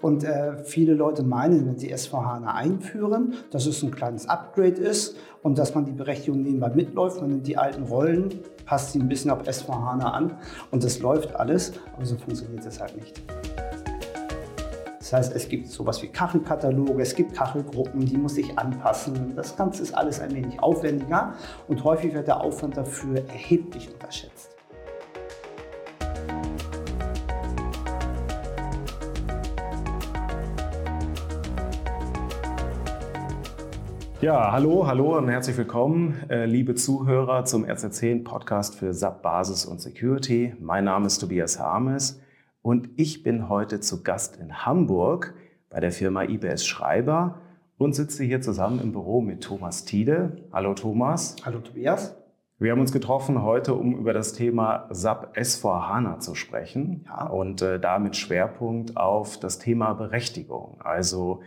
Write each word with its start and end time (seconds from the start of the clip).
Und 0.00 0.24
äh, 0.24 0.58
viele 0.64 0.94
Leute 0.94 1.22
meinen, 1.22 1.66
wenn 1.66 1.78
sie 1.78 1.94
S4HANA 1.94 2.54
einführen, 2.54 3.34
dass 3.50 3.66
es 3.66 3.82
ein 3.82 3.90
kleines 3.90 4.28
Upgrade 4.28 4.80
ist 4.80 5.16
und 5.42 5.58
dass 5.58 5.74
man 5.74 5.84
die 5.84 5.92
Berechtigung 5.92 6.42
nebenbei 6.42 6.70
mitläuft. 6.70 7.20
Man 7.20 7.30
nimmt 7.30 7.46
die 7.46 7.56
alten 7.56 7.84
Rollen, 7.84 8.40
passt 8.64 8.92
sie 8.92 8.98
ein 8.98 9.08
bisschen 9.08 9.30
auf 9.30 9.42
S4HANA 9.42 10.04
an 10.04 10.38
und 10.70 10.84
das 10.84 10.98
läuft 11.00 11.34
alles, 11.36 11.72
aber 11.94 12.04
so 12.04 12.16
funktioniert 12.16 12.64
es 12.66 12.80
halt 12.80 12.96
nicht. 12.96 13.22
Das 15.06 15.12
heißt, 15.12 15.36
es 15.36 15.48
gibt 15.48 15.68
sowas 15.68 16.02
wie 16.02 16.08
Kachelkataloge, 16.08 17.00
es 17.00 17.14
gibt 17.14 17.32
Kachelgruppen, 17.32 18.04
die 18.04 18.16
muss 18.16 18.36
ich 18.38 18.58
anpassen. 18.58 19.36
Das 19.36 19.56
Ganze 19.56 19.84
ist 19.84 19.94
alles 19.94 20.18
ein 20.18 20.34
wenig 20.34 20.60
aufwendiger 20.60 21.34
und 21.68 21.84
häufig 21.84 22.12
wird 22.12 22.26
der 22.26 22.40
Aufwand 22.40 22.76
dafür 22.76 23.18
erheblich 23.28 23.88
unterschätzt. 23.92 24.55
Ja, 34.22 34.50
hallo, 34.50 34.86
hallo 34.86 35.18
und 35.18 35.28
herzlich 35.28 35.58
willkommen, 35.58 36.14
äh, 36.30 36.46
liebe 36.46 36.74
Zuhörer 36.74 37.44
zum 37.44 37.66
RZ10 37.66 38.24
Podcast 38.24 38.74
für 38.74 38.94
SAP 38.94 39.20
Basis 39.20 39.66
und 39.66 39.82
Security. 39.82 40.54
Mein 40.58 40.84
Name 40.84 41.06
ist 41.06 41.18
Tobias 41.18 41.60
Harmes 41.60 42.22
und 42.62 42.88
ich 42.96 43.22
bin 43.22 43.50
heute 43.50 43.80
zu 43.80 44.02
Gast 44.02 44.38
in 44.38 44.64
Hamburg 44.64 45.34
bei 45.68 45.80
der 45.80 45.92
Firma 45.92 46.22
IBS 46.22 46.64
Schreiber 46.66 47.42
und 47.76 47.94
sitze 47.94 48.24
hier 48.24 48.40
zusammen 48.40 48.80
im 48.80 48.92
Büro 48.92 49.20
mit 49.20 49.44
Thomas 49.44 49.84
Tiede. 49.84 50.48
Hallo 50.50 50.72
Thomas. 50.72 51.36
Hallo 51.44 51.58
Tobias. 51.58 52.16
Wir 52.58 52.72
haben 52.72 52.80
uns 52.80 52.92
getroffen 52.92 53.42
heute, 53.42 53.74
um 53.74 53.98
über 53.98 54.14
das 54.14 54.32
Thema 54.32 54.88
SAP 54.90 55.36
S4 55.36 55.88
HANA 55.88 56.20
zu 56.20 56.34
sprechen 56.34 57.04
ja. 57.06 57.26
und 57.26 57.60
äh, 57.60 57.78
damit 57.78 58.16
Schwerpunkt 58.16 58.96
auf 58.96 59.38
das 59.38 59.58
Thema 59.58 59.92
Berechtigung. 59.92 60.80
Also 60.80 61.42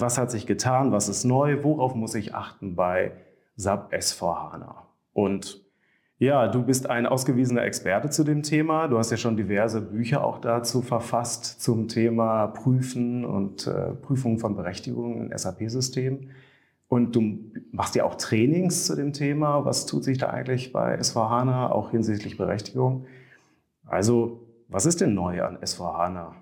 was 0.00 0.18
hat 0.18 0.30
sich 0.30 0.46
getan, 0.46 0.90
was 0.90 1.08
ist 1.08 1.24
neu, 1.24 1.62
worauf 1.62 1.94
muss 1.94 2.14
ich 2.14 2.34
achten 2.34 2.74
bei 2.74 3.12
SAP 3.56 3.92
S4HANA. 3.92 4.74
Und 5.12 5.62
ja, 6.18 6.48
du 6.48 6.62
bist 6.62 6.88
ein 6.88 7.06
ausgewiesener 7.06 7.64
Experte 7.64 8.08
zu 8.08 8.24
dem 8.24 8.42
Thema. 8.42 8.88
Du 8.88 8.96
hast 8.96 9.10
ja 9.10 9.16
schon 9.16 9.36
diverse 9.36 9.80
Bücher 9.80 10.24
auch 10.24 10.38
dazu 10.38 10.80
verfasst 10.80 11.60
zum 11.60 11.88
Thema 11.88 12.46
Prüfen 12.46 13.24
und 13.24 13.66
äh, 13.66 13.92
Prüfung 13.94 14.38
von 14.38 14.54
Berechtigungen 14.56 15.30
in 15.30 15.36
SAP-Systemen. 15.36 16.30
Und 16.88 17.16
du 17.16 17.50
machst 17.72 17.94
ja 17.94 18.04
auch 18.04 18.14
Trainings 18.14 18.86
zu 18.86 18.94
dem 18.94 19.12
Thema. 19.12 19.64
Was 19.64 19.86
tut 19.86 20.04
sich 20.04 20.18
da 20.18 20.30
eigentlich 20.30 20.72
bei 20.72 20.98
S4HANA, 20.98 21.70
auch 21.70 21.90
hinsichtlich 21.90 22.36
Berechtigung? 22.36 23.06
Also, 23.84 24.46
was 24.68 24.86
ist 24.86 25.00
denn 25.00 25.14
neu 25.14 25.42
an 25.42 25.58
S4HANA? 25.58 26.34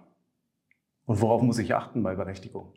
Und 1.07 1.21
worauf 1.21 1.43
muss 1.43 1.59
ich 1.59 1.75
achten 1.75 2.03
bei 2.03 2.15
Berechtigung? 2.15 2.73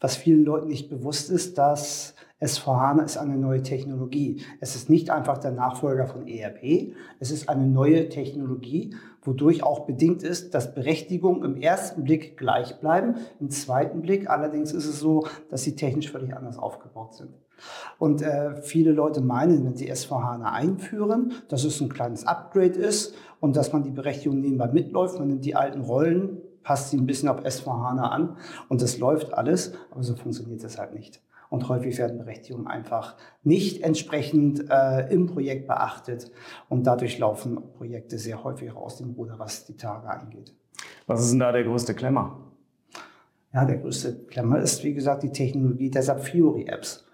Was 0.00 0.16
vielen 0.16 0.44
Leuten 0.44 0.68
nicht 0.68 0.88
bewusst 0.88 1.30
ist, 1.30 1.58
dass 1.58 2.14
S4HANA 2.40 3.04
ist 3.04 3.18
eine 3.18 3.36
neue 3.36 3.62
Technologie. 3.62 4.42
Es 4.60 4.74
ist 4.74 4.88
nicht 4.88 5.10
einfach 5.10 5.38
der 5.38 5.50
Nachfolger 5.50 6.06
von 6.06 6.26
ERP. 6.26 6.94
Es 7.18 7.30
ist 7.30 7.50
eine 7.50 7.66
neue 7.66 8.08
Technologie, 8.08 8.94
wodurch 9.22 9.62
auch 9.62 9.80
bedingt 9.80 10.22
ist, 10.22 10.54
dass 10.54 10.74
Berechtigungen 10.74 11.44
im 11.44 11.56
ersten 11.60 12.02
Blick 12.02 12.38
gleich 12.38 12.80
bleiben. 12.80 13.16
Im 13.40 13.50
zweiten 13.50 14.00
Blick 14.00 14.30
allerdings 14.30 14.72
ist 14.72 14.86
es 14.86 15.00
so, 15.00 15.26
dass 15.50 15.64
sie 15.64 15.76
technisch 15.76 16.10
völlig 16.10 16.34
anders 16.34 16.58
aufgebaut 16.58 17.14
sind. 17.14 17.30
Und 17.98 18.22
äh, 18.22 18.62
viele 18.62 18.92
Leute 18.92 19.20
meinen, 19.20 19.66
wenn 19.66 19.76
sie 19.76 19.92
S4HANA 19.92 20.50
einführen, 20.50 21.34
dass 21.48 21.64
es 21.64 21.78
ein 21.82 21.90
kleines 21.90 22.26
Upgrade 22.26 22.78
ist 22.78 23.14
und 23.40 23.54
dass 23.54 23.74
man 23.74 23.82
die 23.82 23.90
Berechtigung 23.90 24.40
nebenbei 24.40 24.68
mitläuft. 24.68 25.18
Man 25.18 25.28
nimmt 25.28 25.44
die 25.44 25.56
alten 25.56 25.82
Rollen, 25.82 26.38
passt 26.62 26.90
sie 26.90 26.96
ein 26.96 27.06
bisschen 27.06 27.28
auf 27.28 27.44
S4HANA 27.44 28.02
an 28.02 28.36
und 28.68 28.82
das 28.82 28.98
läuft 28.98 29.34
alles, 29.34 29.74
aber 29.90 30.02
so 30.02 30.14
funktioniert 30.14 30.62
es 30.64 30.78
halt 30.78 30.94
nicht. 30.94 31.22
Und 31.48 31.68
häufig 31.68 31.98
werden 31.98 32.18
Berechtigungen 32.18 32.68
einfach 32.68 33.16
nicht 33.42 33.82
entsprechend 33.82 34.70
äh, 34.70 35.12
im 35.12 35.26
Projekt 35.26 35.66
beachtet 35.66 36.30
und 36.68 36.86
dadurch 36.86 37.18
laufen 37.18 37.72
Projekte 37.72 38.18
sehr 38.18 38.44
häufig 38.44 38.72
aus 38.72 38.98
dem 38.98 39.10
Ruder, 39.10 39.38
was 39.38 39.66
die 39.66 39.76
Tage 39.76 40.08
angeht. 40.08 40.54
Was 41.06 41.22
ist 41.22 41.32
denn 41.32 41.40
da 41.40 41.50
der 41.50 41.64
größte 41.64 41.94
Klemmer? 41.94 42.38
Ja, 43.52 43.64
der 43.64 43.78
größte 43.78 44.26
Klemmer 44.26 44.60
ist, 44.60 44.84
wie 44.84 44.94
gesagt, 44.94 45.24
die 45.24 45.32
Technologie 45.32 45.90
der 45.90 46.04
SAP 46.04 46.22
Fiori 46.22 46.66
Apps. 46.68 47.04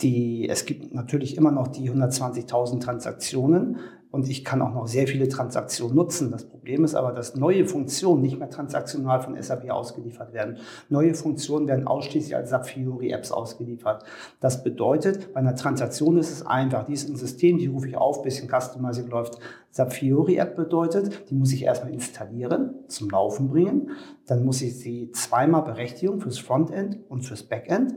Die, 0.00 0.48
es 0.48 0.66
gibt 0.66 0.92
natürlich 0.92 1.36
immer 1.36 1.52
noch 1.52 1.68
die 1.68 1.88
120.000 1.88 2.80
Transaktionen, 2.80 3.78
und 4.12 4.28
ich 4.28 4.44
kann 4.44 4.60
auch 4.60 4.74
noch 4.74 4.86
sehr 4.86 5.08
viele 5.08 5.26
Transaktionen 5.26 5.96
nutzen. 5.96 6.30
Das 6.30 6.44
Problem 6.44 6.84
ist 6.84 6.94
aber, 6.94 7.12
dass 7.12 7.34
neue 7.34 7.64
Funktionen 7.64 8.20
nicht 8.20 8.38
mehr 8.38 8.50
transaktional 8.50 9.22
von 9.22 9.40
SAP 9.40 9.70
ausgeliefert 9.70 10.34
werden. 10.34 10.58
Neue 10.90 11.14
Funktionen 11.14 11.66
werden 11.66 11.86
ausschließlich 11.86 12.36
als 12.36 12.50
SAP 12.50 12.66
Fiori 12.66 13.10
Apps 13.10 13.32
ausgeliefert. 13.32 14.04
Das 14.38 14.62
bedeutet, 14.62 15.32
bei 15.32 15.40
einer 15.40 15.56
Transaktion 15.56 16.18
ist 16.18 16.30
es 16.30 16.46
einfach. 16.46 16.84
Die 16.84 16.92
ist 16.92 17.08
im 17.08 17.16
System, 17.16 17.56
die 17.56 17.68
rufe 17.68 17.88
ich 17.88 17.96
auf, 17.96 18.22
bisschen 18.22 18.48
Customizing 18.48 19.08
läuft. 19.08 19.38
SAP 19.70 19.94
Fiori 19.94 20.36
App 20.36 20.56
bedeutet, 20.56 21.30
die 21.30 21.34
muss 21.34 21.52
ich 21.54 21.64
erstmal 21.64 21.94
installieren, 21.94 22.74
zum 22.88 23.08
Laufen 23.08 23.48
bringen. 23.48 23.92
Dann 24.26 24.44
muss 24.44 24.60
ich 24.60 24.78
sie 24.78 25.10
zweimal 25.12 25.62
Berechtigung 25.62 26.20
fürs 26.20 26.38
Frontend 26.38 26.98
und 27.08 27.22
fürs 27.22 27.44
Backend 27.44 27.94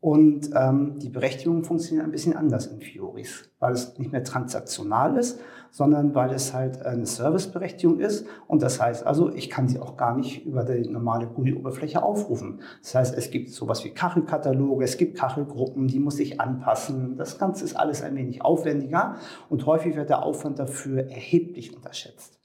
und 0.00 0.50
ähm, 0.54 0.98
die 0.98 1.10
Berechtigungen 1.10 1.62
funktionieren 1.62 2.06
ein 2.06 2.12
bisschen 2.12 2.34
anders 2.34 2.66
in 2.66 2.80
Fioris, 2.80 3.50
weil 3.58 3.72
es 3.74 3.98
nicht 3.98 4.10
mehr 4.12 4.24
transaktional 4.24 5.18
ist, 5.18 5.40
sondern 5.70 6.14
weil 6.14 6.30
es 6.32 6.54
halt 6.54 6.84
eine 6.86 7.04
Serviceberechtigung 7.04 8.00
ist. 8.00 8.26
Und 8.46 8.62
das 8.62 8.80
heißt 8.80 9.06
also, 9.06 9.30
ich 9.30 9.50
kann 9.50 9.68
sie 9.68 9.78
auch 9.78 9.98
gar 9.98 10.16
nicht 10.16 10.46
über 10.46 10.64
die 10.64 10.88
normale 10.88 11.26
GUI-Oberfläche 11.26 12.02
aufrufen. 12.02 12.60
Das 12.82 12.94
heißt, 12.94 13.18
es 13.18 13.30
gibt 13.30 13.50
sowas 13.50 13.84
wie 13.84 13.90
Kachelkataloge, 13.90 14.84
es 14.84 14.96
gibt 14.96 15.18
Kachelgruppen, 15.18 15.86
die 15.86 16.00
muss 16.00 16.18
ich 16.18 16.40
anpassen. 16.40 17.16
Das 17.18 17.38
Ganze 17.38 17.66
ist 17.66 17.76
alles 17.76 18.02
ein 18.02 18.16
wenig 18.16 18.42
aufwendiger 18.42 19.16
und 19.50 19.66
häufig 19.66 19.96
wird 19.96 20.08
der 20.08 20.22
Aufwand 20.22 20.58
dafür 20.58 21.10
erheblich 21.10 21.76
unterschätzt. 21.76 22.38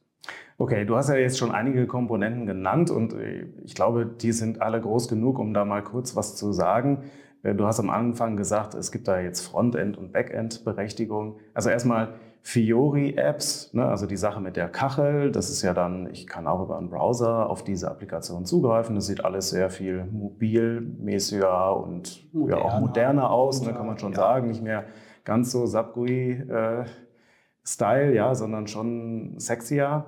Okay, 0.57 0.85
du 0.85 0.95
hast 0.95 1.09
ja 1.09 1.15
jetzt 1.15 1.37
schon 1.37 1.51
einige 1.51 1.87
Komponenten 1.87 2.45
genannt 2.45 2.89
und 2.89 3.13
äh, 3.13 3.47
ich 3.63 3.75
glaube, 3.75 4.05
die 4.05 4.31
sind 4.33 4.61
alle 4.61 4.79
groß 4.79 5.07
genug, 5.07 5.39
um 5.39 5.53
da 5.53 5.65
mal 5.65 5.83
kurz 5.83 6.15
was 6.15 6.35
zu 6.35 6.51
sagen. 6.51 7.03
Äh, 7.45 7.55
du 7.55 7.65
hast 7.65 7.79
am 7.79 7.89
Anfang 7.89 8.35
gesagt, 8.35 8.73
es 8.73 8.91
gibt 8.91 9.07
da 9.07 9.19
jetzt 9.19 9.41
Frontend- 9.41 9.97
und 9.97 10.11
Backend-Berechtigung. 10.11 11.37
Also 11.53 11.69
erstmal 11.69 12.15
Fiori-Apps, 12.41 13.73
ne, 13.73 13.87
also 13.87 14.05
die 14.05 14.17
Sache 14.17 14.39
mit 14.39 14.55
der 14.55 14.69
Kachel, 14.69 15.31
das 15.31 15.49
ist 15.49 15.63
ja 15.63 15.73
dann, 15.73 16.07
ich 16.11 16.27
kann 16.27 16.45
auch 16.45 16.61
über 16.61 16.77
einen 16.77 16.89
Browser 16.89 17.49
auf 17.49 17.63
diese 17.63 17.89
Applikation 17.89 18.45
zugreifen. 18.45 18.95
Das 18.95 19.07
sieht 19.07 19.25
alles 19.25 19.49
sehr 19.49 19.69
viel 19.69 20.05
mobilmäßiger 20.05 21.75
und 21.75 22.31
moderner, 22.33 22.61
ja, 22.61 22.65
auch 22.65 22.79
moderner 22.79 23.31
aus, 23.31 23.63
ne, 23.63 23.73
kann 23.73 23.87
man 23.87 23.97
schon 23.97 24.11
ja. 24.11 24.17
sagen. 24.17 24.47
Nicht 24.47 24.61
mehr 24.61 24.85
ganz 25.23 25.51
so 25.51 25.65
Subgui-Style, 25.65 28.11
äh, 28.11 28.15
ja, 28.15 28.35
sondern 28.35 28.67
schon 28.67 29.39
sexier. 29.39 30.05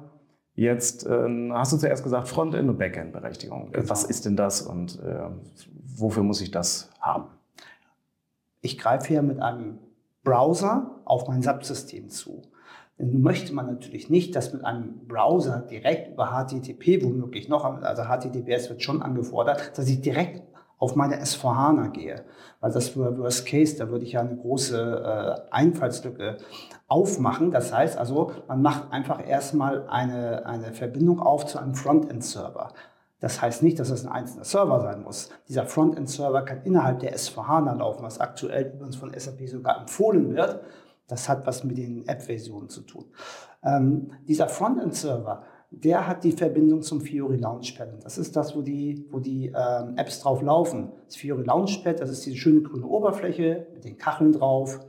Jetzt 0.54 1.08
äh, 1.08 1.50
hast 1.52 1.74
du 1.74 1.78
zuerst 1.78 2.04
gesagt 2.04 2.28
Frontend- 2.28 2.69
und 2.69 2.78
Backend-Berechtigung. 2.78 3.72
Genau. 3.72 3.90
Was 3.90 4.04
ist 4.04 4.25
denn 4.25 4.36
das 4.36 4.62
und 4.62 5.00
äh, 5.04 5.30
wofür 5.98 6.24
muss 6.24 6.42
ich 6.42 6.52
das 6.52 6.90
haben? 7.07 7.29
Ich 8.62 8.78
greife 8.78 9.07
hier 9.07 9.22
mit 9.22 9.40
einem 9.40 9.79
Browser 10.23 11.00
auf 11.06 11.28
mein 11.28 11.41
SAP-System 11.41 12.09
zu. 12.09 12.44
Nun 12.97 13.22
möchte 13.22 13.53
man 13.53 13.68
natürlich 13.68 14.09
nicht, 14.09 14.35
dass 14.35 14.53
mit 14.53 14.66
einem 14.66 15.07
Browser 15.07 15.59
direkt 15.59 16.13
über 16.13 16.28
HTTP 16.28 17.03
womöglich 17.03 17.47
noch, 17.47 17.63
also 17.63 18.03
HTTPS 18.03 18.69
wird 18.69 18.81
schon 18.81 19.01
angefordert, 19.01 19.78
dass 19.78 19.88
ich 19.88 20.01
direkt 20.01 20.41
auf 20.79 20.95
meine 20.95 21.22
S4HANA 21.22 21.90
gehe. 21.90 22.23
Weil 22.59 22.72
das 22.72 22.90
für 22.90 23.18
Worst 23.18 23.45
Case, 23.47 23.78
da 23.78 23.89
würde 23.89 24.06
ich 24.06 24.13
ja 24.13 24.22
eine 24.22 24.35
große 24.35 24.78
äh, 24.78 25.51
Einfallslücke 25.51 26.38
aufmachen. 26.88 27.51
Das 27.51 27.74
heißt 27.74 27.97
also, 27.97 28.31
man 28.47 28.62
macht 28.62 28.91
einfach 28.91 29.25
erstmal 29.25 29.88
eine, 29.88 30.45
eine 30.45 30.74
Verbindung 30.74 31.19
auf 31.19 31.45
zu 31.45 31.59
einem 31.59 31.75
Frontend-Server. 31.75 32.74
Das 33.20 33.42
heißt 33.42 33.64
nicht, 33.64 33.80
dass 33.80 33.90
es 33.90 34.06
ein 34.06 34.12
einzelner 34.12 34.44
Server 34.44 34.80
sein 34.80 35.04
muss. 35.04 35.30
Dieser 35.48 35.66
Frontend-Server 35.66 36.44
kann 36.44 36.62
innerhalb 36.64 37.00
der 37.00 37.16
S4HANA 37.16 37.75
laufen, 37.78 38.04
was 38.04 38.19
aktuell 38.19 38.74
übrigens 38.75 38.96
von 38.96 39.12
SAP 39.18 39.48
sogar 39.48 39.81
empfohlen 39.81 40.36
wird. 40.36 40.62
Das 41.08 41.28
hat 41.28 41.48
was 41.48 41.64
mit 41.64 41.78
den 41.78 42.08
App-Versionen 42.08 42.69
zu 42.69 42.81
tun. 42.81 43.06
Ähm, 43.64 44.12
dieser 44.28 44.48
Frontend-Server 44.48 45.44
der 45.72 46.08
hat 46.08 46.24
die 46.24 46.31
Verbindung 46.31 46.81
zum 46.81 47.02
Fiori 47.02 47.38
Launchpad. 47.38 48.04
das 48.04 48.18
ist 48.18 48.36
das, 48.36 48.56
wo 48.56 48.62
die, 48.62 49.06
wo 49.12 49.20
die 49.20 49.48
ähm, 49.48 49.98
Apps 49.98 50.22
drauf 50.22 50.42
laufen. 50.42 50.92
Das 51.06 51.18
Fiori 51.18 51.44
Launchpad, 51.44 52.00
das 52.00 52.10
ist 52.10 52.25
diese 52.25 52.38
schöne 52.38 52.62
grüne 52.62 52.86
Oberfläche 52.86 53.68
mit 53.74 53.84
den 53.84 53.98
Kacheln 53.98 54.31
drauf. 54.31 54.80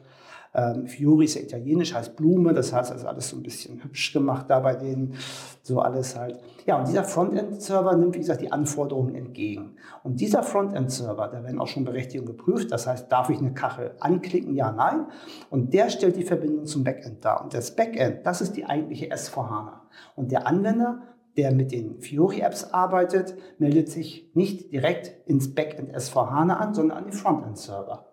Ähm, 0.59 0.89
Fiori 0.89 1.27
ist 1.27 1.37
ja 1.37 1.43
italienisch, 1.43 1.95
heißt 1.95 2.17
Blume, 2.17 2.53
das 2.53 2.73
heißt 2.73 2.91
also 2.91 3.07
alles 3.07 3.29
so 3.29 3.37
ein 3.37 3.45
bisschen 3.45 3.83
hübsch 3.85 4.13
gemacht 4.13 4.47
da 4.49 4.59
bei 4.59 4.75
denen, 4.75 5.15
so 5.63 5.81
alles 5.81 6.17
halt. 6.17 6.41
Ja, 6.67 6.79
und 6.79 6.89
dieser 6.89 7.05
Frontend-Server 7.05 7.97
nimmt, 7.97 8.17
wie 8.17 8.19
gesagt, 8.19 8.41
die 8.41 8.51
Anforderungen 8.51 9.15
entgegen. 9.15 9.77
Und 10.03 10.21
dieser 10.21 10.43
Frontend-Server, 10.43 11.29
da 11.29 11.45
werden 11.45 11.61
auch 11.61 11.69
schon 11.69 11.85
Berechtigungen 11.85 12.37
geprüft, 12.37 12.73
das 12.73 12.89
heißt, 12.89 13.11
darf 13.13 13.31
ich 13.31 13.39
eine 13.39 13.55
Kachel 13.55 13.93
anklicken, 14.01 14.55
ja, 14.55 14.73
nein. 14.73 15.07
Und 15.49 15.73
der 15.75 15.91
stellt 15.91 16.17
die 16.17 16.25
Verbindung 16.25 16.67
zum 16.67 16.83
Backend 16.83 17.25
dar. 17.25 17.45
Und 17.45 17.55
das 17.55 17.77
Backend, 17.77 18.27
das 18.27 18.41
ist 18.41 18.57
die 18.57 18.65
eigentliche 18.65 19.13
S4HANA. 19.13 19.83
Und 20.17 20.33
der 20.33 20.49
Anwender, 20.49 21.03
der 21.37 21.53
mit 21.53 21.71
den 21.71 22.01
Fiori-Apps 22.01 22.73
arbeitet, 22.75 23.37
meldet 23.59 23.91
sich 23.91 24.29
nicht 24.35 24.73
direkt 24.73 25.29
ins 25.29 25.55
Backend 25.55 25.95
S4HANA 25.95 26.55
an, 26.55 26.75
sondern 26.75 26.99
an 26.99 27.05
den 27.05 27.13
Frontend-Server. 27.13 28.08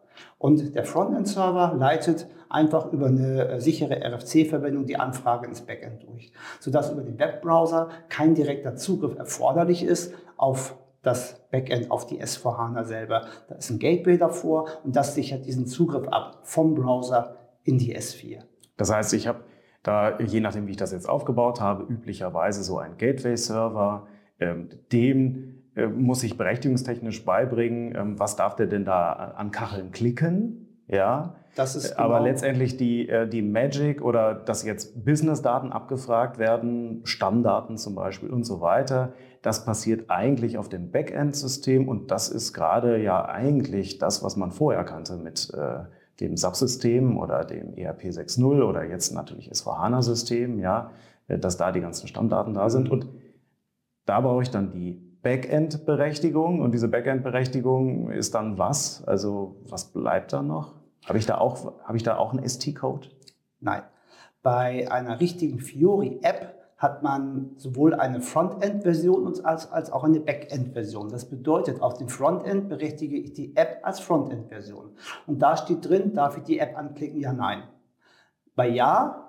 Und 0.46 0.76
der 0.76 0.86
Frontend-Server 0.86 1.74
leitet 1.76 2.28
einfach 2.50 2.94
über 2.94 3.08
eine 3.08 3.48
äh, 3.48 3.60
sichere 3.60 4.00
RFC-Verbindung 4.04 4.86
die 4.86 4.96
Anfrage 4.96 5.48
ins 5.48 5.62
Backend 5.62 6.04
durch, 6.04 6.32
sodass 6.60 6.92
über 6.92 7.02
den 7.02 7.18
Webbrowser 7.18 7.90
kein 8.10 8.36
direkter 8.36 8.76
Zugriff 8.76 9.18
erforderlich 9.18 9.84
ist 9.84 10.14
auf 10.38 10.78
das 11.02 11.50
Backend, 11.50 11.90
auf 11.90 12.06
die 12.06 12.22
S4HANA 12.22 12.84
selber. 12.84 13.26
Da 13.48 13.56
ist 13.56 13.72
ein 13.72 13.80
Gateway 13.80 14.20
davor 14.20 14.68
und 14.84 14.96
das 14.96 15.16
sichert 15.16 15.48
diesen 15.48 15.66
Zugriff 15.66 16.08
ab 16.10 16.42
vom 16.44 16.76
Browser 16.76 17.38
in 17.64 17.80
die 17.80 17.98
S4. 17.98 18.44
Das 18.78 18.94
heißt, 18.94 19.14
ich 19.16 19.26
habe 19.26 19.40
da, 19.82 20.20
je 20.20 20.42
nachdem, 20.42 20.68
wie 20.68 20.72
ich 20.72 20.78
das 20.78 20.92
jetzt 20.92 21.10
aufgebaut 21.10 21.60
habe, 21.60 21.92
üblicherweise 21.92 22.64
so 22.64 22.78
einen 22.78 22.98
Gateway-Server, 22.98 24.06
ähm, 24.40 24.70
dem 24.92 25.55
muss 25.88 26.24
ich 26.24 26.38
berechtigungstechnisch 26.38 27.26
beibringen, 27.26 27.96
ähm, 27.96 28.20
was 28.20 28.36
darf 28.36 28.56
der 28.56 28.68
denn 28.68 28.86
da 28.86 29.12
an 29.36 29.52
Kacheln 29.52 29.92
klicken, 29.92 30.66
ja. 30.88 31.36
Das 31.56 31.76
ist 31.76 31.96
genau 31.96 32.04
Aber 32.04 32.20
letztendlich 32.20 32.76
die, 32.76 33.08
äh, 33.08 33.28
die 33.28 33.42
Magic 33.42 34.02
oder 34.02 34.36
dass 34.36 34.64
jetzt 34.64 35.06
Business-Daten 35.06 35.72
abgefragt 35.72 36.38
werden, 36.38 37.02
Stammdaten 37.06 37.78
zum 37.78 37.96
Beispiel 37.96 38.30
und 38.30 38.44
so 38.44 38.60
weiter, 38.60 39.14
das 39.42 39.64
passiert 39.64 40.10
eigentlich 40.10 40.58
auf 40.58 40.68
dem 40.68 40.92
Backend-System 40.92 41.88
und 41.88 42.12
das 42.12 42.30
ist 42.30 42.52
gerade 42.54 43.02
ja 43.02 43.26
eigentlich 43.26 44.00
das, 44.00 44.22
was 44.22 44.36
man 44.36 44.52
vorher 44.52 44.84
kannte 44.84 45.16
mit 45.16 45.54
äh, 45.54 45.86
dem 46.20 46.36
Subsystem 46.36 47.18
oder 47.18 47.46
dem 47.46 47.74
ERP 47.74 48.04
6.0 48.06 48.62
oder 48.62 48.84
jetzt 48.84 49.14
natürlich 49.14 49.52
S4HANA-System, 49.52 50.60
ja, 50.60 50.92
äh, 51.28 51.38
dass 51.38 51.58
da 51.58 51.72
die 51.72 51.82
ganzen 51.82 52.08
Stammdaten 52.08 52.54
da 52.54 52.70
sind. 52.70 52.90
Und 52.90 53.08
da 54.06 54.20
brauche 54.20 54.44
ich 54.44 54.50
dann 54.50 54.72
die 54.72 55.05
Backend-Berechtigung. 55.26 56.62
Und 56.62 56.72
diese 56.72 56.88
Backend-Berechtigung 56.88 58.12
ist 58.12 58.36
dann 58.36 58.60
was? 58.60 59.04
Also 59.06 59.56
was 59.68 59.86
bleibt 59.86 60.34
da 60.34 60.44
noch? 60.44 60.76
Habe 61.08 61.18
ich 61.18 61.26
da 61.26 61.40
auch, 61.40 61.74
habe 61.84 61.98
ich 61.98 62.04
da 62.04 62.18
auch 62.18 62.32
einen 62.32 62.48
ST-Code? 62.48 63.08
Nein. 63.60 63.82
Bei 64.44 64.90
einer 64.92 65.20
richtigen 65.20 65.60
Fiori-App 65.60 66.54
hat 66.78 67.02
man 67.02 67.54
sowohl 67.58 67.96
eine 67.96 68.22
Frontend-Version 68.22 69.44
als, 69.44 69.72
als 69.72 69.92
auch 69.92 70.04
eine 70.04 70.20
Backend-Version. 70.20 71.10
Das 71.10 71.28
bedeutet, 71.28 71.82
auf 71.82 71.96
dem 71.96 72.08
Frontend 72.08 72.70
berechtige 72.70 73.18
ich 73.18 73.34
die 73.34 73.56
App 73.56 73.80
als 73.82 74.00
Frontend-Version. 74.02 74.92
Und 75.26 75.42
da 75.42 75.58
steht 75.58 75.90
drin, 75.90 76.14
darf 76.14 76.38
ich 76.38 76.44
die 76.44 76.60
App 76.60 76.78
anklicken? 76.78 77.20
Ja, 77.20 77.34
nein. 77.34 77.64
Bei 78.56 78.68
Ja 78.68 79.25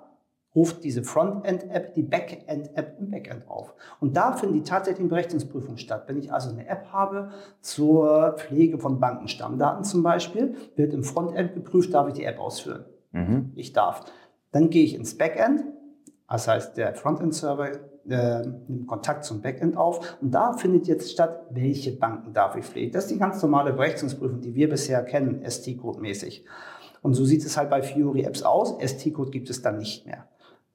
ruft 0.57 0.83
diese 0.83 1.03
Frontend-App 1.03 1.93
die 1.93 2.01
Backend-App 2.01 2.97
im 2.99 3.11
Backend 3.11 3.47
auf. 3.47 3.75
Und 3.99 4.17
da 4.17 4.33
finden 4.33 4.55
die 4.55 4.63
tatsächlichen 4.63 5.07
Berechtigungsprüfungen 5.07 5.77
statt. 5.77 6.05
Wenn 6.07 6.17
ich 6.17 6.33
also 6.33 6.49
eine 6.49 6.67
App 6.67 6.87
habe 6.91 7.29
zur 7.61 8.33
Pflege 8.37 8.79
von 8.79 8.99
Bankenstammdaten 8.99 9.83
zum 9.83 10.01
Beispiel, 10.01 10.55
wird 10.75 10.95
im 10.95 11.03
Frontend 11.03 11.53
geprüft, 11.53 11.93
darf 11.93 12.07
ich 12.07 12.15
die 12.15 12.23
App 12.23 12.39
ausführen? 12.39 12.85
Mhm. 13.11 13.51
Ich 13.53 13.71
darf. 13.71 14.05
Dann 14.51 14.71
gehe 14.71 14.83
ich 14.83 14.95
ins 14.95 15.15
Backend, 15.15 15.63
das 16.27 16.47
heißt, 16.47 16.75
der 16.75 16.95
Frontend-Server 16.95 17.69
äh, 18.09 18.41
nimmt 18.67 18.87
Kontakt 18.87 19.25
zum 19.25 19.41
Backend 19.41 19.77
auf 19.77 20.17
und 20.21 20.31
da 20.31 20.53
findet 20.53 20.87
jetzt 20.87 21.11
statt, 21.11 21.45
welche 21.51 21.91
Banken 21.91 22.33
darf 22.33 22.55
ich 22.55 22.65
pflegen. 22.65 22.93
Das 22.93 23.03
ist 23.03 23.11
die 23.11 23.19
ganz 23.19 23.43
normale 23.43 23.73
Berechtigungsprüfung, 23.73 24.41
die 24.41 24.55
wir 24.55 24.69
bisher 24.69 25.03
kennen, 25.03 25.43
ST-Code-mäßig. 25.47 26.45
Und 27.03 27.13
so 27.13 27.25
sieht 27.25 27.45
es 27.45 27.57
halt 27.57 27.69
bei 27.69 27.83
Fiori 27.83 28.23
Apps 28.23 28.41
aus. 28.41 28.75
ST-Code 28.81 29.29
gibt 29.29 29.51
es 29.51 29.61
dann 29.61 29.77
nicht 29.77 30.07
mehr. 30.07 30.27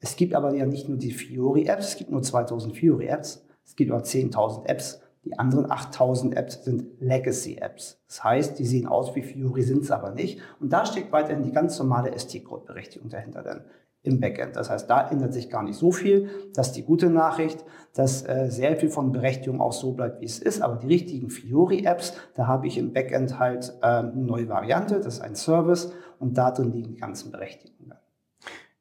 Es 0.02 0.16
gibt 0.16 0.34
aber 0.34 0.52
ja 0.54 0.66
nicht 0.66 0.88
nur 0.88 0.98
die 0.98 1.12
Fiori 1.12 1.66
Apps, 1.66 1.90
es 1.90 1.96
gibt 1.96 2.10
nur 2.10 2.22
2000 2.22 2.76
Fiori 2.76 3.06
Apps, 3.06 3.46
es 3.64 3.76
gibt 3.76 3.90
über 3.90 4.00
10.000 4.00 4.66
Apps. 4.66 5.00
Die 5.24 5.38
anderen 5.38 5.70
8000 5.70 6.36
Apps 6.36 6.64
sind 6.64 7.00
Legacy 7.00 7.58
Apps. 7.60 8.02
Das 8.08 8.24
heißt, 8.24 8.58
die 8.58 8.66
sehen 8.66 8.88
aus 8.88 9.14
wie 9.14 9.22
Fiori, 9.22 9.62
sind 9.62 9.84
es 9.84 9.92
aber 9.92 10.10
nicht. 10.10 10.40
Und 10.58 10.72
da 10.72 10.84
steckt 10.84 11.12
weiterhin 11.12 11.44
die 11.44 11.52
ganz 11.52 11.78
normale 11.78 12.18
ST-Code-Berechtigung 12.18 13.08
dahinter 13.08 13.44
dann 13.44 13.64
im 14.02 14.18
Backend. 14.18 14.56
Das 14.56 14.68
heißt, 14.68 14.90
da 14.90 15.08
ändert 15.08 15.32
sich 15.32 15.48
gar 15.48 15.62
nicht 15.62 15.76
so 15.76 15.92
viel. 15.92 16.28
Das 16.54 16.68
ist 16.68 16.76
die 16.76 16.82
gute 16.82 17.08
Nachricht, 17.08 17.64
dass 17.94 18.26
äh, 18.26 18.48
sehr 18.50 18.76
viel 18.76 18.88
von 18.88 19.12
Berechtigung 19.12 19.60
auch 19.60 19.72
so 19.72 19.92
bleibt, 19.92 20.20
wie 20.20 20.24
es 20.24 20.40
ist. 20.40 20.60
Aber 20.60 20.74
die 20.74 20.88
richtigen 20.88 21.30
Fiori-Apps, 21.30 22.14
da 22.34 22.48
habe 22.48 22.66
ich 22.66 22.76
im 22.76 22.92
Backend 22.92 23.38
halt 23.38 23.72
äh, 23.80 23.86
eine 23.86 24.12
neue 24.16 24.48
Variante, 24.48 24.96
das 24.96 25.14
ist 25.14 25.20
ein 25.20 25.36
Service 25.36 25.92
und 26.18 26.36
da 26.36 26.50
drin 26.50 26.72
liegen 26.72 26.90
die 26.90 27.00
ganzen 27.00 27.30
Berechtigungen. 27.30 27.81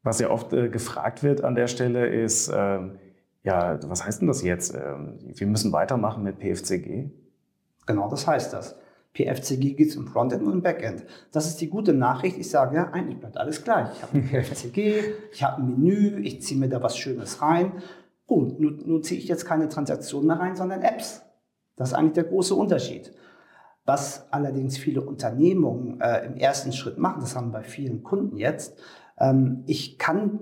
Was 0.03 0.19
ja 0.19 0.29
oft 0.29 0.53
äh, 0.53 0.69
gefragt 0.69 1.23
wird 1.23 1.43
an 1.43 1.55
der 1.55 1.67
Stelle 1.67 2.07
ist, 2.07 2.51
ähm, 2.53 2.97
ja, 3.43 3.79
was 3.87 4.05
heißt 4.05 4.21
denn 4.21 4.27
das 4.27 4.43
jetzt? 4.43 4.73
Ähm, 4.75 5.19
wir 5.21 5.47
müssen 5.47 5.71
weitermachen 5.71 6.23
mit 6.23 6.39
PFCG? 6.39 7.09
Genau, 7.85 8.09
das 8.09 8.27
heißt 8.27 8.53
das. 8.53 8.77
PFCG 9.13 9.73
geht 9.73 9.89
es 9.89 9.95
im 9.95 10.07
Frontend 10.07 10.43
und 10.43 10.53
im 10.53 10.61
Backend. 10.61 11.03
Das 11.31 11.47
ist 11.47 11.59
die 11.59 11.69
gute 11.69 11.93
Nachricht. 11.93 12.37
Ich 12.37 12.49
sage 12.49 12.77
ja, 12.77 12.89
eigentlich 12.91 13.19
bleibt 13.19 13.37
alles 13.37 13.63
gleich. 13.63 13.89
Ich 13.93 14.01
habe 14.03 14.17
ein 14.17 14.23
PFCG, 14.43 15.03
ich 15.31 15.43
habe 15.43 15.61
ein 15.61 15.69
Menü, 15.69 16.19
ich 16.21 16.41
ziehe 16.41 16.59
mir 16.59 16.69
da 16.69 16.81
was 16.81 16.97
Schönes 16.97 17.41
rein. 17.41 17.73
Gut, 18.25 18.59
nun, 18.59 18.81
nun 18.85 19.03
ziehe 19.03 19.19
ich 19.19 19.27
jetzt 19.27 19.45
keine 19.45 19.67
Transaktionen 19.67 20.27
mehr 20.27 20.39
rein, 20.39 20.55
sondern 20.55 20.81
Apps. 20.81 21.23
Das 21.75 21.89
ist 21.89 21.93
eigentlich 21.93 22.13
der 22.13 22.23
große 22.23 22.55
Unterschied. 22.55 23.11
Was 23.85 24.31
allerdings 24.31 24.77
viele 24.77 25.01
Unternehmungen 25.01 25.99
äh, 25.99 26.25
im 26.25 26.37
ersten 26.37 26.71
Schritt 26.71 26.97
machen, 26.97 27.21
das 27.21 27.35
haben 27.35 27.47
wir 27.47 27.59
bei 27.59 27.63
vielen 27.63 28.03
Kunden 28.03 28.37
jetzt, 28.37 28.79
ähm, 29.21 29.63
ich 29.67 29.97
kann 29.97 30.39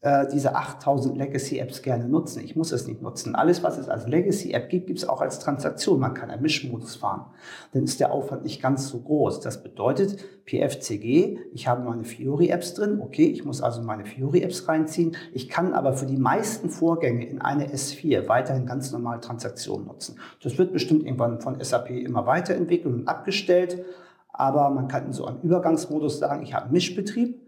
äh, 0.00 0.28
diese 0.32 0.54
8000 0.54 1.18
Legacy-Apps 1.18 1.82
gerne 1.82 2.08
nutzen. 2.08 2.44
Ich 2.44 2.54
muss 2.54 2.70
es 2.70 2.86
nicht 2.86 3.02
nutzen. 3.02 3.34
Alles, 3.34 3.64
was 3.64 3.78
es 3.78 3.88
als 3.88 4.06
Legacy-App 4.06 4.68
gibt, 4.68 4.86
gibt 4.86 5.00
es 5.00 5.08
auch 5.08 5.20
als 5.20 5.40
Transaktion. 5.40 5.98
Man 5.98 6.14
kann 6.14 6.30
einen 6.30 6.40
Mischmodus 6.40 6.94
fahren. 6.94 7.26
Dann 7.72 7.82
ist 7.82 7.98
der 7.98 8.12
Aufwand 8.12 8.44
nicht 8.44 8.62
ganz 8.62 8.88
so 8.88 9.00
groß. 9.00 9.40
Das 9.40 9.60
bedeutet, 9.60 10.24
PFCG, 10.46 11.38
ich 11.52 11.66
habe 11.66 11.82
meine 11.82 12.04
Fiori-Apps 12.04 12.74
drin. 12.74 13.00
Okay, 13.00 13.26
ich 13.26 13.44
muss 13.44 13.60
also 13.60 13.82
meine 13.82 14.06
Fiori-Apps 14.06 14.68
reinziehen. 14.68 15.16
Ich 15.32 15.48
kann 15.48 15.74
aber 15.74 15.94
für 15.94 16.06
die 16.06 16.16
meisten 16.16 16.70
Vorgänge 16.70 17.26
in 17.26 17.40
eine 17.40 17.66
S4 17.66 18.28
weiterhin 18.28 18.66
ganz 18.66 18.92
normal 18.92 19.18
Transaktionen 19.18 19.88
nutzen. 19.88 20.20
Das 20.44 20.58
wird 20.58 20.72
bestimmt 20.72 21.02
irgendwann 21.02 21.40
von 21.40 21.58
SAP 21.60 21.90
immer 21.90 22.24
weiterentwickelt 22.24 22.94
und 22.94 23.08
abgestellt. 23.08 23.84
Aber 24.32 24.70
man 24.70 24.86
kann 24.86 25.06
in 25.06 25.12
so 25.12 25.24
einem 25.24 25.40
Übergangsmodus 25.40 26.20
sagen, 26.20 26.44
ich 26.44 26.54
habe 26.54 26.66
einen 26.66 26.74
Mischbetrieb 26.74 27.47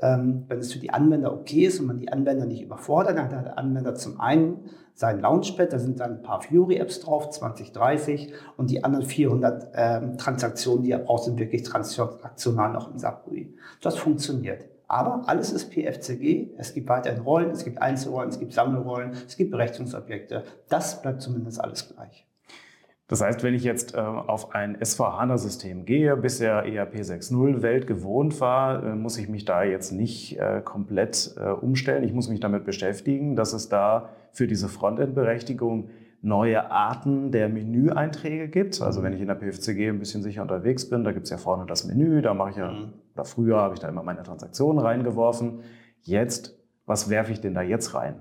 wenn 0.00 0.58
es 0.58 0.72
für 0.72 0.78
die 0.78 0.90
Anwender 0.90 1.32
okay 1.32 1.64
ist 1.64 1.80
und 1.80 1.86
man 1.86 1.98
die 1.98 2.12
Anwender 2.12 2.44
nicht 2.44 2.62
überfordert, 2.62 3.16
dann 3.16 3.32
hat 3.32 3.46
der 3.46 3.58
Anwender 3.58 3.94
zum 3.94 4.20
einen 4.20 4.68
sein 4.94 5.20
Launchpad, 5.20 5.72
da 5.72 5.78
sind 5.78 6.00
dann 6.00 6.16
ein 6.16 6.22
paar 6.22 6.40
Fiori-Apps 6.40 7.00
drauf, 7.00 7.30
20, 7.30 7.72
30 7.72 8.32
und 8.56 8.70
die 8.70 8.82
anderen 8.82 9.04
400 9.04 9.68
ähm, 9.74 10.18
Transaktionen, 10.18 10.84
die 10.84 10.90
er 10.90 10.98
braucht, 10.98 11.24
sind 11.24 11.38
wirklich 11.38 11.62
transaktional 11.64 12.72
noch 12.72 12.90
im 12.90 12.98
SAP 12.98 13.26
GUI. 13.26 13.54
Das 13.82 13.96
funktioniert. 13.96 14.64
Aber 14.88 15.28
alles 15.28 15.52
ist 15.52 15.70
PFCG. 15.70 16.54
Es 16.56 16.72
gibt 16.72 16.88
weiterhin 16.88 17.22
Rollen, 17.22 17.50
es 17.50 17.64
gibt 17.64 17.82
Einzelrollen, 17.82 18.30
es 18.30 18.38
gibt 18.38 18.52
Sammelrollen, 18.52 19.12
es 19.26 19.36
gibt 19.36 19.50
Berechnungsobjekte. 19.50 20.44
Das 20.68 21.02
bleibt 21.02 21.20
zumindest 21.20 21.60
alles 21.60 21.92
gleich. 21.92 22.26
Das 23.08 23.20
heißt, 23.20 23.44
wenn 23.44 23.54
ich 23.54 23.62
jetzt 23.62 23.94
äh, 23.94 23.98
auf 23.98 24.52
ein 24.54 24.76
S4HANA-System 24.78 25.84
gehe, 25.84 26.16
bisher 26.16 26.64
ERP 26.64 26.96
6.0 26.96 27.62
Welt 27.62 27.86
gewohnt 27.86 28.40
war, 28.40 28.82
äh, 28.82 28.96
muss 28.96 29.16
ich 29.16 29.28
mich 29.28 29.44
da 29.44 29.62
jetzt 29.62 29.92
nicht 29.92 30.38
äh, 30.38 30.60
komplett 30.64 31.34
äh, 31.36 31.50
umstellen. 31.50 32.02
Ich 32.02 32.12
muss 32.12 32.28
mich 32.28 32.40
damit 32.40 32.64
beschäftigen, 32.64 33.36
dass 33.36 33.52
es 33.52 33.68
da 33.68 34.08
für 34.32 34.48
diese 34.48 34.68
Frontend-Berechtigung 34.68 35.90
neue 36.20 36.72
Arten 36.72 37.30
der 37.30 37.48
Menüeinträge 37.48 38.48
gibt. 38.48 38.82
Also 38.82 39.04
wenn 39.04 39.12
ich 39.12 39.20
in 39.20 39.28
der 39.28 39.36
PFCG 39.36 39.88
ein 39.88 40.00
bisschen 40.00 40.24
sicher 40.24 40.42
unterwegs 40.42 40.88
bin, 40.90 41.04
da 41.04 41.12
gibt 41.12 41.24
es 41.24 41.30
ja 41.30 41.36
vorne 41.36 41.66
das 41.66 41.84
Menü, 41.86 42.22
da 42.22 42.34
mache 42.34 42.50
ich 42.50 42.56
ja, 42.56 42.72
mhm. 42.72 42.92
oder 43.14 43.24
früher 43.24 43.58
habe 43.58 43.74
ich 43.74 43.80
da 43.80 43.88
immer 43.88 44.02
meine 44.02 44.24
Transaktionen 44.24 44.80
reingeworfen. 44.80 45.60
Jetzt, 46.02 46.58
was 46.86 47.08
werfe 47.08 47.30
ich 47.30 47.40
denn 47.40 47.54
da 47.54 47.62
jetzt 47.62 47.94
rein? 47.94 48.16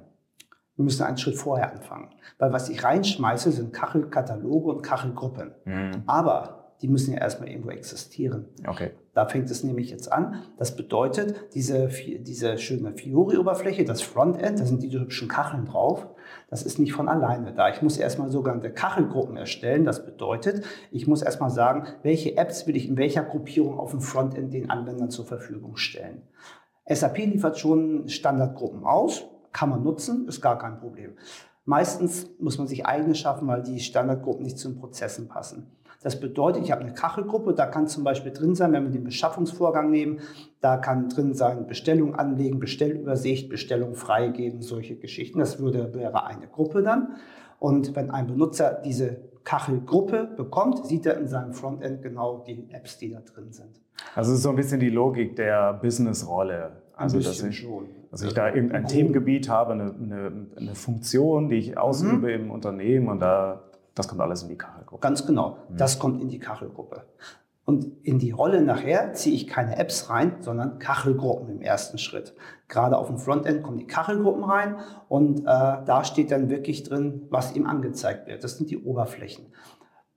Wir 0.76 0.84
müssen 0.84 1.04
einen 1.04 1.18
Schritt 1.18 1.38
vorher 1.38 1.72
anfangen. 1.72 2.10
Weil 2.38 2.52
was 2.52 2.70
ich 2.70 2.84
reinschmeiße, 2.84 3.52
sind 3.52 3.74
Kachelkataloge 3.74 4.72
und 4.72 4.82
Kachelgruppen. 4.82 5.54
Mhm. 5.66 6.04
Aber 6.06 6.66
die 6.82 6.90
müssen 6.90 7.14
ja 7.14 7.20
erstmal 7.20 7.50
irgendwo 7.50 7.70
existieren. 7.70 8.48
Okay. 8.68 8.92
Da 9.14 9.26
fängt 9.26 9.50
es 9.50 9.64
nämlich 9.64 9.90
jetzt 9.90 10.12
an. 10.12 10.44
Das 10.58 10.76
bedeutet, 10.76 11.54
diese, 11.54 11.88
diese 11.88 12.58
schöne 12.58 12.94
Fiori-Oberfläche, 12.94 13.86
das 13.86 14.02
Frontend, 14.02 14.60
da 14.60 14.66
sind 14.66 14.84
diese 14.84 15.00
hübschen 15.00 15.30
Kacheln 15.30 15.66
drauf. 15.66 16.08
Das 16.50 16.64
ist 16.64 16.78
nicht 16.78 16.92
von 16.92 17.08
alleine 17.08 17.54
da. 17.54 17.70
Ich 17.70 17.82
muss 17.82 17.98
erstmal 17.98 18.30
sogenannte 18.30 18.72
Kachelgruppen 18.72 19.38
erstellen. 19.38 19.86
Das 19.86 20.06
bedeutet, 20.06 20.66
ich 20.92 21.08
muss 21.08 21.22
erstmal 21.22 21.50
sagen, 21.50 21.88
welche 22.04 22.36
Apps 22.36 22.68
will 22.68 22.76
ich 22.76 22.90
in 22.90 22.98
welcher 22.98 23.24
Gruppierung 23.24 23.80
auf 23.80 23.92
dem 23.92 24.02
Frontend 24.02 24.54
den 24.54 24.70
Anwendern 24.70 25.10
zur 25.10 25.26
Verfügung 25.26 25.78
stellen. 25.78 26.24
SAP 26.88 27.18
liefert 27.18 27.58
schon 27.58 28.10
Standardgruppen 28.10 28.84
aus 28.84 29.26
kann 29.56 29.70
man 29.70 29.84
nutzen, 29.84 30.28
ist 30.28 30.42
gar 30.42 30.60
kein 30.60 30.80
Problem. 30.80 31.14
Meistens 31.64 32.30
muss 32.40 32.58
man 32.58 32.68
sich 32.68 32.86
eigene 32.86 33.16
schaffen, 33.16 33.48
weil 33.48 33.64
die 33.64 33.80
Standardgruppen 33.80 34.44
nicht 34.44 34.60
zu 34.60 34.68
den 34.68 34.78
Prozessen 34.78 35.30
passen. 35.30 35.72
Das 36.04 36.20
bedeutet, 36.20 36.64
ich 36.64 36.72
habe 36.74 36.82
eine 36.82 36.94
Kachelgruppe, 36.94 37.54
da 37.54 37.66
kann 37.66 37.88
zum 37.88 38.04
Beispiel 38.04 38.34
drin 38.34 38.54
sein, 38.54 38.74
wenn 38.74 38.84
wir 38.84 38.92
den 38.92 39.06
Beschaffungsvorgang 39.06 39.90
nehmen, 39.90 40.20
da 40.60 40.76
kann 40.76 41.08
drin 41.08 41.34
sein 41.34 41.68
Bestellung 41.68 42.16
anlegen, 42.16 42.60
Bestellübersicht, 42.60 43.50
Bestellung 43.50 43.96
freigeben, 43.96 44.62
solche 44.62 44.98
Geschichten. 44.98 45.40
Das 45.40 45.58
würde, 45.58 45.94
wäre 45.96 46.26
eine 46.26 46.48
Gruppe 46.48 46.84
dann. 46.84 47.16
Und 47.58 47.96
wenn 47.96 48.12
ein 48.12 48.28
Benutzer 48.28 48.82
diese 48.84 49.22
Kachelgruppe 49.46 50.28
bekommt, 50.36 50.86
sieht 50.86 51.06
er 51.06 51.18
in 51.18 51.30
seinem 51.30 51.54
Frontend 51.54 52.02
genau 52.02 52.44
die 52.46 52.68
Apps, 52.72 52.98
die 52.98 53.12
da 53.12 53.22
drin 53.22 53.54
sind. 53.54 53.80
Also 54.16 54.34
es 54.34 54.40
ist 54.40 54.44
so 54.44 54.50
ein 54.50 54.58
bisschen 54.58 54.82
die 54.82 54.90
Logik 54.90 55.38
der 55.38 55.74
Businessrolle. 55.74 56.74
Also, 56.98 57.20
dass 57.20 57.42
ich, 57.42 57.60
schon. 57.60 57.88
Dass 58.16 58.22
ich 58.22 58.34
da 58.34 58.48
irgendein 58.48 58.88
Themengebiet 58.88 59.50
habe, 59.50 59.74
eine, 59.74 59.94
eine, 59.94 60.48
eine, 60.56 60.74
Funktion, 60.74 61.50
die 61.50 61.58
ich 61.58 61.78
ausübe 61.78 62.30
mhm. 62.30 62.46
im 62.46 62.52
Unternehmen 62.52 63.10
und 63.10 63.20
da, 63.20 63.64
das 63.94 64.08
kommt 64.08 64.22
alles 64.22 64.42
in 64.42 64.48
die 64.48 64.58
Kachelgruppe. 64.58 65.02
Ganz 65.02 65.28
genau, 65.28 65.58
mhm. 65.68 65.76
das 65.76 66.00
kommt 66.00 66.22
in 66.22 66.30
die 66.30 66.40
Kachelgruppe. 66.40 67.04
Und 67.66 67.88
in 68.04 68.18
die 68.18 68.32
Rolle 68.32 68.62
nachher 68.62 69.12
ziehe 69.12 69.36
ich 69.36 69.48
keine 69.48 69.78
Apps 69.78 70.10
rein, 70.10 70.38
sondern 70.40 70.80
Kachelgruppen 70.80 71.50
im 71.50 71.62
ersten 71.62 71.98
Schritt. 71.98 72.34
Gerade 72.70 72.98
auf 72.98 73.08
dem 73.08 73.18
Frontend 73.18 73.64
kommen 73.64 73.80
die 73.80 73.88
Kachelgruppen 73.88 74.46
rein 74.46 74.78
und 75.10 75.42
äh, 75.42 75.44
da 75.44 76.06
steht 76.06 76.32
dann 76.32 76.50
wirklich 76.50 76.84
drin, 76.84 77.24
was 77.32 77.54
ihm 77.54 77.68
angezeigt 77.68 78.28
wird. 78.28 78.46
Das 78.46 78.58
sind 78.58 78.70
die 78.70 78.78
Oberflächen. 78.78 79.48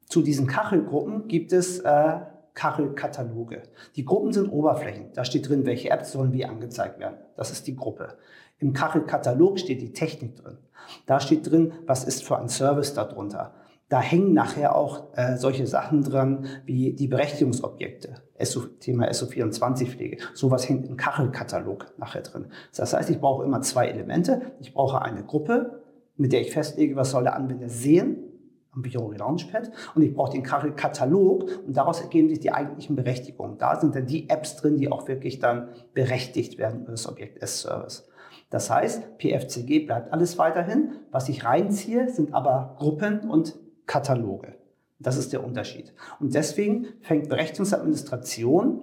Zu 0.06 0.22
diesen 0.22 0.46
Kachelgruppen 0.46 1.26
gibt 1.26 1.52
es 1.52 1.80
äh, 1.80 2.20
Kachelkataloge. 2.58 3.62
Die 3.94 4.04
Gruppen 4.04 4.32
sind 4.32 4.48
Oberflächen. 4.48 5.12
Da 5.14 5.24
steht 5.24 5.48
drin, 5.48 5.64
welche 5.64 5.90
Apps 5.90 6.10
sollen 6.10 6.32
wie 6.32 6.44
angezeigt 6.44 6.98
werden. 6.98 7.18
Das 7.36 7.52
ist 7.52 7.68
die 7.68 7.76
Gruppe. 7.76 8.16
Im 8.58 8.72
Kachelkatalog 8.72 9.60
steht 9.60 9.80
die 9.80 9.92
Technik 9.92 10.34
drin. 10.34 10.58
Da 11.06 11.20
steht 11.20 11.48
drin, 11.48 11.72
was 11.86 12.02
ist 12.02 12.24
für 12.24 12.36
ein 12.36 12.48
Service 12.48 12.94
darunter. 12.94 13.54
Da 13.88 14.00
hängen 14.00 14.34
nachher 14.34 14.74
auch 14.74 15.16
äh, 15.16 15.36
solche 15.36 15.68
Sachen 15.68 16.02
dran 16.02 16.46
wie 16.64 16.94
die 16.94 17.06
Berechtigungsobjekte, 17.06 18.16
SO, 18.42 18.62
Thema 18.80 19.08
SO24-Pflege. 19.08 20.18
Sowas 20.34 20.68
hängt 20.68 20.88
im 20.88 20.96
Kachelkatalog 20.96 21.94
nachher 21.96 22.22
drin. 22.22 22.46
Das 22.76 22.92
heißt, 22.92 23.08
ich 23.08 23.20
brauche 23.20 23.44
immer 23.44 23.60
zwei 23.60 23.86
Elemente. 23.86 24.42
Ich 24.58 24.74
brauche 24.74 25.00
eine 25.00 25.22
Gruppe, 25.22 25.84
mit 26.16 26.32
der 26.32 26.40
ich 26.40 26.50
festlege, 26.50 26.96
was 26.96 27.12
soll 27.12 27.22
der 27.22 27.36
Anwender 27.36 27.68
sehen 27.68 28.27
am 28.72 28.84
Fiori 28.84 29.16
Launchpad 29.16 29.70
und 29.94 30.02
ich 30.02 30.14
brauche 30.14 30.32
den 30.32 30.42
Katalog 30.42 31.50
und 31.66 31.76
daraus 31.76 32.00
ergeben 32.00 32.28
sich 32.28 32.40
die 32.40 32.52
eigentlichen 32.52 32.96
Berechtigungen. 32.96 33.58
Da 33.58 33.80
sind 33.80 33.94
dann 33.94 34.06
die 34.06 34.28
Apps 34.28 34.56
drin, 34.56 34.76
die 34.76 34.90
auch 34.90 35.08
wirklich 35.08 35.38
dann 35.38 35.68
berechtigt 35.94 36.58
werden 36.58 36.82
über 36.82 36.92
das 36.92 37.08
Objekt 37.08 37.42
S-Service. 37.42 38.08
Das 38.50 38.70
heißt, 38.70 39.18
PFCG 39.18 39.86
bleibt 39.86 40.12
alles 40.12 40.38
weiterhin. 40.38 40.92
Was 41.10 41.28
ich 41.28 41.44
reinziehe, 41.44 42.08
sind 42.08 42.32
aber 42.32 42.76
Gruppen 42.78 43.28
und 43.28 43.58
Kataloge. 43.86 44.54
Das 44.98 45.16
ist 45.16 45.32
der 45.32 45.44
Unterschied. 45.44 45.92
Und 46.18 46.34
deswegen 46.34 46.86
fängt 47.02 47.28
Berechtigungsadministration 47.28 48.80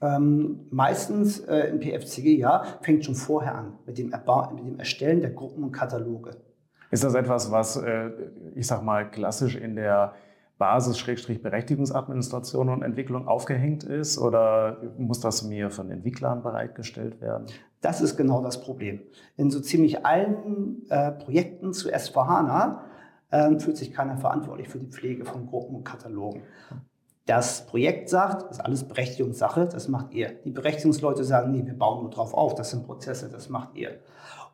ähm, 0.00 0.66
meistens 0.70 1.40
äh, 1.40 1.68
in 1.68 1.80
PFCG 1.80 2.38
ja, 2.38 2.62
fängt 2.82 3.04
schon 3.04 3.16
vorher 3.16 3.56
an 3.56 3.78
mit 3.84 3.98
dem, 3.98 4.10
mit 4.10 4.66
dem 4.66 4.78
Erstellen 4.78 5.20
der 5.20 5.30
Gruppen 5.30 5.64
und 5.64 5.72
Kataloge. 5.72 6.36
Ist 6.90 7.04
das 7.04 7.14
etwas, 7.14 7.50
was, 7.50 7.76
äh, 7.76 8.10
ich 8.54 8.66
sag 8.66 8.82
mal, 8.82 9.10
klassisch 9.10 9.56
in 9.56 9.76
der 9.76 10.14
Basis-Berechtigungsadministration 10.58 12.68
und 12.68 12.82
Entwicklung 12.82 13.26
aufgehängt 13.28 13.84
ist 13.84 14.18
oder 14.18 14.78
muss 14.98 15.20
das 15.20 15.44
mir 15.44 15.70
von 15.70 15.90
Entwicklern 15.90 16.42
bereitgestellt 16.42 17.20
werden? 17.20 17.46
Das 17.80 18.00
ist 18.00 18.16
genau 18.16 18.42
das 18.42 18.60
Problem. 18.60 19.02
In 19.36 19.50
so 19.50 19.60
ziemlich 19.60 20.04
allen 20.04 20.82
äh, 20.90 21.12
Projekten 21.12 21.72
zu 21.72 21.90
S4HANA 21.90 22.78
äh, 23.30 23.56
fühlt 23.60 23.76
sich 23.76 23.92
keiner 23.92 24.16
verantwortlich 24.16 24.68
für 24.68 24.80
die 24.80 24.88
Pflege 24.88 25.24
von 25.24 25.46
Gruppen 25.46 25.76
und 25.76 25.84
Katalogen. 25.84 26.42
Das 27.26 27.66
Projekt 27.66 28.08
sagt, 28.08 28.44
das 28.44 28.52
ist 28.52 28.64
alles 28.64 28.84
Berechtigungssache, 28.84 29.66
das 29.66 29.86
macht 29.86 30.14
ihr. 30.14 30.30
Die 30.44 30.50
Berechtigungsleute 30.50 31.24
sagen, 31.24 31.52
nee, 31.52 31.64
wir 31.64 31.78
bauen 31.78 32.02
nur 32.02 32.10
drauf 32.10 32.32
auf, 32.32 32.54
das 32.54 32.70
sind 32.70 32.86
Prozesse, 32.86 33.28
das 33.28 33.50
macht 33.50 33.76
ihr. 33.76 33.98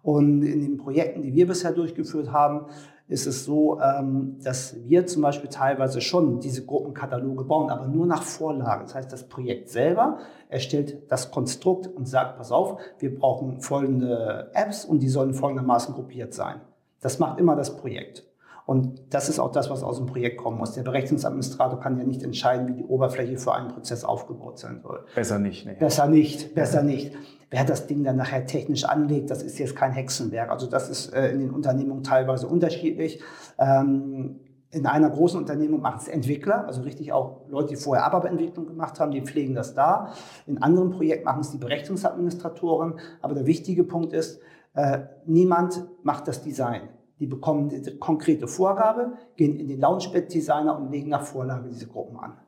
Und 0.04 0.42
in 0.42 0.60
den 0.60 0.76
Projekten, 0.76 1.22
die 1.22 1.32
wir 1.32 1.46
bisher 1.46 1.72
durchgeführt 1.72 2.30
haben, 2.30 2.66
ist 3.08 3.26
es 3.26 3.44
so, 3.44 3.80
ähm, 3.80 4.38
dass 4.42 4.76
wir 4.84 5.06
zum 5.06 5.22
Beispiel 5.22 5.48
teilweise 5.48 6.00
schon 6.00 6.40
diese 6.40 6.64
Gruppenkataloge 6.64 7.44
bauen, 7.44 7.70
aber 7.70 7.88
nur 7.88 8.06
nach 8.06 8.22
Vorlage. 8.22 8.84
Das 8.84 8.94
heißt, 8.94 9.12
das 9.12 9.28
Projekt 9.28 9.70
selber 9.70 10.18
erstellt 10.48 11.10
das 11.10 11.30
Konstrukt 11.30 11.86
und 11.86 12.06
sagt, 12.06 12.36
pass 12.36 12.52
auf, 12.52 12.78
wir 12.98 13.14
brauchen 13.14 13.60
folgende 13.60 14.50
Apps 14.54 14.84
und 14.84 15.00
die 15.00 15.08
sollen 15.08 15.32
folgendermaßen 15.32 15.94
gruppiert 15.94 16.34
sein. 16.34 16.60
Das 17.00 17.18
macht 17.18 17.38
immer 17.40 17.56
das 17.56 17.76
Projekt. 17.76 18.24
Und 18.66 19.12
das 19.12 19.28
ist 19.28 19.38
auch 19.38 19.52
das, 19.52 19.68
was 19.68 19.82
aus 19.82 19.98
dem 19.98 20.06
Projekt 20.06 20.38
kommen 20.38 20.58
muss. 20.58 20.72
Der 20.72 20.82
Berechnungsadministrator 20.82 21.80
kann 21.80 21.98
ja 21.98 22.04
nicht 22.04 22.22
entscheiden, 22.22 22.66
wie 22.68 22.74
die 22.74 22.84
Oberfläche 22.84 23.36
für 23.36 23.54
einen 23.54 23.68
Prozess 23.68 24.04
aufgebaut 24.04 24.58
sein 24.58 24.80
soll. 24.82 25.04
Besser 25.14 25.38
nicht. 25.38 25.66
Ne? 25.66 25.76
Besser 25.78 26.06
nicht, 26.06 26.54
besser 26.54 26.82
nicht. 26.82 27.12
Wer 27.50 27.64
das 27.64 27.86
Ding 27.86 28.04
dann 28.04 28.16
nachher 28.16 28.46
technisch 28.46 28.84
anlegt, 28.84 29.30
das 29.30 29.42
ist 29.42 29.58
jetzt 29.58 29.76
kein 29.76 29.92
Hexenwerk. 29.92 30.50
Also 30.50 30.66
das 30.66 30.88
ist 30.88 31.12
äh, 31.12 31.30
in 31.30 31.40
den 31.40 31.50
Unternehmungen 31.50 32.02
teilweise 32.02 32.46
unterschiedlich. 32.46 33.20
Ähm, 33.58 34.40
in 34.70 34.86
einer 34.86 35.08
großen 35.08 35.38
Unternehmung 35.38 35.80
machen 35.80 35.98
es 36.00 36.08
Entwickler, 36.08 36.66
also 36.66 36.82
richtig 36.82 37.12
auch 37.12 37.42
Leute, 37.48 37.68
die 37.68 37.76
vorher 37.76 38.04
ABAP-Entwicklung 38.06 38.66
gemacht 38.66 38.98
haben, 38.98 39.12
die 39.12 39.20
pflegen 39.20 39.54
das 39.54 39.74
da. 39.74 40.12
In 40.46 40.60
anderen 40.62 40.90
Projekten 40.90 41.26
machen 41.26 41.42
es 41.42 41.50
die 41.50 41.58
Berechnungsadministratoren. 41.58 42.94
Aber 43.22 43.34
der 43.34 43.46
wichtige 43.46 43.84
Punkt 43.84 44.12
ist, 44.12 44.40
äh, 44.74 45.00
niemand 45.26 45.86
macht 46.02 46.26
das 46.26 46.42
Design. 46.42 46.88
Die 47.20 47.26
bekommen 47.26 47.70
eine 47.70 47.96
konkrete 47.98 48.48
Vorgabe, 48.48 49.12
gehen 49.36 49.56
in 49.56 49.68
den 49.68 49.80
Launchpad-Designer 49.80 50.76
und 50.76 50.90
legen 50.90 51.10
nach 51.10 51.22
Vorlage 51.22 51.68
diese 51.68 51.86
Gruppen 51.86 52.18
an. 52.18 52.38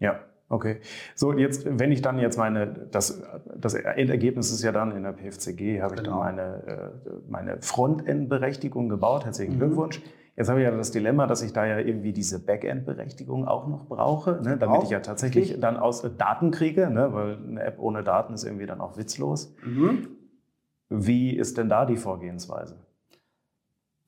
Ja, 0.00 0.20
okay. 0.48 0.80
So, 1.14 1.32
jetzt, 1.32 1.66
wenn 1.78 1.92
ich 1.92 2.02
dann 2.02 2.18
jetzt 2.18 2.36
meine, 2.36 2.88
das, 2.90 3.22
das 3.56 3.74
Endergebnis 3.74 4.50
ist 4.50 4.62
ja 4.62 4.72
dann 4.72 4.92
in 4.92 5.04
der 5.04 5.12
PFCG, 5.12 5.82
habe 5.82 5.94
ich 5.94 6.02
genau. 6.02 6.22
dann 6.22 6.36
meine, 6.36 6.66
äh, 6.66 7.10
meine 7.28 7.62
Frontend-Berechtigung 7.62 8.88
gebaut. 8.88 9.24
Herzlichen 9.24 9.54
mhm. 9.54 9.58
Glückwunsch. 9.58 10.02
Jetzt 10.38 10.48
habe 10.48 10.60
ich 10.60 10.66
ja 10.66 10.70
das 10.70 10.92
Dilemma, 10.92 11.26
dass 11.26 11.42
ich 11.42 11.52
da 11.52 11.66
ja 11.66 11.80
irgendwie 11.80 12.12
diese 12.12 12.38
Backend-Berechtigung 12.38 13.48
auch 13.48 13.66
noch 13.66 13.86
brauche, 13.88 14.40
ne, 14.40 14.56
damit 14.56 14.84
ich 14.84 14.90
ja 14.90 15.00
tatsächlich 15.00 15.50
okay. 15.50 15.60
dann 15.60 15.76
aus 15.76 16.08
Daten 16.16 16.52
kriege, 16.52 16.90
ne, 16.90 17.12
weil 17.12 17.38
eine 17.38 17.62
App 17.64 17.80
ohne 17.80 18.04
Daten 18.04 18.34
ist 18.34 18.44
irgendwie 18.44 18.66
dann 18.66 18.80
auch 18.80 18.96
witzlos. 18.96 19.52
Mhm. 19.64 20.06
Wie 20.90 21.36
ist 21.36 21.58
denn 21.58 21.68
da 21.68 21.84
die 21.86 21.96
Vorgehensweise? 21.96 22.76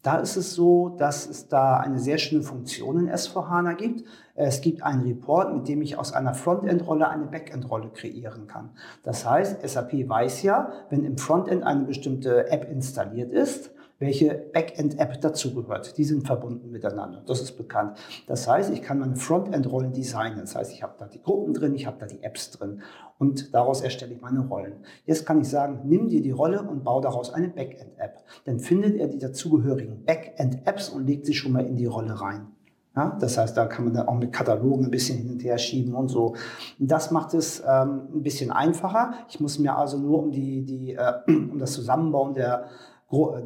Da 0.02 0.16
ist 0.16 0.36
es 0.36 0.54
so, 0.54 0.88
dass 0.88 1.28
es 1.28 1.48
da 1.48 1.76
eine 1.76 1.98
sehr 1.98 2.16
schöne 2.16 2.42
Funktion 2.42 2.98
in 3.00 3.10
S4HANA 3.10 3.74
gibt. 3.74 4.04
Es 4.34 4.62
gibt 4.62 4.82
einen 4.82 5.02
Report, 5.02 5.54
mit 5.54 5.68
dem 5.68 5.82
ich 5.82 5.98
aus 5.98 6.14
einer 6.14 6.32
Frontend-Rolle 6.32 7.06
eine 7.08 7.26
Backend-Rolle 7.26 7.90
kreieren 7.90 8.46
kann. 8.46 8.70
Das 9.02 9.28
heißt, 9.28 9.60
SAP 9.68 10.08
weiß 10.08 10.42
ja, 10.42 10.72
wenn 10.88 11.04
im 11.04 11.18
Frontend 11.18 11.64
eine 11.64 11.84
bestimmte 11.84 12.50
App 12.50 12.70
installiert 12.70 13.30
ist, 13.30 13.72
welche 14.00 14.34
Backend-App 14.34 15.20
dazugehört. 15.20 15.96
Die 15.98 16.04
sind 16.04 16.26
verbunden 16.26 16.70
miteinander. 16.70 17.22
Das 17.26 17.40
ist 17.40 17.52
bekannt. 17.52 17.98
Das 18.26 18.48
heißt, 18.48 18.72
ich 18.72 18.82
kann 18.82 18.98
meine 18.98 19.14
Frontend-Rollen 19.14 19.92
designen. 19.92 20.40
Das 20.40 20.56
heißt, 20.56 20.72
ich 20.72 20.82
habe 20.82 20.94
da 20.98 21.06
die 21.06 21.22
Gruppen 21.22 21.52
drin, 21.52 21.74
ich 21.74 21.86
habe 21.86 21.98
da 22.00 22.06
die 22.06 22.22
Apps 22.22 22.50
drin 22.50 22.80
und 23.18 23.54
daraus 23.54 23.82
erstelle 23.82 24.14
ich 24.14 24.22
meine 24.22 24.40
Rollen. 24.40 24.72
Jetzt 25.04 25.26
kann 25.26 25.40
ich 25.40 25.48
sagen, 25.48 25.80
nimm 25.84 26.08
dir 26.08 26.22
die 26.22 26.30
Rolle 26.30 26.62
und 26.62 26.82
baue 26.82 27.02
daraus 27.02 27.32
eine 27.32 27.48
Backend-App. 27.48 28.24
Dann 28.46 28.58
findet 28.58 28.96
er 28.96 29.06
die 29.06 29.18
dazugehörigen 29.18 30.04
Backend-Apps 30.04 30.88
und 30.88 31.06
legt 31.06 31.26
sie 31.26 31.34
schon 31.34 31.52
mal 31.52 31.66
in 31.66 31.76
die 31.76 31.86
Rolle 31.86 32.18
rein. 32.18 32.48
Ja, 32.96 33.16
das 33.20 33.38
heißt, 33.38 33.56
da 33.56 33.66
kann 33.66 33.84
man 33.84 33.94
dann 33.94 34.08
auch 34.08 34.18
mit 34.18 34.32
Katalogen 34.32 34.86
ein 34.86 34.90
bisschen 34.90 35.18
hin 35.18 35.30
und 35.30 35.44
her 35.44 35.58
schieben 35.58 35.94
und 35.94 36.08
so. 36.08 36.34
Das 36.80 37.12
macht 37.12 37.34
es 37.34 37.60
ähm, 37.60 38.08
ein 38.12 38.22
bisschen 38.22 38.50
einfacher. 38.50 39.12
Ich 39.28 39.38
muss 39.38 39.60
mir 39.60 39.76
also 39.76 39.96
nur 39.96 40.18
um, 40.18 40.32
die, 40.32 40.64
die, 40.64 40.94
äh, 40.94 41.12
um 41.28 41.58
das 41.58 41.72
Zusammenbauen 41.72 42.34
der 42.34 42.64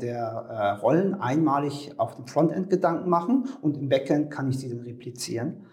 der 0.00 0.47
äh, 0.50 0.80
Rollen 0.80 1.14
einmalig 1.14 1.92
auf 1.97 2.14
dem 2.16 2.26
Frontend 2.26 2.68
Gedanken 2.68 3.09
machen 3.09 3.49
und 3.62 3.78
im 3.78 3.88
Backend 3.88 4.30
kann 4.30 4.50
ich 4.50 4.59
sie 4.59 4.68
dann 4.68 4.80
replizieren. 4.80 5.64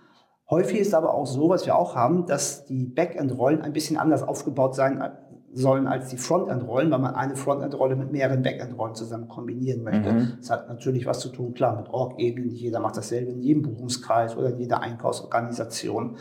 Häufig 0.50 0.79
ist 0.79 0.93
aber 0.93 1.13
auch 1.13 1.27
so, 1.27 1.50
was 1.50 1.65
wir 1.65 1.75
auch 1.75 1.95
haben, 1.95 2.25
dass 2.25 2.65
die 2.65 2.86
Backend-Rollen 2.86 3.62
ein 3.62 3.74
bisschen 3.74 3.98
anders 3.98 4.24
aufgebaut 4.24 4.75
sein 4.75 5.00
äh, 5.00 5.12
sollen 5.53 5.88
als 5.88 6.10
die 6.10 6.17
Frontend-Rollen, 6.17 6.91
weil 6.91 7.00
man 7.00 7.15
eine 7.15 7.36
Frontend-Rolle 7.36 7.98
mit 7.98 8.12
mehreren 8.12 8.41
Backend-Rollen 8.41 8.95
zusammen 8.95 9.27
kombinieren 9.27 9.83
möchte. 9.83 10.12
Mhm. 10.12 10.33
Das 10.39 10.50
hat 10.50 10.69
natürlich 10.69 11.05
was 11.05 11.19
zu 11.19 11.29
tun, 11.29 11.53
klar, 11.53 11.75
mit 11.75 11.89
Org-Ebenen. 11.89 12.51
Jeder 12.51 12.79
macht 12.79 12.95
dasselbe 12.95 13.31
in 13.31 13.41
jedem 13.41 13.63
Buchungskreis 13.63 14.38
oder 14.38 14.50
in 14.50 14.60
jeder 14.60 14.81
Einkaufsorganisation. 14.81 16.17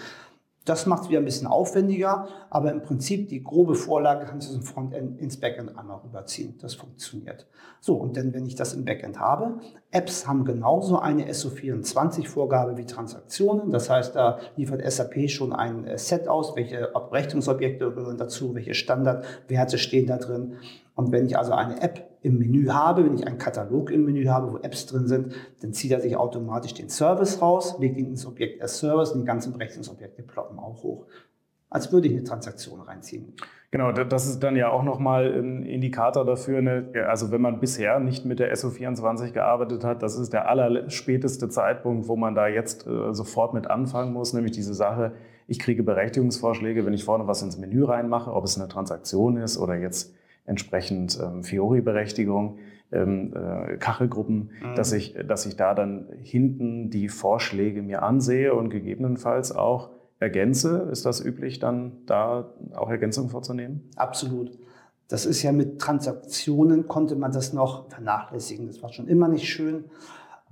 Das 0.67 0.85
macht 0.85 1.05
es 1.05 1.09
wieder 1.09 1.21
ein 1.21 1.25
bisschen 1.25 1.47
aufwendiger, 1.47 2.29
aber 2.50 2.71
im 2.71 2.83
Prinzip 2.83 3.29
die 3.29 3.43
grobe 3.43 3.75
Vorlage 3.75 4.26
kannst 4.26 4.50
du 4.50 4.57
im 4.57 4.62
Frontend 4.62 5.19
ins 5.19 5.40
Backend 5.40 5.76
einmal 5.79 6.00
rüberziehen. 6.05 6.59
Das 6.61 6.75
funktioniert. 6.75 7.47
So, 7.81 7.95
und 7.95 8.17
dann, 8.19 8.35
wenn 8.35 8.45
ich 8.45 8.57
das 8.57 8.75
im 8.75 8.85
Backend 8.85 9.19
habe, 9.19 9.59
Apps 9.90 10.29
haben 10.29 10.45
genauso 10.45 10.99
eine 10.99 11.31
SO24-Vorgabe 11.31 12.76
wie 12.76 12.85
Transaktionen. 12.85 13.71
Das 13.71 13.88
heißt, 13.88 14.14
da 14.14 14.38
liefert 14.57 14.83
SAP 14.90 15.31
schon 15.31 15.55
ein 15.55 15.87
äh, 15.87 15.97
Set 15.97 16.29
aus, 16.29 16.55
welche 16.57 16.95
Abrechnungsobjekte 16.95 17.90
gehören 17.93 18.19
dazu, 18.19 18.55
welche 18.55 18.75
Standardwerte 18.75 19.79
stehen 19.79 20.07
da 20.07 20.19
drin. 20.19 20.59
Und 21.00 21.12
wenn 21.12 21.25
ich 21.25 21.38
also 21.38 21.52
eine 21.52 21.80
App 21.80 22.11
im 22.21 22.38
Menü 22.38 22.69
habe, 22.69 23.07
wenn 23.07 23.14
ich 23.14 23.26
einen 23.26 23.38
Katalog 23.38 23.90
im 23.90 24.04
Menü 24.04 24.26
habe, 24.26 24.52
wo 24.52 24.59
Apps 24.59 24.85
drin 24.85 25.07
sind, 25.07 25.33
dann 25.62 25.73
zieht 25.73 25.92
er 25.92 26.00
sich 26.00 26.14
automatisch 26.14 26.75
den 26.75 26.90
Service 26.90 27.40
raus, 27.40 27.76
legt 27.78 27.97
ihn 27.97 28.09
ins 28.09 28.26
Objekt 28.26 28.61
als 28.61 28.78
Service 28.78 29.12
und 29.12 29.21
die 29.21 29.26
ganzen 29.26 29.54
Berechtigungsobjekte 29.54 30.23
ploppen 30.23 30.59
auch 30.59 30.83
hoch. 30.83 31.07
Als 31.71 31.90
würde 31.90 32.09
ich 32.09 32.12
eine 32.12 32.25
Transaktion 32.25 32.83
reinziehen. 32.83 33.33
Genau, 33.71 33.92
das 33.92 34.26
ist 34.26 34.40
dann 34.40 34.57
ja 34.57 34.69
auch 34.71 34.83
nochmal 34.83 35.33
ein 35.33 35.62
Indikator 35.62 36.26
dafür. 36.26 36.59
Eine, 36.59 36.90
also 37.09 37.30
wenn 37.30 37.40
man 37.40 37.61
bisher 37.61 37.99
nicht 37.99 38.26
mit 38.26 38.40
der 38.40 38.54
SO24 38.54 39.30
gearbeitet 39.30 39.85
hat, 39.85 40.02
das 40.02 40.19
ist 40.19 40.35
der 40.35 40.50
allerspäteste 40.50 41.49
Zeitpunkt, 41.49 42.09
wo 42.09 42.16
man 42.16 42.35
da 42.35 42.47
jetzt 42.47 42.87
äh, 42.87 43.14
sofort 43.14 43.54
mit 43.54 43.71
anfangen 43.71 44.12
muss, 44.12 44.35
nämlich 44.35 44.52
diese 44.52 44.75
Sache, 44.75 45.12
ich 45.47 45.59
kriege 45.59 45.83
Berechtigungsvorschläge, 45.83 46.85
wenn 46.85 46.92
ich 46.92 47.04
vorne 47.04 47.26
was 47.26 47.40
ins 47.42 47.57
Menü 47.57 47.85
reinmache, 47.85 48.33
ob 48.33 48.45
es 48.45 48.59
eine 48.59 48.69
Transaktion 48.69 49.38
ist 49.38 49.57
oder 49.57 49.76
jetzt 49.76 50.14
entsprechend 50.50 51.16
ähm, 51.23 51.45
Fiori-Berechtigung, 51.45 52.59
ähm, 52.90 53.33
äh, 53.35 53.76
Kachelgruppen, 53.76 54.50
mhm. 54.62 54.75
dass, 54.75 54.92
ich, 54.92 55.14
dass 55.26 55.47
ich 55.47 55.54
da 55.54 55.75
dann 55.75 56.09
hinten 56.23 56.90
die 56.90 57.09
Vorschläge 57.09 57.83
mir 57.83 58.02
ansehe 58.02 58.52
und 58.52 58.69
gegebenenfalls 58.69 59.52
auch 59.52 59.90
ergänze. 60.19 60.88
Ist 60.90 61.07
das 61.07 61.25
üblich, 61.25 61.61
dann 61.61 61.92
da 62.07 62.52
auch 62.75 62.90
Ergänzungen 62.90 63.30
vorzunehmen? 63.30 63.88
Absolut. 63.95 64.59
Das 65.07 65.25
ist 65.25 65.42
ja 65.42 65.52
mit 65.52 65.80
Transaktionen 65.80 66.88
konnte 66.88 67.14
man 67.14 67.30
das 67.30 67.52
noch 67.52 67.88
vernachlässigen. 67.88 68.66
Das 68.66 68.83
war 68.83 68.92
schon 68.92 69.07
immer 69.07 69.28
nicht 69.28 69.49
schön. 69.49 69.85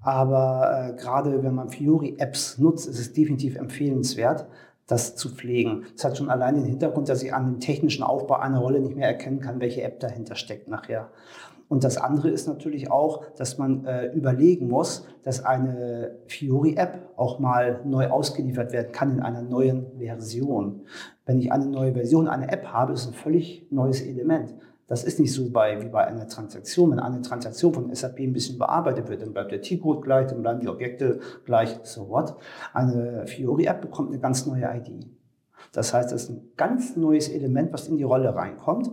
Aber 0.00 0.95
äh, 0.95 1.00
gerade 1.00 1.43
wenn 1.43 1.57
man 1.57 1.71
Fiori-Apps 1.71 2.59
nutzt, 2.59 2.88
ist 2.88 3.00
es 3.00 3.12
definitiv 3.12 3.57
empfehlenswert, 3.57 4.47
das 4.88 5.14
zu 5.14 5.28
pflegen. 5.28 5.85
Das 5.95 6.04
hat 6.04 6.18
schon 6.18 6.30
allein 6.30 6.57
den 6.57 6.64
Hintergrund, 6.64 7.09
dass 7.09 7.23
ich 7.23 7.33
an 7.33 7.47
dem 7.47 7.61
technischen 7.61 8.02
Aufbau 8.02 8.37
einer 8.37 8.59
Rolle 8.59 8.80
nicht 8.80 8.97
mehr 8.97 9.07
erkennen 9.07 9.38
kann, 9.38 9.61
welche 9.61 9.83
App 9.83 10.00
dahinter 10.00 10.35
steckt 10.35 10.66
nachher. 10.66 11.11
Und 11.68 11.85
das 11.85 11.99
andere 11.99 12.30
ist 12.30 12.49
natürlich 12.49 12.90
auch, 12.90 13.25
dass 13.37 13.59
man 13.59 13.85
äh, 13.85 14.07
überlegen 14.07 14.68
muss, 14.68 15.07
dass 15.23 15.45
eine 15.45 16.16
Fiori-App 16.26 17.11
auch 17.16 17.38
mal 17.38 17.83
neu 17.85 18.09
ausgeliefert 18.09 18.73
werden 18.73 18.90
kann 18.90 19.12
in 19.12 19.21
einer 19.21 19.42
neuen 19.42 19.87
Version. 19.99 20.87
Wenn 21.26 21.38
ich 21.38 21.52
eine 21.52 21.66
neue 21.66 21.92
Version 21.92 22.26
einer 22.26 22.50
App 22.50 22.68
habe, 22.68 22.95
ist 22.95 23.07
ein 23.07 23.12
völlig 23.12 23.66
neues 23.71 24.00
Element. 24.00 24.54
Das 24.88 25.04
ist 25.04 25.21
nicht 25.21 25.33
so 25.33 25.50
bei, 25.50 25.80
wie 25.83 25.88
bei 25.88 26.07
einer 26.07 26.26
Transaktion. 26.26 26.90
Wenn 26.90 26.99
eine 26.99 27.21
Transaktion 27.21 27.75
von 27.75 27.95
SAP 27.95 28.21
ein 28.21 28.33
bisschen 28.33 28.59
bearbeitet 28.59 29.09
wird, 29.09 29.23
dann 29.23 29.35
bleibt 29.35 29.52
der 29.52 29.61
T-Code 29.61 30.00
gleich, 30.00 30.28
dann 30.28 30.42
bleiben 30.42 30.61
die 30.61 30.68
Objekte 30.68 31.21
gleich, 31.45 31.78
so 31.83 32.09
what. 32.09 32.35
Eine 32.73 33.26
Fiori-App 33.26 33.83
bekommt 33.83 34.09
eine 34.09 34.18
ganz 34.18 34.47
neue 34.47 34.64
ID. 34.64 35.07
Das 35.73 35.92
heißt, 35.92 36.12
es 36.12 36.25
ist 36.25 36.30
ein 36.30 36.50
ganz 36.57 36.97
neues 36.97 37.28
Element, 37.28 37.73
was 37.75 37.88
in 37.88 37.99
die 37.99 38.02
Rolle 38.02 38.35
reinkommt. 38.35 38.90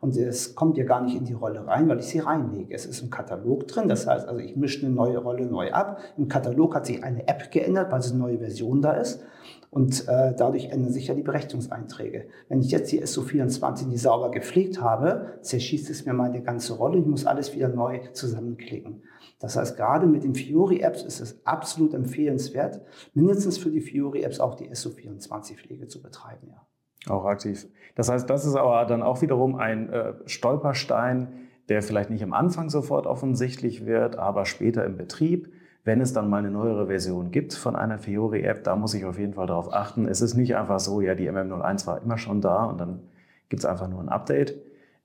Und 0.00 0.16
es 0.16 0.56
kommt 0.56 0.76
ja 0.76 0.84
gar 0.84 1.00
nicht 1.00 1.16
in 1.16 1.24
die 1.24 1.34
Rolle 1.34 1.64
rein, 1.64 1.88
weil 1.88 2.00
ich 2.00 2.06
sie 2.06 2.18
reinlege. 2.18 2.74
Es 2.74 2.84
ist 2.84 3.00
im 3.00 3.10
Katalog 3.10 3.68
drin. 3.68 3.88
Das 3.88 4.08
heißt, 4.08 4.26
also 4.26 4.40
ich 4.40 4.56
mische 4.56 4.84
eine 4.84 4.94
neue 4.94 5.18
Rolle 5.18 5.46
neu 5.46 5.70
ab. 5.72 6.00
Im 6.16 6.26
Katalog 6.26 6.74
hat 6.74 6.86
sich 6.86 7.04
eine 7.04 7.28
App 7.28 7.52
geändert, 7.52 7.92
weil 7.92 8.00
es 8.00 8.10
eine 8.10 8.18
neue 8.18 8.38
Version 8.38 8.82
da 8.82 8.92
ist. 8.92 9.22
Und 9.70 10.08
äh, 10.08 10.34
dadurch 10.36 10.66
ändern 10.66 10.92
sich 10.92 11.08
ja 11.08 11.14
die 11.14 11.22
Berechtigungseinträge. 11.22 12.28
Wenn 12.48 12.60
ich 12.60 12.70
jetzt 12.70 12.90
die 12.92 13.02
SO24 13.02 13.86
nicht 13.88 14.00
sauber 14.00 14.30
gepflegt 14.30 14.80
habe, 14.80 15.38
zerschießt 15.42 15.90
es 15.90 16.06
mir 16.06 16.12
meine 16.12 16.42
ganze 16.42 16.74
Rolle. 16.74 16.98
Ich 16.98 17.06
muss 17.06 17.26
alles 17.26 17.54
wieder 17.54 17.68
neu 17.68 18.00
zusammenklicken. 18.12 19.02
Das 19.38 19.56
heißt, 19.56 19.76
gerade 19.76 20.06
mit 20.06 20.24
den 20.24 20.34
Fiori-Apps 20.34 21.02
ist 21.02 21.20
es 21.20 21.46
absolut 21.46 21.92
empfehlenswert, 21.94 22.80
mindestens 23.12 23.58
für 23.58 23.70
die 23.70 23.80
Fiori-Apps 23.80 24.40
auch 24.40 24.54
die 24.54 24.70
SO24-Pflege 24.70 25.88
zu 25.88 26.00
betreiben. 26.00 26.48
Ja. 26.48 27.12
Auch 27.12 27.24
aktiv. 27.24 27.68
Das 27.94 28.08
heißt, 28.08 28.28
das 28.28 28.44
ist 28.44 28.56
aber 28.56 28.84
dann 28.86 29.02
auch 29.02 29.22
wiederum 29.22 29.56
ein 29.56 29.90
äh, 29.90 30.14
Stolperstein, 30.26 31.48
der 31.68 31.82
vielleicht 31.82 32.10
nicht 32.10 32.22
am 32.22 32.32
Anfang 32.32 32.70
sofort 32.70 33.06
offensichtlich 33.06 33.84
wird, 33.86 34.16
aber 34.16 34.44
später 34.46 34.84
im 34.84 34.96
Betrieb 34.96 35.52
wenn 35.86 36.00
es 36.00 36.12
dann 36.12 36.28
mal 36.28 36.38
eine 36.38 36.50
neuere 36.50 36.88
Version 36.88 37.30
gibt 37.30 37.54
von 37.54 37.76
einer 37.76 37.98
Fiori-App, 37.98 38.64
da 38.64 38.74
muss 38.74 38.92
ich 38.92 39.04
auf 39.04 39.18
jeden 39.20 39.34
Fall 39.34 39.46
darauf 39.46 39.72
achten. 39.72 40.08
Es 40.08 40.20
ist 40.20 40.34
nicht 40.34 40.56
einfach 40.56 40.80
so, 40.80 41.00
ja, 41.00 41.14
die 41.14 41.30
MM01 41.30 41.86
war 41.86 42.02
immer 42.02 42.18
schon 42.18 42.40
da 42.40 42.64
und 42.64 42.80
dann 42.80 43.00
gibt 43.48 43.60
es 43.60 43.66
einfach 43.66 43.88
nur 43.88 44.00
ein 44.00 44.08
Update, 44.08 44.56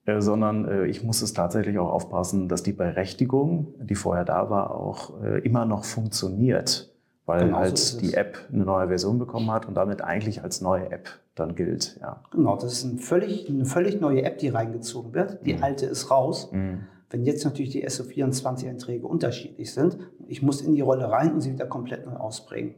äh, 0.06 0.20
sondern 0.20 0.66
äh, 0.66 0.86
ich 0.86 1.04
muss 1.04 1.22
es 1.22 1.34
tatsächlich 1.34 1.78
auch 1.78 1.88
aufpassen, 1.88 2.48
dass 2.48 2.64
die 2.64 2.72
Berechtigung, 2.72 3.74
die 3.78 3.94
vorher 3.94 4.24
da 4.24 4.50
war, 4.50 4.74
auch 4.74 5.22
äh, 5.22 5.38
immer 5.42 5.66
noch 5.66 5.84
funktioniert, 5.84 6.92
weil 7.26 7.46
genau 7.46 7.58
halt 7.58 7.78
so 7.78 8.00
die 8.00 8.14
App 8.14 8.38
eine 8.52 8.64
neue 8.64 8.88
Version 8.88 9.20
bekommen 9.20 9.52
hat 9.52 9.66
und 9.66 9.74
damit 9.74 10.02
eigentlich 10.02 10.42
als 10.42 10.62
neue 10.62 10.90
App 10.90 11.08
dann 11.36 11.54
gilt. 11.54 11.96
Ja. 12.00 12.24
Genau, 12.32 12.56
das 12.56 12.72
ist 12.72 12.84
ein 12.84 12.98
völlig, 12.98 13.48
eine 13.48 13.66
völlig 13.66 14.00
neue 14.00 14.24
App, 14.24 14.38
die 14.38 14.48
reingezogen 14.48 15.14
wird. 15.14 15.46
Die 15.46 15.54
mhm. 15.54 15.62
alte 15.62 15.86
ist 15.86 16.10
raus. 16.10 16.50
Mhm. 16.50 16.80
Wenn 17.12 17.24
jetzt 17.24 17.44
natürlich 17.44 17.70
die 17.70 17.86
SO24-Einträge 17.86 19.06
unterschiedlich 19.06 19.72
sind, 19.72 19.98
ich 20.26 20.42
muss 20.42 20.62
in 20.62 20.72
die 20.72 20.80
Rolle 20.80 21.10
rein 21.10 21.34
und 21.34 21.42
sie 21.42 21.52
wieder 21.52 21.66
komplett 21.66 22.06
neu 22.06 22.14
ausprägen. 22.14 22.74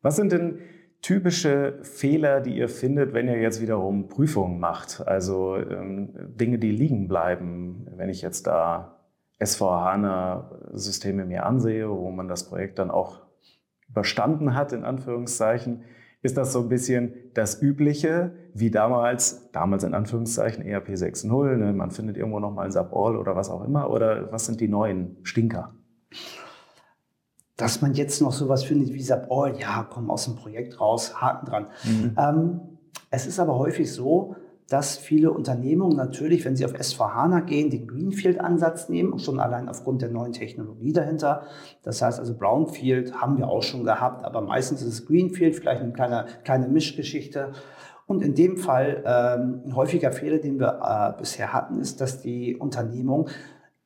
Was 0.00 0.14
sind 0.14 0.30
denn 0.30 0.60
typische 1.02 1.80
Fehler, 1.82 2.40
die 2.40 2.56
ihr 2.56 2.68
findet, 2.68 3.12
wenn 3.12 3.26
ihr 3.26 3.40
jetzt 3.40 3.60
wiederum 3.60 4.06
Prüfungen 4.06 4.60
macht? 4.60 5.06
Also 5.06 5.56
ähm, 5.56 6.14
Dinge, 6.36 6.58
die 6.58 6.70
liegen 6.70 7.08
bleiben, 7.08 7.88
wenn 7.96 8.08
ich 8.08 8.22
jetzt 8.22 8.46
da 8.46 9.00
SVH-Systeme 9.42 11.24
mir 11.24 11.46
ansehe, 11.46 11.90
wo 11.90 12.12
man 12.12 12.28
das 12.28 12.48
Projekt 12.48 12.78
dann 12.78 12.92
auch 12.92 13.22
überstanden 13.88 14.54
hat, 14.54 14.72
in 14.72 14.84
Anführungszeichen 14.84 15.82
ist 16.24 16.38
das 16.38 16.54
so 16.54 16.60
ein 16.60 16.68
bisschen 16.70 17.12
das 17.34 17.60
Übliche, 17.60 18.32
wie 18.54 18.70
damals, 18.70 19.50
damals 19.52 19.84
in 19.84 19.92
Anführungszeichen 19.92 20.64
ERP 20.64 20.88
6.0, 20.88 21.56
ne? 21.56 21.72
man 21.74 21.90
findet 21.90 22.16
irgendwo 22.16 22.40
nochmal 22.40 22.64
ein 22.64 22.72
SAP 22.72 22.94
All 22.96 23.18
oder 23.18 23.36
was 23.36 23.50
auch 23.50 23.62
immer, 23.62 23.90
oder 23.90 24.32
was 24.32 24.46
sind 24.46 24.58
die 24.58 24.68
neuen 24.68 25.18
Stinker? 25.22 25.74
Dass 27.58 27.82
man 27.82 27.92
jetzt 27.92 28.22
noch 28.22 28.32
sowas 28.32 28.64
findet 28.64 28.94
wie 28.94 29.02
SAP 29.02 29.30
All, 29.30 29.60
ja, 29.60 29.86
komm 29.88 30.10
aus 30.10 30.24
dem 30.24 30.34
Projekt 30.34 30.80
raus, 30.80 31.20
Haken 31.20 31.46
dran. 31.46 31.66
Mhm. 31.84 32.16
Ähm, 32.18 32.60
es 33.10 33.26
ist 33.26 33.38
aber 33.38 33.58
häufig 33.58 33.92
so, 33.92 34.34
dass 34.74 34.96
viele 34.96 35.30
Unternehmungen 35.30 35.96
natürlich, 35.96 36.44
wenn 36.44 36.56
sie 36.56 36.64
auf 36.64 36.72
S4HANA 36.74 37.42
gehen, 37.42 37.70
den 37.70 37.86
Greenfield-Ansatz 37.86 38.88
nehmen, 38.88 39.20
schon 39.20 39.38
allein 39.38 39.68
aufgrund 39.68 40.02
der 40.02 40.10
neuen 40.10 40.32
Technologie 40.32 40.92
dahinter. 40.92 41.44
Das 41.84 42.02
heißt 42.02 42.18
also 42.18 42.36
Brownfield 42.36 43.20
haben 43.20 43.38
wir 43.38 43.46
auch 43.46 43.62
schon 43.62 43.84
gehabt, 43.84 44.24
aber 44.24 44.40
meistens 44.40 44.82
ist 44.82 44.88
es 44.88 45.06
Greenfield, 45.06 45.54
vielleicht 45.54 45.80
eine 45.80 45.92
kleine, 45.92 46.26
kleine 46.42 46.66
Mischgeschichte. 46.66 47.52
Und 48.06 48.24
in 48.24 48.34
dem 48.34 48.56
Fall 48.56 49.04
ähm, 49.06 49.62
ein 49.64 49.76
häufiger 49.76 50.10
Fehler, 50.10 50.38
den 50.38 50.58
wir 50.58 50.80
äh, 50.82 51.20
bisher 51.20 51.52
hatten, 51.52 51.78
ist, 51.78 52.00
dass 52.00 52.20
die 52.20 52.56
Unternehmung 52.56 53.28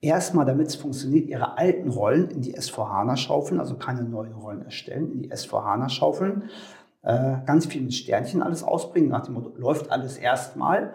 erstmal, 0.00 0.46
damit 0.46 0.68
es 0.68 0.76
funktioniert, 0.76 1.28
ihre 1.28 1.58
alten 1.58 1.90
Rollen 1.90 2.30
in 2.30 2.40
die 2.40 2.56
S4HANA 2.56 3.18
schaufeln, 3.18 3.60
also 3.60 3.76
keine 3.76 4.04
neuen 4.04 4.32
Rollen 4.32 4.62
erstellen, 4.62 5.12
in 5.12 5.20
die 5.20 5.30
S4HANA 5.30 5.90
schaufeln 5.90 6.44
äh, 7.08 7.38
ganz 7.46 7.64
viel 7.64 7.80
mit 7.80 7.94
Sternchen 7.94 8.42
alles 8.42 8.62
ausbringen, 8.62 9.08
nach 9.08 9.22
dem 9.22 9.34
Motto, 9.34 9.54
läuft 9.56 9.90
alles 9.90 10.18
erstmal. 10.18 10.92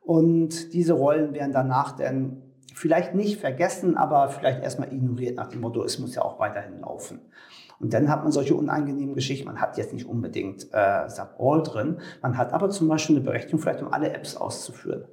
Und 0.00 0.72
diese 0.72 0.92
Rollen 0.92 1.34
werden 1.34 1.50
danach 1.50 1.96
dann 1.96 2.40
vielleicht 2.72 3.16
nicht 3.16 3.40
vergessen, 3.40 3.96
aber 3.96 4.28
vielleicht 4.28 4.62
erstmal 4.62 4.92
ignoriert 4.92 5.36
nach 5.36 5.48
dem 5.48 5.62
Motto, 5.62 5.82
es 5.82 5.98
muss 5.98 6.14
ja 6.14 6.22
auch 6.22 6.38
weiterhin 6.38 6.78
laufen. 6.80 7.20
Und 7.80 7.92
dann 7.92 8.08
hat 8.08 8.22
man 8.22 8.30
solche 8.30 8.54
unangenehmen 8.54 9.16
Geschichten. 9.16 9.46
Man 9.46 9.60
hat 9.60 9.76
jetzt 9.76 9.92
nicht 9.92 10.06
unbedingt 10.06 10.72
äh, 10.72 11.08
SAP 11.08 11.34
All 11.40 11.62
drin, 11.64 11.98
man 12.22 12.38
hat 12.38 12.52
aber 12.52 12.70
zum 12.70 12.86
Beispiel 12.86 13.16
eine 13.16 13.24
Berechtigung, 13.24 13.58
vielleicht 13.58 13.82
um 13.82 13.92
alle 13.92 14.12
Apps 14.12 14.36
auszuführen. 14.36 15.06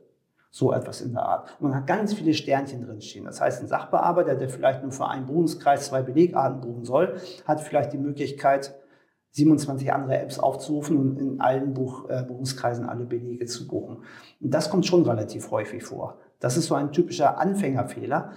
So 0.52 0.72
etwas 0.72 1.02
in 1.02 1.14
der 1.14 1.24
Art. 1.24 1.50
Und 1.60 1.70
man 1.70 1.76
hat 1.80 1.88
ganz 1.88 2.14
viele 2.14 2.36
Sternchen 2.36 2.86
drinstehen. 2.86 3.26
Das 3.26 3.42
heißt, 3.42 3.64
ein 3.64 3.68
Sachbearbeiter, 3.68 4.36
der 4.36 4.50
vielleicht 4.50 4.84
nur 4.84 4.92
für 4.92 5.08
einen 5.08 5.26
Buchungskreis 5.26 5.88
zwei 5.88 6.04
Belegarten 6.04 6.62
buchen 6.62 6.86
soll, 6.86 7.16
hat 7.48 7.60
vielleicht 7.60 7.92
die 7.92 7.98
Möglichkeit, 7.98 8.76
27 9.34 9.92
andere 9.92 10.20
Apps 10.20 10.40
aufzurufen 10.40 10.98
und 10.98 11.20
in 11.20 11.42
allen 11.42 11.74
Buch, 11.74 12.08
äh, 12.10 12.24
Buchungskreisen 12.24 12.88
alle 12.88 13.06
Belege 13.06 13.46
zu 13.46 13.68
buchen. 13.68 13.98
Und 14.40 14.54
das 14.54 14.70
kommt 14.70 14.86
schon 14.86 15.04
relativ 15.04 15.50
häufig 15.52 15.84
vor. 15.84 16.18
Das 16.40 16.56
ist 16.56 16.68
so 16.68 16.76
ein 16.76 16.92
typischer 16.92 17.40
Anfängerfehler, 17.40 18.32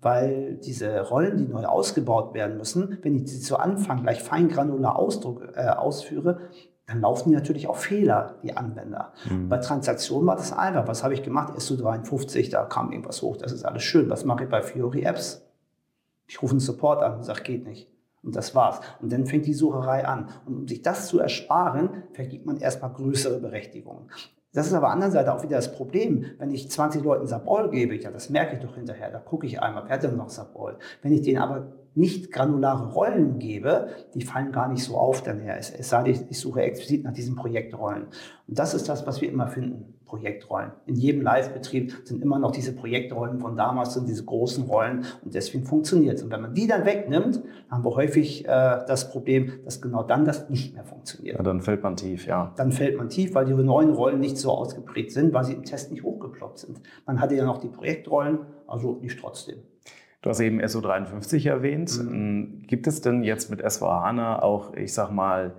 weil 0.00 0.56
diese 0.56 1.00
Rollen, 1.08 1.38
die 1.38 1.46
neu 1.46 1.64
ausgebaut 1.64 2.34
werden 2.34 2.58
müssen, 2.58 2.98
wenn 3.02 3.16
ich 3.16 3.30
sie 3.30 3.40
zu 3.40 3.56
Anfang 3.56 4.02
gleich 4.02 4.22
feingranular 4.22 4.96
Ausdruck, 4.96 5.52
äh, 5.54 5.68
ausführe, 5.68 6.40
dann 6.86 7.00
laufen 7.00 7.30
die 7.30 7.34
natürlich 7.34 7.68
auch 7.68 7.76
Fehler, 7.76 8.34
die 8.42 8.54
Anwender. 8.54 9.12
Mhm. 9.30 9.48
Bei 9.48 9.58
Transaktionen 9.58 10.26
war 10.26 10.36
das 10.36 10.52
einfach. 10.52 10.86
Was 10.86 11.02
habe 11.02 11.14
ich 11.14 11.22
gemacht? 11.22 11.54
SU53, 11.56 12.50
da 12.50 12.64
kam 12.64 12.92
irgendwas 12.92 13.22
hoch, 13.22 13.36
das 13.38 13.52
ist 13.52 13.64
alles 13.64 13.84
schön. 13.84 14.10
Was 14.10 14.24
mache 14.24 14.44
ich 14.44 14.50
bei 14.50 14.60
Fiori 14.60 15.02
Apps? 15.04 15.46
Ich 16.26 16.42
rufe 16.42 16.52
einen 16.52 16.60
Support 16.60 17.02
an 17.02 17.16
und 17.16 17.22
sage, 17.22 17.42
geht 17.42 17.66
nicht. 17.66 17.91
Und 18.22 18.36
das 18.36 18.54
war's. 18.54 18.80
Und 19.00 19.12
dann 19.12 19.26
fängt 19.26 19.46
die 19.46 19.54
Sucherei 19.54 20.06
an. 20.06 20.28
Und 20.46 20.54
um 20.54 20.68
sich 20.68 20.82
das 20.82 21.08
zu 21.08 21.18
ersparen, 21.18 22.04
vergibt 22.12 22.46
man 22.46 22.58
erstmal 22.58 22.92
größere 22.92 23.40
Berechtigungen. 23.40 24.08
Das 24.54 24.66
ist 24.66 24.74
aber 24.74 24.90
andererseits 24.90 25.30
auch 25.30 25.42
wieder 25.42 25.56
das 25.56 25.72
Problem. 25.72 26.26
Wenn 26.38 26.50
ich 26.50 26.70
20 26.70 27.02
Leuten 27.02 27.26
Sabol 27.26 27.70
gebe, 27.70 27.96
ja, 27.96 28.10
das 28.10 28.28
merke 28.28 28.56
ich 28.56 28.62
doch 28.62 28.74
hinterher. 28.74 29.10
Da 29.10 29.18
gucke 29.18 29.46
ich 29.46 29.62
einmal, 29.62 29.84
wer 29.86 29.94
hat 29.94 30.02
denn 30.02 30.16
noch 30.16 30.28
Sabol? 30.28 30.78
Wenn 31.00 31.12
ich 31.12 31.22
denen 31.22 31.38
aber 31.38 31.72
nicht 31.94 32.30
granulare 32.30 32.92
Rollen 32.92 33.38
gebe, 33.38 33.88
die 34.14 34.22
fallen 34.22 34.52
gar 34.52 34.68
nicht 34.68 34.84
so 34.84 34.96
auf 34.96 35.22
dann 35.22 35.40
her. 35.40 35.56
Es, 35.58 35.70
es 35.70 35.88
sei 35.88 36.02
denn, 36.02 36.26
ich 36.28 36.38
suche 36.38 36.62
explizit 36.62 37.04
nach 37.04 37.12
diesen 37.12 37.34
Projektrollen. 37.34 38.08
Und 38.46 38.58
das 38.58 38.74
ist 38.74 38.88
das, 38.88 39.06
was 39.06 39.20
wir 39.20 39.30
immer 39.30 39.48
finden. 39.48 39.94
Projektrollen. 40.12 40.72
In 40.84 40.96
jedem 40.96 41.22
Live-Betrieb 41.22 41.94
sind 42.04 42.22
immer 42.22 42.38
noch 42.38 42.50
diese 42.50 42.74
Projektrollen 42.74 43.40
von 43.40 43.56
damals, 43.56 43.94
sind 43.94 44.06
diese 44.06 44.26
großen 44.26 44.64
Rollen 44.64 45.06
und 45.24 45.34
deswegen 45.34 45.64
funktioniert 45.64 46.18
es. 46.18 46.22
Und 46.22 46.30
wenn 46.30 46.42
man 46.42 46.52
die 46.52 46.66
dann 46.66 46.84
wegnimmt, 46.84 47.42
haben 47.70 47.82
wir 47.82 47.94
häufig 47.94 48.44
äh, 48.44 48.48
das 48.86 49.10
Problem, 49.10 49.52
dass 49.64 49.80
genau 49.80 50.02
dann 50.02 50.26
das 50.26 50.50
nicht 50.50 50.74
mehr 50.74 50.84
funktioniert. 50.84 51.38
Ja, 51.38 51.42
dann 51.42 51.62
fällt 51.62 51.82
man 51.82 51.96
tief, 51.96 52.26
ja. 52.26 52.52
Dann 52.56 52.72
fällt 52.72 52.98
man 52.98 53.08
tief, 53.08 53.34
weil 53.34 53.46
die 53.46 53.54
neuen 53.54 53.94
Rollen 53.94 54.20
nicht 54.20 54.36
so 54.36 54.50
ausgeprägt 54.50 55.12
sind, 55.12 55.32
weil 55.32 55.44
sie 55.44 55.54
im 55.54 55.64
Test 55.64 55.90
nicht 55.90 56.02
hochgeploppt 56.02 56.58
sind. 56.58 56.82
Man 57.06 57.18
hatte 57.18 57.34
ja 57.34 57.46
noch 57.46 57.56
die 57.56 57.68
Projektrollen, 57.68 58.40
also 58.66 58.98
nicht 59.00 59.18
trotzdem. 59.18 59.60
Du 60.20 60.28
hast 60.28 60.40
eben 60.40 60.60
SO53 60.60 61.48
erwähnt. 61.48 61.98
Mhm. 62.04 62.64
Gibt 62.66 62.86
es 62.86 63.00
denn 63.00 63.22
jetzt 63.22 63.48
mit 63.48 63.64
S4HANA 63.64 64.40
auch, 64.40 64.74
ich 64.74 64.92
sag 64.92 65.10
mal, 65.10 65.54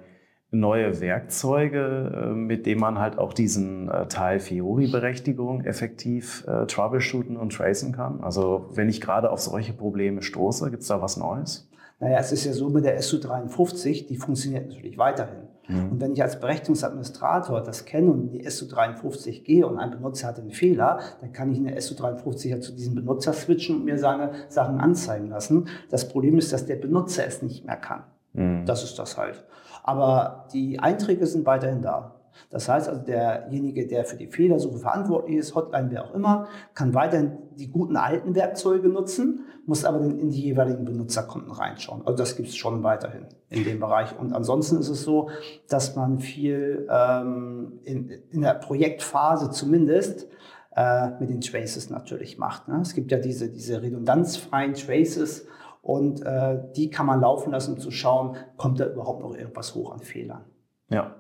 neue 0.54 1.02
Werkzeuge, 1.02 2.12
äh, 2.14 2.28
mit 2.30 2.66
denen 2.66 2.82
man 2.82 3.00
halt 3.00 3.18
auch 3.18 3.34
diesen 3.34 3.90
äh, 3.90 4.08
Teil 4.08 4.40
Fiori-Berechtigung 4.40 5.66
effektiv 5.66 6.46
äh, 6.48 6.66
troubleshooten 6.66 7.38
und 7.38 7.54
tracen 7.54 7.92
kann? 7.92 8.24
Also 8.24 8.70
wenn 8.74 8.90
ich 8.90 9.02
gerade 9.02 9.32
auf 9.32 9.40
solche 9.40 9.74
Probleme 9.74 10.22
stoße, 10.22 10.70
gibt 10.70 10.84
es 10.84 10.88
da 10.88 11.02
was 11.02 11.18
Neues? 11.18 11.70
Naja, 12.00 12.18
es 12.20 12.32
ist 12.32 12.46
ja 12.46 12.54
so 12.54 12.70
mit 12.70 12.86
der 12.86 13.00
SU53, 13.00 14.08
die 14.08 14.18
funktioniert 14.18 14.68
natürlich 14.68 14.98
weiterhin. 14.98 15.48
Mhm. 15.68 15.92
Und 15.92 16.02
wenn 16.02 16.14
ich 16.14 16.22
als 16.22 16.40
Berechnungsadministrator 16.40 17.62
das 17.62 17.86
kenne 17.86 18.12
und 18.12 18.24
in 18.24 18.32
die 18.32 18.48
SU53 18.48 19.44
gehe 19.44 19.66
und 19.66 19.78
ein 19.78 19.92
Benutzer 19.92 20.28
hat 20.28 20.40
einen 20.40 20.52
Fehler, 20.52 21.00
dann 21.22 21.32
kann 21.32 21.52
ich 21.52 21.58
in 21.58 21.66
der 21.66 21.80
SU53 21.80 22.50
ja 22.50 22.60
zu 22.60 22.74
diesem 22.74 22.96
Benutzer 22.96 23.34
switchen 23.34 23.78
und 23.78 23.86
mir 23.86 23.98
seine 23.98 24.32
Sachen 24.50 24.80
anzeigen 24.80 25.30
lassen. 25.30 25.68
Das 25.90 26.08
Problem 26.10 26.38
ist, 26.38 26.52
dass 26.52 26.66
der 26.66 26.76
Benutzer 26.76 27.26
es 27.26 27.42
nicht 27.42 27.66
mehr 27.66 27.78
kann. 27.78 28.04
Mhm. 28.34 28.66
Das 28.66 28.84
ist 28.84 29.00
das 29.00 29.18
halt. 29.18 29.44
Aber 29.84 30.48
die 30.54 30.80
Einträge 30.80 31.26
sind 31.28 31.46
weiterhin 31.46 31.82
da. 31.82 32.16
Das 32.50 32.70
heißt 32.70 32.90
also, 32.90 33.02
derjenige, 33.02 33.88
der 33.88 34.06
für 34.06 34.16
die 34.16 34.28
Fehlersuche 34.28 34.80
verantwortlich 34.80 35.38
ist, 35.38 35.56
Hotline, 35.56 35.92
wer 35.92 36.06
auch 36.06 36.14
immer, 36.14 36.48
kann 36.74 36.94
weiterhin 36.94 37.38
die 37.56 37.70
guten 37.70 37.96
alten 37.96 38.36
Werkzeuge 38.36 38.90
nutzen, 38.90 39.46
muss 39.66 39.86
aber 39.86 40.02
in 40.02 40.30
die 40.30 40.42
jeweiligen 40.42 40.84
Benutzerkonten 40.84 41.52
reinschauen. 41.52 42.02
Also 42.06 42.18
das 42.18 42.36
gibt 42.36 42.50
es 42.50 42.56
schon 42.56 42.84
weiterhin 42.84 43.28
in 43.50 43.64
dem 43.64 43.80
Bereich. 43.80 44.18
Und 44.18 44.34
ansonsten 44.34 44.78
ist 44.78 44.90
es 44.90 45.04
so, 45.04 45.30
dass 45.70 45.96
man 45.96 46.20
viel 46.20 46.88
ähm, 46.90 47.80
in, 47.84 48.10
in 48.32 48.42
der 48.42 48.56
Projektphase 48.56 49.52
zumindest 49.52 50.28
äh, 50.76 51.12
mit 51.20 51.30
den 51.30 51.42
Traces 51.42 51.90
natürlich 51.90 52.38
macht. 52.38 52.68
Ne? 52.68 52.80
Es 52.82 52.94
gibt 52.94 53.12
ja 53.12 53.20
diese, 53.20 53.50
diese 53.50 53.82
redundanzfreien 53.82 54.74
Traces, 54.74 55.46
und 55.84 56.26
äh, 56.26 56.60
die 56.78 56.90
kann 56.90 57.06
man 57.06 57.20
laufen 57.20 57.52
lassen, 57.52 57.74
um 57.74 57.80
zu 57.80 57.92
schauen, 57.92 58.38
kommt 58.56 58.80
da 58.80 58.88
überhaupt 58.88 59.22
noch 59.22 59.36
irgendwas 59.36 59.76
hoch 59.76 59.92
an 59.92 60.00
Fehlern. 60.00 60.46
Ja. 60.90 61.18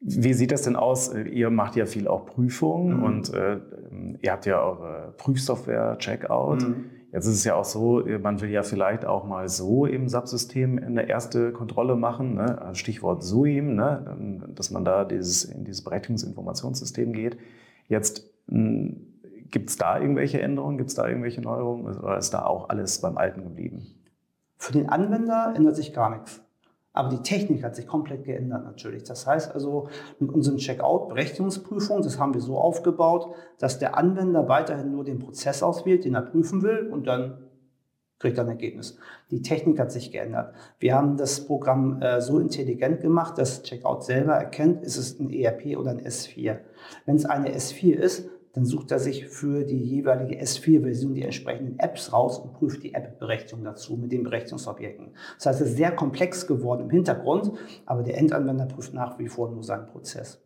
Wie 0.00 0.32
sieht 0.32 0.50
das 0.50 0.62
denn 0.62 0.76
aus? 0.76 1.14
Ihr 1.14 1.50
macht 1.50 1.76
ja 1.76 1.84
viel 1.84 2.08
auch 2.08 2.24
Prüfungen 2.24 2.96
mhm. 2.96 3.02
und 3.02 3.34
äh, 3.34 3.58
ihr 4.20 4.32
habt 4.32 4.46
ja 4.46 4.60
eure 4.60 5.12
Prüfsoftware 5.18 5.98
Checkout. 5.98 6.62
Mhm. 6.62 6.86
Jetzt 7.12 7.26
ist 7.26 7.34
es 7.34 7.44
ja 7.44 7.54
auch 7.54 7.66
so, 7.66 8.02
man 8.22 8.40
will 8.40 8.48
ja 8.48 8.62
vielleicht 8.62 9.04
auch 9.04 9.26
mal 9.26 9.46
so 9.50 9.84
im 9.84 10.08
Subsystem 10.08 10.78
eine 10.82 11.10
erste 11.10 11.52
Kontrolle 11.52 11.94
machen, 11.94 12.36
ne? 12.36 12.62
Also 12.62 12.76
Stichwort 12.76 13.22
SUIM, 13.22 13.74
ne? 13.74 14.40
dass 14.54 14.70
man 14.70 14.86
da 14.86 15.04
dieses, 15.04 15.44
in 15.44 15.64
dieses 15.64 15.84
Berechtigungsinformationssystem 15.84 17.12
geht. 17.12 17.36
Jetzt 17.88 18.32
hm, 18.48 19.11
Gibt 19.52 19.68
es 19.70 19.76
da 19.76 20.00
irgendwelche 20.00 20.40
Änderungen? 20.40 20.78
Gibt 20.78 20.88
es 20.90 20.96
da 20.96 21.06
irgendwelche 21.06 21.42
Neuerungen? 21.42 21.98
Oder 21.98 22.16
ist 22.16 22.30
da 22.30 22.46
auch 22.46 22.70
alles 22.70 23.00
beim 23.00 23.18
Alten 23.18 23.44
geblieben? 23.44 23.86
Für 24.56 24.72
den 24.72 24.88
Anwender 24.88 25.52
ändert 25.54 25.76
sich 25.76 25.92
gar 25.92 26.10
nichts. 26.10 26.40
Aber 26.94 27.10
die 27.10 27.22
Technik 27.22 27.62
hat 27.62 27.76
sich 27.76 27.86
komplett 27.86 28.24
geändert 28.24 28.64
natürlich. 28.64 29.04
Das 29.04 29.26
heißt 29.26 29.54
also, 29.54 29.88
mit 30.18 30.30
unseren 30.30 30.56
Checkout-Berechtigungsprüfungen, 30.56 32.02
das 32.02 32.18
haben 32.18 32.34
wir 32.34 32.40
so 32.40 32.58
aufgebaut, 32.58 33.34
dass 33.58 33.78
der 33.78 33.96
Anwender 33.96 34.48
weiterhin 34.48 34.90
nur 34.90 35.04
den 35.04 35.18
Prozess 35.18 35.62
auswählt, 35.62 36.04
den 36.04 36.14
er 36.14 36.22
prüfen 36.22 36.62
will 36.62 36.88
und 36.90 37.06
dann 37.06 37.38
kriegt 38.18 38.38
er 38.38 38.44
ein 38.44 38.50
Ergebnis. 38.50 38.98
Die 39.30 39.42
Technik 39.42 39.78
hat 39.78 39.90
sich 39.90 40.12
geändert. 40.12 40.54
Wir 40.78 40.94
haben 40.94 41.16
das 41.16 41.46
Programm 41.46 42.00
äh, 42.00 42.20
so 42.20 42.38
intelligent 42.38 43.00
gemacht, 43.00 43.36
dass 43.36 43.62
Checkout 43.62 44.04
selber 44.04 44.34
erkennt, 44.34 44.82
ist 44.82 44.96
es 44.96 45.18
ein 45.18 45.30
ERP 45.30 45.76
oder 45.76 45.90
ein 45.90 46.00
S4. 46.00 46.58
Wenn 47.04 47.16
es 47.16 47.26
eine 47.26 47.54
S4 47.54 47.94
ist, 47.94 48.28
dann 48.54 48.64
sucht 48.64 48.90
er 48.90 48.98
sich 48.98 49.26
für 49.28 49.64
die 49.64 49.78
jeweilige 49.78 50.40
S4-Version 50.40 51.14
die 51.14 51.22
entsprechenden 51.22 51.78
Apps 51.78 52.12
raus 52.12 52.38
und 52.38 52.52
prüft 52.52 52.82
die 52.82 52.94
App-Berechtigung 52.94 53.64
dazu 53.64 53.96
mit 53.96 54.12
den 54.12 54.24
Berechtigungsobjekten. 54.24 55.12
Das 55.38 55.46
heißt, 55.46 55.60
es 55.62 55.70
ist 55.70 55.76
sehr 55.76 55.92
komplex 55.92 56.46
geworden 56.46 56.82
im 56.82 56.90
Hintergrund, 56.90 57.52
aber 57.86 58.02
der 58.02 58.18
Endanwender 58.18 58.66
prüft 58.66 58.92
nach 58.92 59.18
wie 59.18 59.28
vor 59.28 59.50
nur 59.50 59.62
seinen 59.62 59.86
Prozess. 59.86 60.42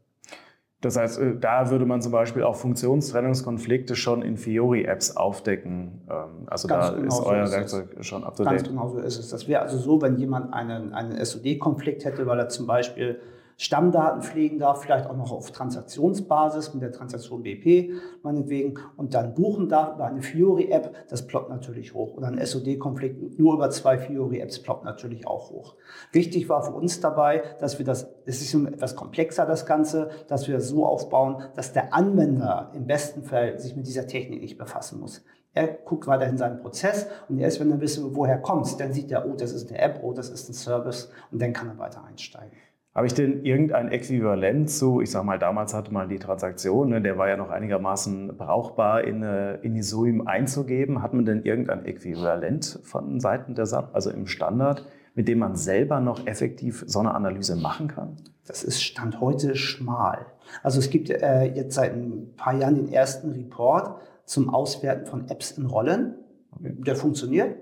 Das 0.83 0.97
heißt, 0.97 1.19
äh, 1.19 1.37
da 1.39 1.71
würde 1.71 1.87
man 1.87 2.03
zum 2.03 2.13
Beispiel 2.13 2.43
auch 2.43 2.55
Funktionstrennungskonflikte 2.55 3.97
schon 3.97 4.23
in 4.23 4.37
Fiori-Apps 4.37 5.17
aufdecken. 5.17 6.03
Ähm, 6.09 6.47
also 6.47 6.69
Ganz 6.69 6.87
da 6.87 6.95
genau 6.95 7.07
ist 7.09 7.17
so 7.17 7.27
euer 7.27 7.45
ist 7.45 7.53
Werkzeug 7.53 7.97
schon 8.01 8.25
up 8.25 8.37
to 8.37 8.45
date. 8.45 8.53
Ganz 8.53 8.69
genau 8.69 8.89
so 8.89 8.99
ist 8.99 9.19
es. 9.19 9.31
Das 9.31 9.49
wäre 9.49 9.63
also 9.63 9.79
so, 9.79 10.01
wenn 10.03 10.17
jemand 10.17 10.53
einen, 10.53 10.93
einen 10.93 11.25
SOD-Konflikt 11.25 12.05
hätte, 12.05 12.27
weil 12.27 12.39
er 12.39 12.49
zum 12.51 12.67
Beispiel 12.67 13.19
Stammdaten 13.59 14.21
pflegen 14.21 14.59
darf, 14.59 14.83
vielleicht 14.83 15.07
auch 15.07 15.17
noch 15.17 15.33
auf 15.33 15.51
Transaktionsbasis 15.51 16.75
mit 16.75 16.83
der 16.83 16.93
Transaktion 16.93 17.43
BP 17.43 17.93
meinetwegen 18.23 18.79
und 18.97 19.15
dann 19.15 19.35
buchen 19.35 19.71
darf 19.71 19.95
über 19.95 20.07
eine 20.07 20.21
Fiori-App, 20.21 21.09
das 21.09 21.27
ploppt 21.27 21.49
natürlich 21.49 21.95
hoch. 21.95 22.15
Oder 22.15 22.27
ein 22.29 22.45
SOD-Konflikt 22.45 23.39
nur 23.39 23.55
über 23.55 23.71
zwei 23.71 23.97
Fiori-Apps 23.97 24.63
ploppt 24.63 24.85
natürlich 24.85 25.27
auch 25.27 25.51
hoch. 25.51 25.77
Wichtig 26.13 26.51
war 26.51 26.63
für 26.63 26.73
uns 26.73 27.01
dabei, 27.01 27.45
dass 27.59 27.79
wir 27.79 27.87
das, 27.87 28.09
es 28.27 28.43
ist 28.43 28.55
etwas 28.55 28.95
komplexer 28.95 29.47
das 29.47 29.65
Ganze, 29.65 30.11
dass 30.29 30.47
wir 30.47 30.57
das 30.57 30.69
so 30.69 30.85
aufbauen, 30.85 31.43
dass 31.55 31.73
der 31.73 31.95
Anwender 31.95 32.71
im 32.75 32.87
besten 32.87 33.23
Fall 33.23 33.59
sich 33.59 33.75
mit 33.75 33.87
dieser 33.87 34.07
Technik 34.07 34.43
nicht 34.43 34.59
befassen 34.59 35.01
muss. 35.01 35.25
Er 35.55 35.69
guckt 35.69 36.07
weiterhin 36.07 36.37
seinen 36.37 36.59
Prozess 36.59 37.07
und 37.31 37.39
erst 37.39 37.61
wenn 37.61 37.71
er 37.71 37.81
wissen, 37.81 38.15
woher 38.15 38.37
kommt, 38.37 38.79
dann 38.79 38.93
sieht 38.93 39.11
er, 39.11 39.27
oh, 39.27 39.35
das 39.35 39.53
ist 39.53 39.71
eine 39.71 39.79
App, 39.79 40.01
oh, 40.03 40.13
das 40.13 40.29
ist 40.29 40.51
ein 40.51 40.53
Service 40.53 41.11
und 41.33 41.41
dann 41.41 41.55
kann 41.55 41.69
er 41.69 41.79
weiter 41.79 42.05
einsteigen. 42.05 42.53
Habe 42.97 43.07
ich 43.07 43.13
denn 43.13 43.45
irgendein 43.45 43.93
Äquivalent 43.93 44.71
zu, 44.71 45.03
ich 45.03 45.11
sage 45.11 45.27
mal, 45.27 45.39
damals 45.39 45.75
hatte 45.75 45.93
man 45.93 46.09
die 46.09 46.19
Transaktion, 46.19 46.89
ne, 46.89 47.03
der 47.03 47.19
war 47.19 47.29
ja 47.29 47.37
noch 47.37 47.51
einigermaßen 47.51 48.39
brauchbar 48.39 49.05
in, 49.05 49.23
in 49.23 49.75
die 49.75 49.83
SUIM 49.83 50.27
einzugeben. 50.27 51.03
Hat 51.03 51.13
man 51.13 51.27
denn 51.27 51.43
irgendein 51.43 51.85
Äquivalent 51.85 52.81
von 52.85 53.21
Seiten 53.21 53.55
der 53.55 53.67
SAP, 53.67 53.95
also 53.95 54.09
im 54.09 54.27
Standard, 54.27 54.87
mit 55.15 55.29
dem 55.29 55.41
man 55.41 55.57
selber 55.57 56.01
noch 56.01 56.27
effektiv 56.27 56.85
so 56.87 57.01
eine 57.01 57.15
Analyse 57.15 57.57
machen 57.57 57.89
kann? 57.89 58.17
Das 58.47 58.65
ist 58.65 58.83
Stand 58.83 59.21
heute 59.21 59.57
schmal. 59.57 60.25
Also 60.63 60.79
es 60.79 60.89
gibt 60.89 61.11
äh, 61.11 61.45
jetzt 61.53 61.75
seit 61.75 61.93
ein 61.93 62.33
paar 62.35 62.55
Jahren 62.55 62.77
den 62.77 62.91
ersten 62.91 63.31
Report 63.33 64.01
zum 64.25 64.49
Auswerten 64.49 65.05
von 65.05 65.29
Apps 65.29 65.51
in 65.51 65.67
Rollen. 65.67 66.15
Der 66.61 66.97
funktioniert. 66.97 67.57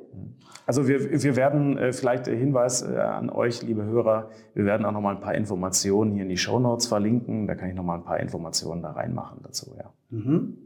Also 0.67 0.89
wir, 0.89 1.23
wir 1.23 1.37
werden 1.37 1.77
äh, 1.77 1.93
vielleicht 1.93 2.27
Hinweis 2.27 2.83
äh, 2.83 2.97
an 2.97 3.29
euch, 3.29 3.63
liebe 3.63 3.85
Hörer, 3.85 4.31
wir 4.55 4.65
werden 4.65 4.87
auch 4.87 4.93
noch 4.93 5.01
mal 5.01 5.15
ein 5.15 5.21
paar 5.21 5.35
Informationen 5.35 6.13
hier 6.13 6.23
in 6.23 6.29
die 6.29 6.39
Show 6.39 6.59
Notes 6.59 6.87
verlinken. 6.87 7.47
Da 7.47 7.55
kann 7.55 7.69
ich 7.69 7.75
noch 7.75 7.85
mal 7.85 7.97
ein 7.97 8.05
paar 8.05 8.21
Informationen 8.21 8.83
da 8.83 8.93
reinmachen 8.93 9.41
dazu. 9.43 9.75
Ja. 9.77 9.93
Mhm. 10.11 10.59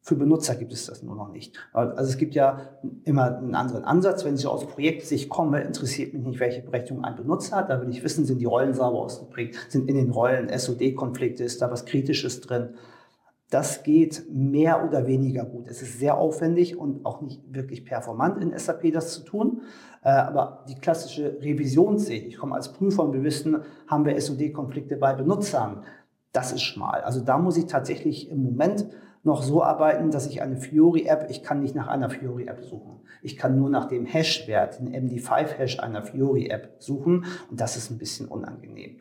Für 0.00 0.14
Benutzer 0.14 0.54
gibt 0.54 0.72
es 0.72 0.86
das 0.86 1.02
nur 1.02 1.16
noch 1.16 1.30
nicht. 1.30 1.58
Also 1.72 2.10
es 2.10 2.16
gibt 2.16 2.34
ja 2.34 2.60
immer 3.04 3.36
einen 3.36 3.54
anderen 3.54 3.84
Ansatz. 3.84 4.24
Wenn 4.24 4.36
ich 4.36 4.46
aus 4.46 4.66
Projektsicht 4.66 5.28
komme, 5.28 5.60
interessiert 5.60 6.14
mich 6.14 6.24
nicht, 6.24 6.40
welche 6.40 6.62
Berechtigung 6.62 7.04
ein 7.04 7.14
Benutzer 7.14 7.56
hat. 7.56 7.68
Da 7.68 7.82
will 7.82 7.90
ich 7.90 8.02
wissen, 8.02 8.24
sind 8.24 8.40
die 8.40 8.46
Rollen 8.46 8.72
sauber 8.72 9.00
ausgeprägt, 9.00 9.58
sind 9.68 9.86
in 9.90 9.96
den 9.96 10.10
Rollen 10.10 10.48
SOD-Konflikte, 10.48 11.44
ist 11.44 11.60
da 11.60 11.70
was 11.70 11.84
Kritisches 11.84 12.40
drin. 12.40 12.70
Das 13.50 13.82
geht 13.82 14.26
mehr 14.30 14.86
oder 14.86 15.06
weniger 15.06 15.44
gut. 15.44 15.68
Es 15.68 15.80
ist 15.80 15.98
sehr 15.98 16.18
aufwendig 16.18 16.76
und 16.76 17.06
auch 17.06 17.22
nicht 17.22 17.40
wirklich 17.48 17.86
performant 17.86 18.42
in 18.42 18.56
SAP 18.56 18.92
das 18.92 19.14
zu 19.14 19.24
tun. 19.24 19.62
Äh, 20.02 20.10
aber 20.10 20.64
die 20.68 20.74
klassische 20.74 21.38
Revisionssicht, 21.40 22.26
ich 22.26 22.36
komme 22.36 22.54
als 22.54 22.72
Prüfer 22.72 23.04
und 23.04 23.14
wir 23.14 23.22
wissen, 23.22 23.62
haben 23.86 24.04
wir 24.04 24.20
SOD-Konflikte 24.20 24.96
bei 24.96 25.14
Benutzern, 25.14 25.84
das 26.32 26.52
ist 26.52 26.62
schmal. 26.62 27.00
Also 27.00 27.20
da 27.20 27.38
muss 27.38 27.56
ich 27.56 27.66
tatsächlich 27.66 28.30
im 28.30 28.42
Moment 28.42 28.86
noch 29.24 29.42
so 29.42 29.62
arbeiten, 29.62 30.10
dass 30.10 30.26
ich 30.26 30.42
eine 30.42 30.58
Fiori-App, 30.58 31.26
ich 31.30 31.42
kann 31.42 31.60
nicht 31.60 31.74
nach 31.74 31.88
einer 31.88 32.10
Fiori-App 32.10 32.62
suchen. 32.62 33.00
Ich 33.22 33.36
kann 33.36 33.58
nur 33.58 33.70
nach 33.70 33.86
dem 33.86 34.06
Hash-Wert, 34.06 34.78
den 34.78 34.94
MD5-Hash 34.94 35.80
einer 35.80 36.02
Fiori-App 36.02 36.76
suchen 36.78 37.24
und 37.50 37.60
das 37.60 37.76
ist 37.76 37.90
ein 37.90 37.98
bisschen 37.98 38.28
unangenehm. 38.28 38.98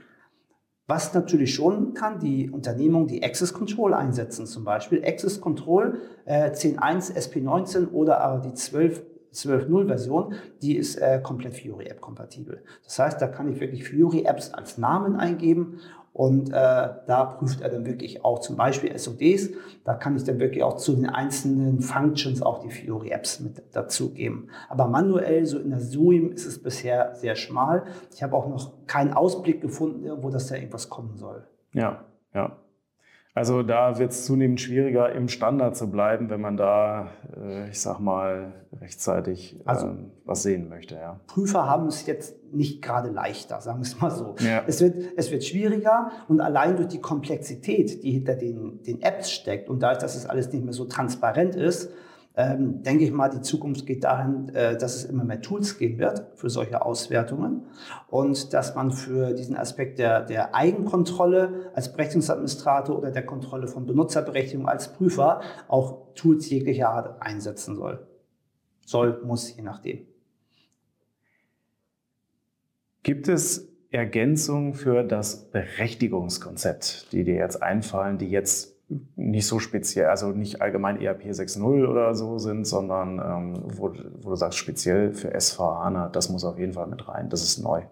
Was 0.88 1.14
natürlich 1.14 1.54
schon 1.54 1.94
kann, 1.94 2.20
die 2.20 2.50
Unternehmung, 2.50 3.08
die 3.08 3.22
Access 3.22 3.54
Control 3.54 3.94
einsetzen, 3.94 4.46
zum 4.46 4.64
Beispiel 4.64 5.04
Access 5.06 5.42
Control 5.42 6.00
äh, 6.26 6.50
10.1 6.50 7.14
SP19 7.14 7.92
oder 7.92 8.22
aber 8.22 8.40
die 8.40 8.54
12 8.54 9.04
12.0 9.34 9.88
Version, 9.88 10.34
die 10.62 10.78
ist 10.78 10.96
äh, 10.96 11.20
komplett 11.22 11.54
Fiori 11.54 11.86
App 11.86 12.02
kompatibel. 12.02 12.64
Das 12.84 12.98
heißt, 12.98 13.22
da 13.22 13.28
kann 13.28 13.52
ich 13.52 13.60
wirklich 13.60 13.84
Fiori 13.84 14.24
Apps 14.24 14.54
als 14.54 14.78
Namen 14.78 15.16
eingeben 15.16 15.80
und 16.18 16.50
äh, 16.50 16.52
da 16.52 17.36
prüft 17.38 17.62
er 17.62 17.70
dann 17.70 17.86
wirklich 17.86 18.26
auch 18.26 18.40
zum 18.40 18.56
Beispiel 18.56 18.98
SODs. 18.98 19.52
Da 19.84 19.94
kann 19.94 20.16
ich 20.16 20.24
dann 20.24 20.40
wirklich 20.40 20.64
auch 20.64 20.78
zu 20.78 20.96
den 20.96 21.06
einzelnen 21.06 21.80
Functions 21.80 22.42
auch 22.42 22.58
die 22.58 22.72
Fiori 22.72 23.12
Apps 23.12 23.40
mit 23.40 23.62
dazugeben. 23.76 24.50
Aber 24.68 24.88
manuell, 24.88 25.46
so 25.46 25.60
in 25.60 25.70
der 25.70 25.80
SUIM, 25.80 26.32
ist 26.32 26.48
es 26.48 26.64
bisher 26.64 27.14
sehr 27.14 27.36
schmal. 27.36 27.84
Ich 28.12 28.24
habe 28.24 28.36
auch 28.36 28.50
noch 28.50 28.88
keinen 28.88 29.14
Ausblick 29.14 29.62
gefunden, 29.62 30.10
wo 30.24 30.32
das 30.32 30.48
da 30.48 30.56
irgendwas 30.56 30.90
kommen 30.90 31.18
soll. 31.18 31.46
Ja, 31.74 32.04
ja. 32.34 32.58
Also 33.38 33.62
da 33.62 34.00
wird 34.00 34.14
es 34.14 34.26
zunehmend 34.26 34.60
schwieriger, 34.60 35.12
im 35.12 35.28
Standard 35.28 35.78
zu 35.78 35.92
bleiben, 35.92 36.32
wenn 36.32 36.42
man 36.42 36.58
da, 36.58 37.12
äh, 37.40 37.70
ich 37.70 37.80
sag 37.80 38.00
mal, 38.00 38.52
rechtzeitig 38.82 39.60
also, 39.64 39.86
ähm, 39.86 40.12
was 40.26 40.42
sehen 40.42 40.70
möchte. 40.70 40.96
Ja. 40.96 41.20
Prüfer 41.28 41.70
haben 41.70 41.86
es 41.86 42.08
jetzt 42.08 42.36
nicht 42.52 42.82
gerade 42.82 43.12
leichter, 43.12 43.62
sagen 43.62 43.78
wir 43.78 43.84
es 43.84 44.02
mal 44.02 44.10
so. 44.10 44.34
Ja. 44.40 44.64
Es, 44.66 44.82
wird, 44.82 44.96
es 45.18 45.30
wird 45.30 45.44
schwieriger 45.44 46.10
und 46.28 46.42
allein 46.42 46.78
durch 46.78 46.88
die 46.88 47.00
Komplexität, 47.00 48.02
die 48.02 48.10
hinter 48.10 48.34
den, 48.34 48.82
den 48.82 49.04
Apps 49.04 49.30
steckt 49.30 49.70
und 49.70 49.84
dadurch, 49.84 50.00
dass 50.00 50.16
es 50.16 50.26
alles 50.26 50.52
nicht 50.52 50.66
mehr 50.66 50.74
so 50.74 50.86
transparent 50.86 51.56
ist, 51.56 51.92
ähm, 52.38 52.84
denke 52.84 53.04
ich 53.04 53.12
mal, 53.12 53.30
die 53.30 53.42
Zukunft 53.42 53.88
geht 53.88 54.04
dahin, 54.04 54.50
äh, 54.50 54.78
dass 54.78 54.96
es 54.96 55.06
immer 55.06 55.24
mehr 55.24 55.42
Tools 55.42 55.80
geben 55.80 55.98
wird 55.98 56.28
für 56.36 56.52
solche 56.52 56.86
Auswertungen 56.86 57.64
und 58.10 58.54
dass 58.54 58.76
man 58.76 58.92
für 58.92 59.34
diesen 59.34 59.58
Aspekt 59.58 59.98
der, 59.98 60.22
der 60.22 60.54
Eigenkontrolle 60.54 61.72
als 61.74 61.92
Berechtigungsadministrator 61.92 62.96
oder 62.96 63.10
der 63.10 63.26
Kontrolle 63.26 63.68
von 63.68 63.88
Benutzerberechtigung 63.88 64.70
als 64.70 64.94
Prüfer 64.94 65.42
auch 65.68 66.14
Tools 66.14 66.48
jeglicher 66.48 66.90
Art 66.90 67.22
einsetzen 67.24 67.76
soll. 67.76 68.06
Soll, 68.86 69.20
muss, 69.26 69.56
je 69.56 69.64
nachdem. 69.64 70.06
Gibt 73.02 73.28
es 73.28 73.68
Ergänzungen 73.90 74.76
für 74.76 75.04
das 75.04 75.50
Berechtigungskonzept, 75.50 77.12
die 77.12 77.24
dir 77.24 77.36
jetzt 77.36 77.64
einfallen, 77.64 78.20
die 78.20 78.30
jetzt 78.30 78.77
nicht 79.16 79.48
so 79.48 79.60
speziell, 79.60 80.08
also 80.08 80.30
nicht 80.30 80.62
allgemein 80.62 81.02
ERP 81.02 81.24
6.0 81.26 81.88
oder 81.88 82.16
so 82.16 82.38
sind, 82.38 82.66
sondern 82.66 83.20
ähm, 83.20 83.64
wo, 83.66 83.92
wo, 84.22 84.30
du 84.30 84.36
sagst, 84.36 84.58
speziell 84.58 85.14
für 85.14 85.38
SVHANA, 85.38 86.10
das 86.10 86.30
muss 86.30 86.46
auf 86.46 86.58
jeden 86.58 86.74
Fall 86.74 86.88
mit 86.88 87.08
rein, 87.08 87.30
das 87.30 87.44
ist 87.44 87.58
neu. 87.60 87.84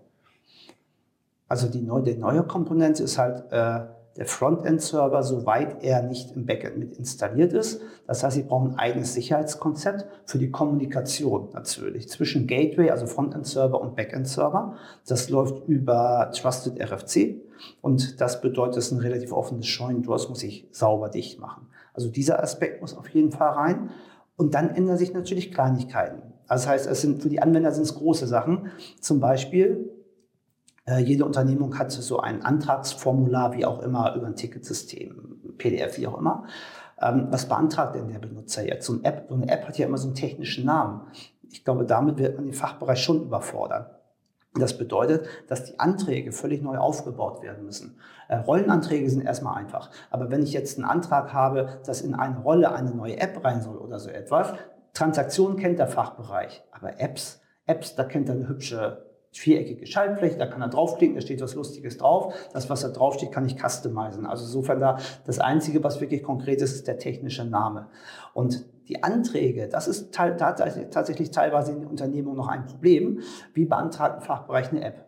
Also 1.48 1.68
die, 1.68 1.82
neu, 1.82 2.02
die 2.02 2.16
neue 2.16 2.44
Komponente 2.44 3.04
ist 3.04 3.18
halt 3.18 3.52
äh, 3.52 3.82
der 4.17 4.25
Frontend-Server, 4.25 5.23
soweit 5.23 5.84
er 5.84 6.01
nicht 6.01 6.36
im 6.36 6.45
Backend 6.45 6.78
mit 6.78 6.97
installiert 6.97 7.51
ist. 7.51 7.82
Das 8.08 8.23
heißt, 8.23 8.36
Sie 8.36 8.43
brauchen 8.43 8.71
ein 8.71 8.80
eigenes 8.80 9.13
Sicherheitskonzept 9.13 10.06
für 10.25 10.38
die 10.38 10.51
Kommunikation 10.51 11.49
natürlich 11.54 12.08
zwischen 12.08 12.47
Gateway, 12.47 12.91
also 12.91 13.08
Frontend-Server 13.08 13.80
und 13.80 13.95
Backend-Server. 13.95 14.75
Das 15.08 15.30
läuft 15.30 15.67
über 15.67 16.32
Trusted 16.34 16.80
RFC 16.80 17.41
und 17.82 18.21
das 18.21 18.41
bedeutet, 18.41 18.78
es 18.78 18.88
ist 18.88 18.91
ein 18.93 18.99
relativ 18.99 19.34
offenes 19.34 19.67
Scheunentor, 19.67 20.15
das 20.15 20.30
muss 20.30 20.43
ich 20.43 20.67
sauber 20.71 21.10
dicht 21.10 21.39
machen. 21.39 21.67
Also 21.93 22.10
dieser 22.10 22.41
Aspekt 22.41 22.82
muss 22.82 22.95
auf 22.95 23.10
jeden 23.10 23.32
Fall 23.32 23.49
rein. 23.49 23.89
Und 24.38 24.54
dann 24.54 24.69
ändern 24.69 24.97
sich 24.97 25.13
natürlich 25.13 25.54
Kleinigkeiten. 25.54 26.21
Das 26.47 26.67
heißt, 26.67 26.88
es 26.88 27.01
sind, 27.01 27.21
für 27.21 27.30
die 27.30 27.41
Anwender 27.41 27.71
sind 27.71 27.84
es 27.84 27.95
große 27.95 28.28
Sachen. 28.28 28.69
Zum 28.99 29.19
Beispiel, 29.19 29.89
äh, 30.88 31.00
jede 31.00 31.26
Unternehmung 31.26 31.78
hat 31.78 31.91
so 31.91 32.19
ein 32.19 32.43
Antragsformular, 32.43 33.54
wie 33.54 33.65
auch 33.65 33.82
immer, 33.82 34.15
über 34.15 34.28
ein 34.28 34.36
Ticketsystem, 34.36 35.56
PDF, 35.58 35.98
wie 35.98 36.08
auch 36.08 36.17
immer. 36.17 36.45
Ähm, 37.02 37.28
was 37.30 37.48
beantragt 37.48 37.95
denn 37.95 38.08
der 38.08 38.19
Benutzer 38.19 38.65
jetzt? 38.65 38.86
So, 38.86 38.93
ein 38.93 39.04
App, 39.04 39.26
so 39.28 39.36
eine 39.36 39.50
App 39.50 39.67
hat 39.67 39.78
ja 39.78 39.88
immer 39.88 39.98
so 39.98 40.08
einen 40.08 40.15
technischen 40.15 40.65
Namen. 40.65 41.02
Ich 41.50 41.63
glaube, 41.63 41.86
damit 41.86 42.17
wird 42.17 42.36
man 42.36 42.45
den 42.45 42.54
Fachbereich 42.54 43.04
schon 43.04 43.24
überfordern. 43.24 43.88
Das 44.58 44.78
bedeutet, 44.78 45.28
dass 45.48 45.65
die 45.65 45.80
Anträge 45.80 46.32
völlig 46.32 46.62
neu 46.62 46.78
aufgebaut 46.78 47.43
werden 47.43 47.65
müssen. 47.65 48.00
Äh, 48.30 48.38
Rollenanträge 48.38 49.10
sind 49.10 49.26
erstmal 49.26 49.58
einfach. 49.58 49.91
Aber 50.12 50.32
wenn 50.32 50.43
ich 50.43 50.54
jetzt 50.54 50.78
einen 50.78 50.88
Antrag 50.88 51.34
habe, 51.34 51.80
dass 51.86 52.02
in 52.02 52.15
eine 52.15 52.39
Rolle 52.39 52.71
eine 52.71 52.91
neue 52.91 53.17
App 53.17 53.43
rein 53.43 53.62
soll 53.62 53.78
oder 53.78 54.00
so 54.00 54.10
etwas, 54.10 54.54
Transaktionen 54.93 55.58
kennt 55.58 55.80
der 55.80 55.88
Fachbereich. 55.88 56.63
Aber 56.71 57.02
Apps, 57.02 57.41
Apps, 57.65 57.95
da 57.95 58.06
kennt 58.06 58.30
er 58.30 58.36
eine 58.36 58.48
hübsche 58.48 59.05
viereckige 59.38 59.86
Schaltfläche, 59.86 60.38
da 60.38 60.45
kann 60.45 60.62
er 60.62 60.69
draufklicken, 60.69 61.15
da 61.15 61.21
steht 61.21 61.41
was 61.41 61.56
Lustiges 61.56 61.98
drauf. 61.98 62.34
Das, 62.54 62.69
was 62.69 62.82
da 62.82 62.89
draufsteht, 62.89 63.32
kann 63.32 63.45
ich 63.45 63.58
customizen. 63.60 64.26
Also 64.26 64.45
insofern 64.45 64.80
da 64.80 64.98
das 65.26 65.39
Einzige, 65.39 65.84
was 65.84 66.00
wirklich 66.00 66.24
konkret 66.24 66.62
ist, 66.62 66.74
ist 66.74 66.88
der 66.88 66.98
technische 66.98 67.43
Name. 67.43 67.88
Und 68.34 68.65
die 68.88 69.04
Anträge, 69.04 69.67
das 69.67 69.88
ist 69.88 70.13
tatsächlich 70.13 71.32
teilweise 71.32 71.74
in 71.74 71.82
den 71.82 71.88
Unternehmungen 71.89 72.38
noch 72.38 72.48
ein 72.48 72.65
Problem. 72.65 73.19
Wie 73.54 73.65
beantragt 73.65 74.17
ein 74.17 74.21
Fachbereich 74.21 74.71
eine 74.71 74.84
App? 74.84 75.06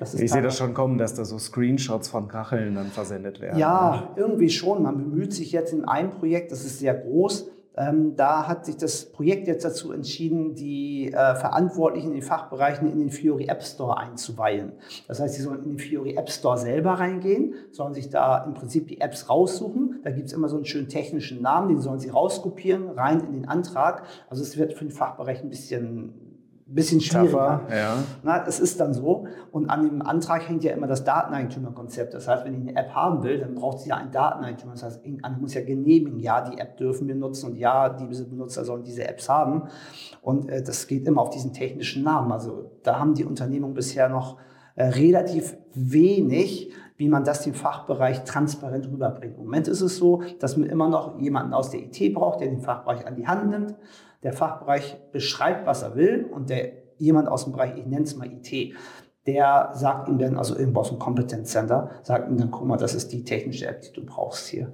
ich 0.00 0.32
sehe 0.32 0.42
das 0.42 0.56
schon 0.56 0.74
kommen, 0.74 0.98
dass 0.98 1.14
da 1.14 1.24
so 1.24 1.38
Screenshots 1.38 2.08
von 2.08 2.26
Kacheln 2.26 2.74
dann 2.74 2.86
versendet 2.86 3.40
werden. 3.40 3.58
Ja, 3.58 4.12
irgendwie 4.16 4.50
schon. 4.50 4.82
Man 4.82 4.96
bemüht 4.96 5.32
sich 5.32 5.52
jetzt 5.52 5.72
in 5.72 5.84
einem 5.84 6.10
Projekt, 6.10 6.52
das 6.52 6.64
ist 6.64 6.78
sehr 6.78 6.94
groß, 6.94 7.48
ähm, 7.76 8.16
da 8.16 8.48
hat 8.48 8.66
sich 8.66 8.76
das 8.76 9.06
Projekt 9.06 9.46
jetzt 9.46 9.64
dazu 9.64 9.92
entschieden, 9.92 10.54
die 10.54 11.12
äh, 11.12 11.34
Verantwortlichen 11.34 12.08
in 12.08 12.14
den 12.14 12.22
Fachbereichen 12.22 12.90
in 12.90 12.98
den 12.98 13.10
Fiori 13.10 13.46
App 13.46 13.62
Store 13.62 13.96
einzuweihen. 13.96 14.72
Das 15.06 15.20
heißt, 15.20 15.34
sie 15.34 15.42
sollen 15.42 15.62
in 15.62 15.70
den 15.70 15.78
Fiori 15.78 16.16
App 16.16 16.30
Store 16.30 16.58
selber 16.58 16.94
reingehen, 16.94 17.54
sollen 17.70 17.94
sich 17.94 18.10
da 18.10 18.44
im 18.44 18.54
Prinzip 18.54 18.88
die 18.88 19.00
Apps 19.00 19.28
raussuchen. 19.28 20.00
Da 20.02 20.10
gibt 20.10 20.26
es 20.26 20.32
immer 20.32 20.48
so 20.48 20.56
einen 20.56 20.64
schönen 20.64 20.88
technischen 20.88 21.42
Namen, 21.42 21.68
den 21.68 21.80
sollen 21.80 22.00
sie 22.00 22.10
rauskopieren, 22.10 22.90
rein 22.90 23.20
in 23.20 23.32
den 23.32 23.48
Antrag. 23.48 24.04
Also 24.28 24.42
es 24.42 24.56
wird 24.58 24.74
für 24.74 24.84
den 24.84 24.92
Fachbereich 24.92 25.42
ein 25.42 25.48
bisschen 25.48 26.29
bisschen 26.74 27.00
schwieriger. 27.00 27.62
Ja. 27.70 27.96
Na, 28.22 28.46
es 28.46 28.60
ist 28.60 28.80
dann 28.80 28.94
so. 28.94 29.26
Und 29.50 29.68
an 29.68 29.84
dem 29.84 30.02
Antrag 30.02 30.48
hängt 30.48 30.62
ja 30.62 30.72
immer 30.72 30.86
das 30.86 31.04
Dateneigentümerkonzept. 31.04 32.14
Das 32.14 32.28
heißt, 32.28 32.44
wenn 32.44 32.54
ich 32.54 32.60
eine 32.60 32.76
App 32.76 32.94
haben 32.94 33.22
will, 33.22 33.38
dann 33.38 33.54
braucht 33.54 33.80
sie 33.80 33.88
ja 33.88 33.96
einen 33.96 34.12
Dateneigentümer. 34.12 34.72
Das 34.72 34.84
heißt, 34.84 35.04
irgendeiner 35.04 35.36
muss 35.38 35.54
ja 35.54 35.64
genehmigen, 35.64 36.20
ja, 36.20 36.40
die 36.40 36.58
App 36.58 36.76
dürfen 36.76 37.08
wir 37.08 37.14
nutzen 37.16 37.50
und 37.50 37.56
ja, 37.56 37.88
diese 37.88 38.28
Benutzer 38.28 38.64
sollen 38.64 38.84
diese 38.84 39.06
Apps 39.06 39.28
haben. 39.28 39.64
Und 40.22 40.48
äh, 40.48 40.62
das 40.62 40.86
geht 40.86 41.06
immer 41.06 41.22
auf 41.22 41.30
diesen 41.30 41.52
technischen 41.52 42.04
Namen. 42.04 42.30
Also 42.30 42.70
da 42.82 42.98
haben 42.98 43.14
die 43.14 43.24
Unternehmungen 43.24 43.74
bisher 43.74 44.08
noch 44.08 44.36
äh, 44.76 44.84
relativ 44.84 45.56
wenig, 45.74 46.72
wie 46.96 47.08
man 47.08 47.24
das 47.24 47.42
dem 47.42 47.54
Fachbereich 47.54 48.24
transparent 48.24 48.86
rüberbringt. 48.86 49.36
Im 49.36 49.44
Moment 49.44 49.66
ist 49.66 49.80
es 49.80 49.96
so, 49.96 50.22
dass 50.38 50.56
man 50.56 50.68
immer 50.68 50.88
noch 50.88 51.18
jemanden 51.18 51.54
aus 51.54 51.70
der 51.70 51.80
IT 51.80 52.14
braucht, 52.14 52.40
der 52.40 52.48
den 52.48 52.60
Fachbereich 52.60 53.06
an 53.06 53.16
die 53.16 53.26
Hand 53.26 53.50
nimmt 53.50 53.74
der 54.22 54.32
Fachbereich 54.32 54.98
beschreibt, 55.12 55.66
was 55.66 55.82
er 55.82 55.94
will 55.96 56.28
und 56.30 56.50
der 56.50 56.72
jemand 56.96 57.28
aus 57.28 57.44
dem 57.44 57.52
Bereich, 57.52 57.76
ich 57.76 57.86
nenne 57.86 58.04
es 58.04 58.16
mal 58.16 58.28
IT, 58.30 58.74
der 59.26 59.70
sagt 59.74 60.08
ihm 60.08 60.18
dann, 60.18 60.36
also 60.36 60.56
irgendwo 60.56 60.80
aus 60.80 60.88
dem 60.88 60.98
Competence 60.98 61.50
Center, 61.50 61.90
sagt 62.02 62.30
ihm 62.30 62.38
dann, 62.38 62.50
guck 62.50 62.66
mal, 62.66 62.76
das 62.76 62.94
ist 62.94 63.12
die 63.12 63.24
technische 63.24 63.66
App, 63.66 63.82
die 63.82 63.92
du 63.92 64.04
brauchst 64.04 64.48
hier. 64.48 64.72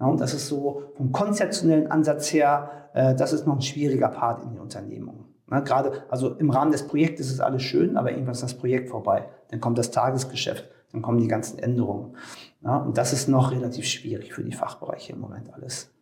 Ja, 0.00 0.06
und 0.06 0.20
das 0.20 0.34
ist 0.34 0.48
so 0.48 0.82
vom 0.96 1.12
konzeptionellen 1.12 1.90
Ansatz 1.90 2.32
her, 2.32 2.88
äh, 2.94 3.14
das 3.14 3.32
ist 3.32 3.46
noch 3.46 3.54
ein 3.54 3.62
schwieriger 3.62 4.08
Part 4.08 4.42
in 4.42 4.50
den 4.50 4.60
Unternehmungen. 4.60 5.26
Na, 5.46 5.60
gerade, 5.60 6.04
also 6.08 6.34
im 6.34 6.50
Rahmen 6.50 6.72
des 6.72 6.86
Projektes 6.86 7.30
ist 7.30 7.40
alles 7.40 7.62
schön, 7.62 7.96
aber 7.96 8.10
irgendwann 8.10 8.32
ist 8.32 8.42
das 8.42 8.54
Projekt 8.54 8.88
vorbei. 8.88 9.28
Dann 9.48 9.60
kommt 9.60 9.78
das 9.78 9.90
Tagesgeschäft, 9.90 10.68
dann 10.92 11.02
kommen 11.02 11.18
die 11.18 11.28
ganzen 11.28 11.58
Änderungen. 11.58 12.16
Ja, 12.62 12.78
und 12.78 12.96
das 12.96 13.12
ist 13.12 13.28
noch 13.28 13.52
relativ 13.52 13.84
schwierig 13.84 14.32
für 14.32 14.42
die 14.42 14.52
Fachbereiche 14.52 15.12
im 15.12 15.20
Moment 15.20 15.52
alles. 15.52 15.93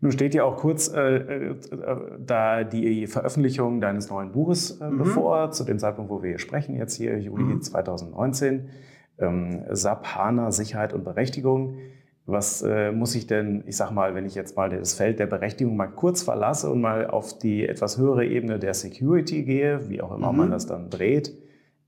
Nun 0.00 0.12
steht 0.12 0.34
ja 0.34 0.44
auch 0.44 0.56
kurz 0.56 0.88
äh, 0.88 1.16
äh, 1.16 1.54
da 2.18 2.64
die 2.64 3.06
Veröffentlichung 3.06 3.80
deines 3.80 4.10
neuen 4.10 4.32
Buches 4.32 4.80
äh, 4.80 4.90
mhm. 4.90 4.98
bevor, 4.98 5.50
zu 5.50 5.64
dem 5.64 5.78
Zeitpunkt, 5.78 6.10
wo 6.10 6.22
wir 6.22 6.30
hier 6.30 6.38
sprechen, 6.38 6.76
jetzt 6.76 6.96
hier 6.96 7.18
Juli 7.18 7.54
mhm. 7.54 7.62
2019. 7.62 8.68
Ähm, 9.18 9.64
SAP 9.70 10.16
HANA 10.16 10.50
Sicherheit 10.50 10.92
und 10.92 11.04
Berechtigung. 11.04 11.76
Was 12.26 12.62
äh, 12.62 12.90
muss 12.90 13.14
ich 13.14 13.26
denn, 13.26 13.64
ich 13.66 13.76
sag 13.76 13.90
mal, 13.90 14.14
wenn 14.14 14.24
ich 14.24 14.34
jetzt 14.34 14.56
mal 14.56 14.70
das 14.70 14.94
Feld 14.94 15.18
der 15.18 15.26
Berechtigung 15.26 15.76
mal 15.76 15.88
kurz 15.88 16.22
verlasse 16.22 16.70
und 16.70 16.80
mal 16.80 17.06
auf 17.06 17.38
die 17.38 17.68
etwas 17.68 17.98
höhere 17.98 18.24
Ebene 18.24 18.58
der 18.58 18.74
Security 18.74 19.44
gehe, 19.44 19.88
wie 19.90 20.00
auch 20.00 20.14
immer 20.14 20.32
mhm. 20.32 20.38
man 20.38 20.50
das 20.50 20.66
dann 20.66 20.90
dreht, 20.90 21.36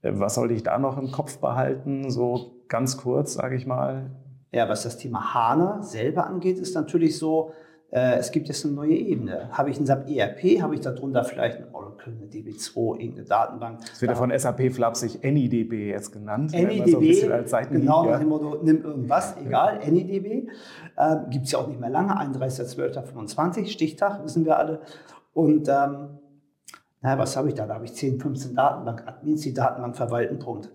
äh, 0.02 0.12
was 0.14 0.34
sollte 0.34 0.54
ich 0.54 0.62
da 0.62 0.78
noch 0.78 0.98
im 0.98 1.10
Kopf 1.10 1.38
behalten, 1.38 2.10
so 2.10 2.62
ganz 2.68 2.96
kurz, 2.96 3.34
sage 3.34 3.56
ich 3.56 3.66
mal? 3.66 4.10
Ja, 4.52 4.68
was 4.68 4.84
das 4.84 4.98
Thema 4.98 5.34
HANA 5.34 5.82
selber 5.82 6.26
angeht, 6.26 6.58
ist 6.58 6.74
natürlich 6.74 7.18
so, 7.18 7.50
äh, 7.50 7.65
es 8.00 8.30
gibt 8.30 8.48
jetzt 8.48 8.64
eine 8.64 8.74
neue 8.74 8.94
Ebene. 8.94 9.48
Habe 9.52 9.70
ich 9.70 9.80
ein 9.80 9.86
SAP 9.86 10.10
ERP, 10.10 10.60
habe 10.60 10.74
ich 10.74 10.82
darunter 10.82 11.24
vielleicht 11.24 11.58
ein 11.58 11.72
Oracle, 11.72 12.12
eine 12.14 12.26
DB2, 12.26 12.98
irgendeine 12.98 13.26
Datenbank. 13.26 13.80
Es 13.90 14.02
wird 14.02 14.10
ja 14.10 14.16
von 14.16 14.38
SAP 14.38 14.72
flapsig 14.72 15.24
AnyDB 15.24 15.90
jetzt 15.90 16.12
genannt. 16.12 16.54
AnyDB, 16.54 17.14
so 17.46 17.56
genau 17.70 18.04
nach 18.04 18.18
dem 18.18 18.28
Motto, 18.28 18.58
nimm 18.62 18.82
irgendwas, 18.82 19.36
egal, 19.38 19.80
AnyDB. 19.82 20.48
Äh, 20.96 21.16
gibt 21.30 21.46
es 21.46 21.52
ja 21.52 21.58
auch 21.58 21.68
nicht 21.68 21.80
mehr 21.80 21.90
lange, 21.90 22.14
31.12.25, 22.20 23.66
Stichtag, 23.66 24.22
wissen 24.24 24.44
wir 24.44 24.58
alle. 24.58 24.80
Und 25.32 25.68
ähm, 25.68 26.18
naja, 27.00 27.18
was 27.18 27.36
habe 27.36 27.48
ich 27.48 27.54
da? 27.54 27.66
Da 27.66 27.74
habe 27.74 27.84
ich 27.84 27.94
10, 27.94 28.20
15 28.20 28.54
Datenbank-Admins, 28.54 29.40
die 29.40 29.54
Datenbank 29.54 29.96
verwalten, 29.96 30.38
Punkt. 30.38 30.70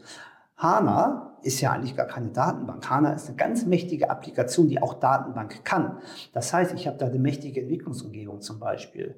HANA 0.57 1.31
ist 1.43 1.62
ja 1.62 1.71
eigentlich 1.71 1.95
gar 1.95 2.08
keine 2.08 2.30
Datenbank. 2.30 2.89
HANA 2.89 3.13
ist 3.13 3.27
eine 3.27 3.38
ganz 3.38 3.65
mächtige 3.65 4.10
Applikation, 4.10 4.67
die 4.67 4.82
auch 4.82 4.95
Datenbank 4.95 5.63
kann. 5.63 5.97
Das 6.34 6.54
heißt, 6.54 6.73
ich 6.73 6.88
habe 6.88 6.97
da 6.97 7.08
eine 7.08 7.19
mächtige 7.19 7.62
Entwicklungsumgebung 7.62 8.41
zum 8.41 8.60
Beispiel. 8.60 9.15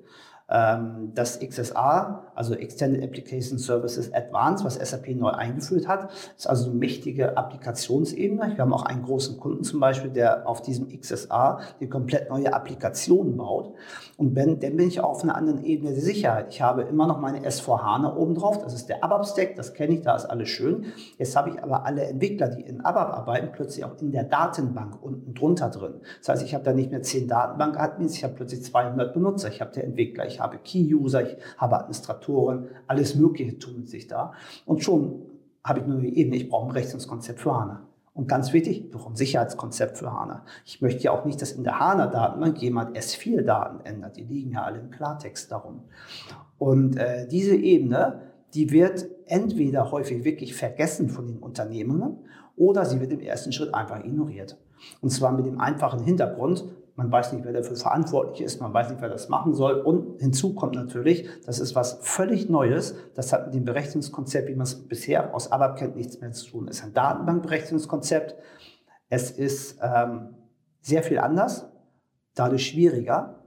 Ähm, 0.50 1.12
das 1.16 1.40
XSA, 1.40 2.26
also 2.36 2.54
Extended 2.54 3.02
Application 3.04 3.58
Services 3.58 4.14
Advanced, 4.14 4.66
was 4.66 4.76
SAP 4.76 5.16
neu 5.16 5.30
eingeführt 5.30 5.88
hat, 5.88 6.12
ist 6.38 6.48
also 6.48 6.70
eine 6.70 6.80
mächtige 6.80 7.38
Applikationsebene. 7.38 8.54
Wir 8.56 8.58
haben 8.58 8.74
auch 8.74 8.86
einen 8.86 9.04
großen 9.04 9.38
Kunden 9.40 9.64
zum 9.64 9.80
Beispiel, 9.80 10.12
der 10.12 10.48
auf 10.48 10.62
diesem 10.62 10.90
XSA 10.90 11.60
die 11.80 11.88
komplett 11.88 12.30
neue 12.30 12.54
Applikationen 12.54 13.38
baut. 13.38 13.74
Und 14.18 14.36
wenn, 14.36 14.60
dann 14.60 14.76
bin 14.76 14.88
ich 14.88 15.00
auf 15.00 15.24
einer 15.24 15.36
anderen 15.36 15.64
Ebene 15.64 15.94
der 15.94 16.02
Sicherheit. 16.02 16.48
Ich 16.50 16.62
habe 16.62 16.84
immer 16.84 17.08
noch 17.08 17.20
meine 17.20 17.40
S4HANA 17.40 18.16
oben 18.16 18.36
drauf. 18.36 18.60
Das 18.60 18.74
ist 18.74 18.90
der 18.90 19.04
ABAP-Stack, 19.04 19.56
das 19.56 19.74
kenne 19.74 19.96
ich, 19.96 20.02
da 20.02 20.16
ist 20.16 20.26
alles 20.26 20.50
schön. 20.50 20.86
Jetzt 21.18 21.36
habe 21.36 21.52
ich 21.52 21.64
aber 21.64 21.86
alle 21.86 22.04
Entwickler, 22.04 22.50
die 22.50 22.62
in 22.64 22.82
ABAP 22.82 23.14
arbeiten, 23.14 23.50
plötzlich 23.54 23.86
auch 23.86 24.00
in 24.02 24.12
der 24.12 24.24
Datenbank 24.24 25.02
unten 25.02 25.34
drunter 25.34 25.70
drin. 25.70 26.02
Das 26.20 26.30
heißt, 26.30 26.44
ich 26.44 26.54
habe 26.54 26.64
da 26.64 26.74
nicht 26.74 26.92
mehr 26.92 27.02
zehn 27.02 27.28
Datenbank-Admins, 27.28 28.16
ich 28.16 28.24
habe 28.24 28.34
plötzlich 28.34 28.64
200 28.64 29.14
Benutzer. 29.14 29.48
Ich 29.50 29.62
habe 29.62 29.72
der 29.72 29.86
Entwickler, 29.86 30.28
ich 30.34 30.40
habe 30.40 30.58
Key-User, 30.58 31.22
ich 31.24 31.38
habe 31.58 31.78
Administratoren, 31.78 32.68
alles 32.88 33.16
Mögliche 33.16 33.58
tun 33.60 33.86
sich 33.86 34.08
da. 34.08 34.34
Und 34.66 34.84
schon 34.84 35.22
habe 35.64 35.80
ich 35.80 35.86
nur 35.86 36.00
die 36.00 36.18
Ebene, 36.18 36.36
ich 36.36 36.50
brauche 36.50 36.68
ein 36.68 36.72
Rechnungskonzept 36.72 37.40
für 37.40 37.54
HANA. 37.54 37.88
Und 38.14 38.28
ganz 38.28 38.54
wichtig, 38.54 38.86
ich 38.86 38.92
brauche 38.92 39.12
ein 39.12 39.16
Sicherheitskonzept 39.16 39.98
für 39.98 40.12
HANA. 40.12 40.46
Ich 40.66 40.82
möchte 40.82 41.04
ja 41.04 41.12
auch 41.12 41.26
nicht, 41.26 41.42
dass 41.42 41.52
in 41.52 41.64
der 41.64 41.80
HANA-Datenbank 41.80 42.62
jemand 42.62 42.96
S4-Daten 42.98 43.86
ändert. 43.86 44.18
Die 44.18 44.24
liegen 44.24 44.52
ja 44.52 44.64
alle 44.64 44.80
im 44.80 44.92
Klartext 44.92 45.52
darum. 45.52 45.82
Und 46.60 46.98
äh, 46.98 47.28
diese 47.28 47.56
Ebene, 47.56 48.22
die 48.54 48.72
wird 48.72 49.08
entweder 49.26 49.92
häufig 49.92 50.24
wirklich 50.24 50.54
vergessen 50.54 51.10
von 51.10 51.26
den 51.26 51.40
Unternehmen 51.40 52.20
oder 52.56 52.86
sie 52.86 53.00
wird 53.00 53.12
im 53.12 53.20
ersten 53.20 53.52
Schritt 53.52 53.74
einfach 53.74 54.04
ignoriert. 54.04 54.58
Und 55.02 55.10
zwar 55.10 55.32
mit 55.32 55.46
dem 55.46 55.60
einfachen 55.60 56.04
Hintergrund, 56.04 56.66
man 56.96 57.12
weiß 57.12 57.34
nicht, 57.34 57.44
wer 57.44 57.54
dafür 57.54 57.76
verantwortlich 57.76 58.42
ist, 58.42 58.62
man 58.62 58.74
weiß 58.74 58.90
nicht, 58.90 59.02
wer 59.02 59.10
das 59.10 59.28
machen 59.28 59.54
soll. 59.54 59.80
Und 59.82 60.20
hinzu 60.20 60.54
kommt 60.54 60.76
natürlich, 60.76 61.28
das 61.46 61.60
ist 61.60 61.76
was 61.76 62.00
völlig 62.02 62.50
Neues. 62.50 62.96
Das 63.16 63.34
hat 63.34 63.48
mit 63.48 63.56
dem 63.56 63.66
Berechnungskonzept, 63.66 64.48
wie 64.48 64.56
man 64.56 64.64
es 64.64 64.88
bisher 64.88 65.34
aus 65.34 65.52
ABAP 65.52 65.78
kennt, 65.78 65.96
nichts 65.96 66.22
mehr 66.22 66.32
zu 66.32 66.52
tun. 66.52 66.68
Es 66.68 66.78
ist 66.78 66.84
ein 66.84 66.94
Datenbankberechnungskonzept. 66.94 68.36
Es 69.10 69.32
ist 69.32 69.80
ähm, 69.82 70.36
sehr 70.82 71.02
viel 71.02 71.18
anders, 71.18 71.72
dadurch 72.36 72.68
schwieriger. 72.68 73.44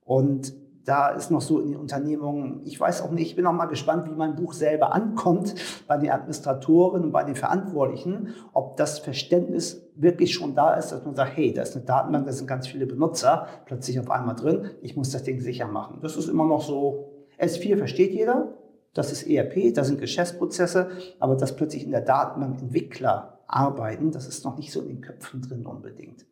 Und 0.00 0.54
da 0.86 1.08
ist 1.08 1.32
noch 1.32 1.40
so 1.40 1.60
in 1.60 1.72
den 1.72 1.76
Unternehmungen, 1.80 2.62
ich 2.64 2.78
weiß 2.78 3.02
auch 3.02 3.10
nicht, 3.10 3.30
ich 3.30 3.36
bin 3.36 3.44
auch 3.46 3.52
mal 3.52 3.66
gespannt, 3.66 4.08
wie 4.08 4.14
mein 4.14 4.36
Buch 4.36 4.52
selber 4.52 4.94
ankommt 4.94 5.54
bei 5.88 5.98
den 5.98 6.10
Administratoren 6.10 7.02
und 7.02 7.10
bei 7.10 7.24
den 7.24 7.34
Verantwortlichen, 7.34 8.34
ob 8.52 8.76
das 8.76 9.00
Verständnis 9.00 9.90
wirklich 9.96 10.32
schon 10.32 10.54
da 10.54 10.74
ist, 10.74 10.92
dass 10.92 11.04
man 11.04 11.16
sagt, 11.16 11.36
hey, 11.36 11.52
da 11.52 11.62
ist 11.62 11.74
eine 11.74 11.84
Datenbank, 11.84 12.26
da 12.26 12.32
sind 12.32 12.46
ganz 12.46 12.68
viele 12.68 12.86
Benutzer 12.86 13.48
plötzlich 13.66 13.98
auf 13.98 14.10
einmal 14.10 14.36
drin, 14.36 14.70
ich 14.80 14.96
muss 14.96 15.10
das 15.10 15.24
Ding 15.24 15.40
sicher 15.40 15.66
machen. 15.66 15.98
Das 16.02 16.16
ist 16.16 16.28
immer 16.28 16.46
noch 16.46 16.62
so, 16.62 17.26
S4 17.40 17.78
versteht 17.78 18.12
jeder, 18.12 18.54
das 18.94 19.10
ist 19.10 19.26
ERP, 19.26 19.74
da 19.74 19.82
sind 19.82 20.00
Geschäftsprozesse, 20.00 20.90
aber 21.18 21.34
dass 21.34 21.56
plötzlich 21.56 21.84
in 21.84 21.90
der 21.90 22.02
Datenbank 22.02 22.62
Entwickler 22.62 23.40
arbeiten, 23.48 24.12
das 24.12 24.28
ist 24.28 24.44
noch 24.44 24.56
nicht 24.56 24.72
so 24.72 24.82
in 24.82 24.88
den 24.88 25.00
Köpfen 25.00 25.42
drin 25.42 25.66
unbedingt. 25.66 26.26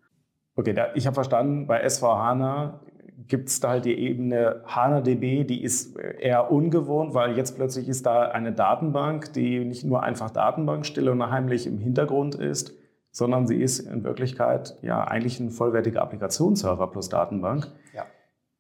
Okay, 0.57 0.73
da, 0.73 0.95
ich 0.95 1.07
habe 1.07 1.15
verstanden, 1.15 1.67
bei 1.67 1.87
SVHANA 1.89 2.81
gibt 3.29 3.49
es 3.49 3.61
da 3.61 3.71
halt 3.71 3.85
die 3.85 3.99
Ebene 3.99 4.63
HANA-DB, 4.67 5.45
die 5.45 5.63
ist 5.63 5.97
eher 5.97 6.51
ungewohnt, 6.51 7.15
weil 7.15 7.37
jetzt 7.37 7.57
plötzlich 7.57 7.89
ist 7.89 8.07
da 8.07 8.23
eine 8.23 8.53
Datenbank, 8.53 9.33
die 9.33 9.65
nicht 9.65 9.85
nur 9.85 10.03
einfach 10.03 10.31
Datenbank 10.31 10.85
still 10.87 11.09
und 11.09 11.31
heimlich 11.31 11.67
im 11.67 11.79
Hintergrund 11.79 12.35
ist, 12.35 12.75
sondern 13.11 13.47
sie 13.47 13.61
ist 13.63 13.79
in 13.79 14.05
Wirklichkeit 14.05 14.77
ja 14.83 15.05
eigentlich 15.05 15.39
ein 15.41 15.51
vollwertiger 15.51 16.03
Applikationsserver 16.03 16.89
plus 16.89 17.09
Datenbank. 17.09 17.71
Ja. 17.95 18.07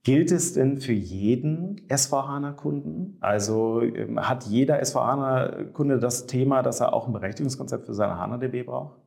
Gilt 0.04 0.30
es 0.30 0.52
denn 0.52 0.78
für 0.78 0.92
jeden 0.92 1.80
SVHANA-Kunden? 1.90 3.16
Also 3.20 3.80
ähm, 3.80 4.20
hat 4.20 4.44
jeder 4.44 4.84
SVHANA-Kunde 4.84 5.98
das 5.98 6.26
Thema, 6.26 6.62
dass 6.62 6.80
er 6.80 6.92
auch 6.92 7.06
ein 7.06 7.12
Berechtigungskonzept 7.12 7.86
für 7.86 7.94
seine 7.94 8.18
HANA-DB 8.18 8.64
braucht? 8.64 8.98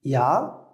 Ja, 0.00 0.67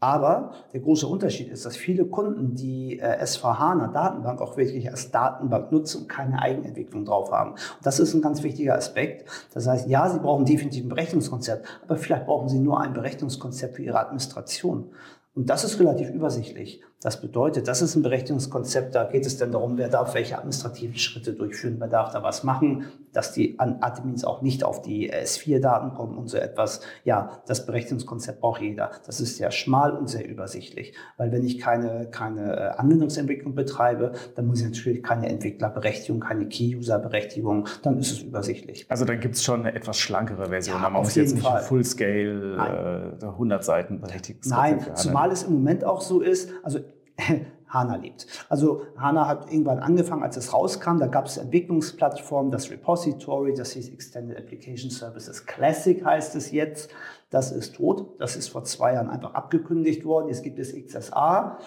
aber 0.00 0.52
der 0.72 0.80
große 0.80 1.06
Unterschied 1.06 1.48
ist, 1.48 1.66
dass 1.66 1.76
viele 1.76 2.06
Kunden 2.06 2.54
die 2.54 2.98
äh, 2.98 3.24
SVHANA 3.24 3.88
Datenbank 3.88 4.40
auch 4.40 4.56
wirklich 4.56 4.90
als 4.90 5.10
Datenbank 5.10 5.70
nutzen 5.70 6.02
und 6.02 6.08
keine 6.08 6.40
Eigenentwicklung 6.40 7.04
drauf 7.04 7.30
haben. 7.30 7.52
Und 7.52 7.60
das 7.82 8.00
ist 8.00 8.14
ein 8.14 8.22
ganz 8.22 8.42
wichtiger 8.42 8.74
Aspekt. 8.74 9.28
Das 9.52 9.66
heißt, 9.66 9.88
ja, 9.88 10.08
Sie 10.08 10.18
brauchen 10.18 10.46
definitiv 10.46 10.84
ein 10.84 10.88
Berechnungskonzept, 10.88 11.66
aber 11.82 11.96
vielleicht 11.96 12.24
brauchen 12.24 12.48
Sie 12.48 12.58
nur 12.58 12.80
ein 12.80 12.94
Berechnungskonzept 12.94 13.76
für 13.76 13.82
Ihre 13.82 14.00
Administration. 14.00 14.90
Und 15.34 15.50
das 15.50 15.64
ist 15.64 15.78
relativ 15.78 16.08
übersichtlich. 16.10 16.82
Das 17.02 17.22
bedeutet, 17.22 17.66
das 17.66 17.80
ist 17.80 17.96
ein 17.96 18.02
Berechtigungskonzept, 18.02 18.94
da 18.94 19.04
geht 19.04 19.24
es 19.24 19.38
dann 19.38 19.52
darum, 19.52 19.78
wer 19.78 19.88
darf 19.88 20.14
welche 20.14 20.36
administrativen 20.36 20.96
Schritte 20.96 21.32
durchführen, 21.32 21.76
wer 21.78 21.88
darf 21.88 22.12
da 22.12 22.22
was 22.22 22.44
machen, 22.44 22.88
dass 23.14 23.32
die 23.32 23.58
Admins 23.58 24.22
auch 24.22 24.42
nicht 24.42 24.64
auf 24.64 24.82
die 24.82 25.10
S4-Daten 25.10 25.94
kommen 25.94 26.18
und 26.18 26.28
so 26.28 26.36
etwas. 26.36 26.82
Ja, 27.04 27.40
das 27.46 27.64
Berechtigungskonzept 27.64 28.42
braucht 28.42 28.60
jeder. 28.60 28.90
Das 29.06 29.18
ist 29.18 29.38
sehr 29.38 29.50
schmal 29.50 29.96
und 29.96 30.08
sehr 30.08 30.28
übersichtlich, 30.28 30.94
weil 31.16 31.32
wenn 31.32 31.42
ich 31.42 31.58
keine, 31.58 32.08
keine 32.10 32.54
äh, 32.54 32.68
Anwendungsentwicklung 32.76 33.54
betreibe, 33.54 34.12
dann 34.34 34.46
muss 34.46 34.60
ich 34.60 34.66
natürlich 34.66 35.02
keine 35.02 35.30
Entwicklerberechtigung, 35.30 36.20
keine 36.20 36.48
Key-User-Berechtigung, 36.48 37.66
dann 37.82 37.98
ist 37.98 38.12
es 38.12 38.20
übersichtlich. 38.20 38.84
Also 38.90 39.06
dann 39.06 39.20
gibt 39.20 39.36
es 39.36 39.42
schon 39.42 39.60
eine 39.60 39.74
etwas 39.74 39.96
schlankere 39.96 40.50
Version, 40.50 40.76
ja, 40.76 40.90
man 40.90 41.02
muss 41.02 41.14
jetzt 41.14 41.34
nicht 41.34 41.48
Fullscale 41.62 43.16
äh, 43.22 43.24
100 43.24 43.64
Seiten 43.64 44.00
Berechtigungskonzept 44.00 44.86
Nein, 44.86 44.96
zumal 44.96 45.32
es 45.32 45.44
im 45.44 45.54
Moment 45.54 45.82
auch 45.82 46.02
so 46.02 46.20
ist, 46.20 46.50
also 46.62 46.80
HANA 47.68 47.96
lebt. 47.96 48.26
Also 48.48 48.82
HANA 48.96 49.28
hat 49.28 49.50
irgendwann 49.50 49.78
angefangen, 49.78 50.22
als 50.22 50.36
es 50.36 50.52
rauskam, 50.52 50.98
da 50.98 51.06
gab 51.06 51.26
es 51.26 51.36
Entwicklungsplattformen, 51.36 52.50
das 52.50 52.70
Repository, 52.70 53.54
das 53.54 53.72
hieß 53.72 53.90
Extended 53.90 54.36
Application 54.36 54.90
Services 54.90 55.46
Classic 55.46 56.04
heißt 56.04 56.34
es 56.34 56.50
jetzt. 56.50 56.90
Das 57.30 57.52
ist 57.52 57.76
tot. 57.76 58.08
Das 58.18 58.34
ist 58.34 58.48
vor 58.48 58.64
zwei 58.64 58.94
Jahren 58.94 59.08
einfach 59.08 59.34
abgekündigt 59.34 60.04
worden. 60.04 60.28
Jetzt 60.28 60.42
gibt 60.42 60.58
es 60.58 60.74
XSA. 60.74 61.58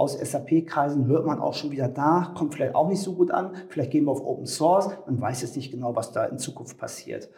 Aus 0.00 0.18
SAP-Kreisen 0.18 1.06
hört 1.08 1.26
man 1.26 1.40
auch 1.40 1.52
schon 1.52 1.72
wieder 1.72 1.88
nach, 1.88 2.34
kommt 2.34 2.54
vielleicht 2.54 2.74
auch 2.74 2.88
nicht 2.88 3.02
so 3.02 3.12
gut 3.12 3.30
an. 3.30 3.54
Vielleicht 3.68 3.90
gehen 3.90 4.06
wir 4.06 4.12
auf 4.12 4.24
Open 4.24 4.46
Source. 4.46 4.88
Man 5.04 5.20
weiß 5.20 5.42
jetzt 5.42 5.56
nicht 5.56 5.70
genau, 5.70 5.94
was 5.94 6.10
da 6.10 6.24
in 6.24 6.38
Zukunft 6.38 6.78
passiert. 6.78 7.28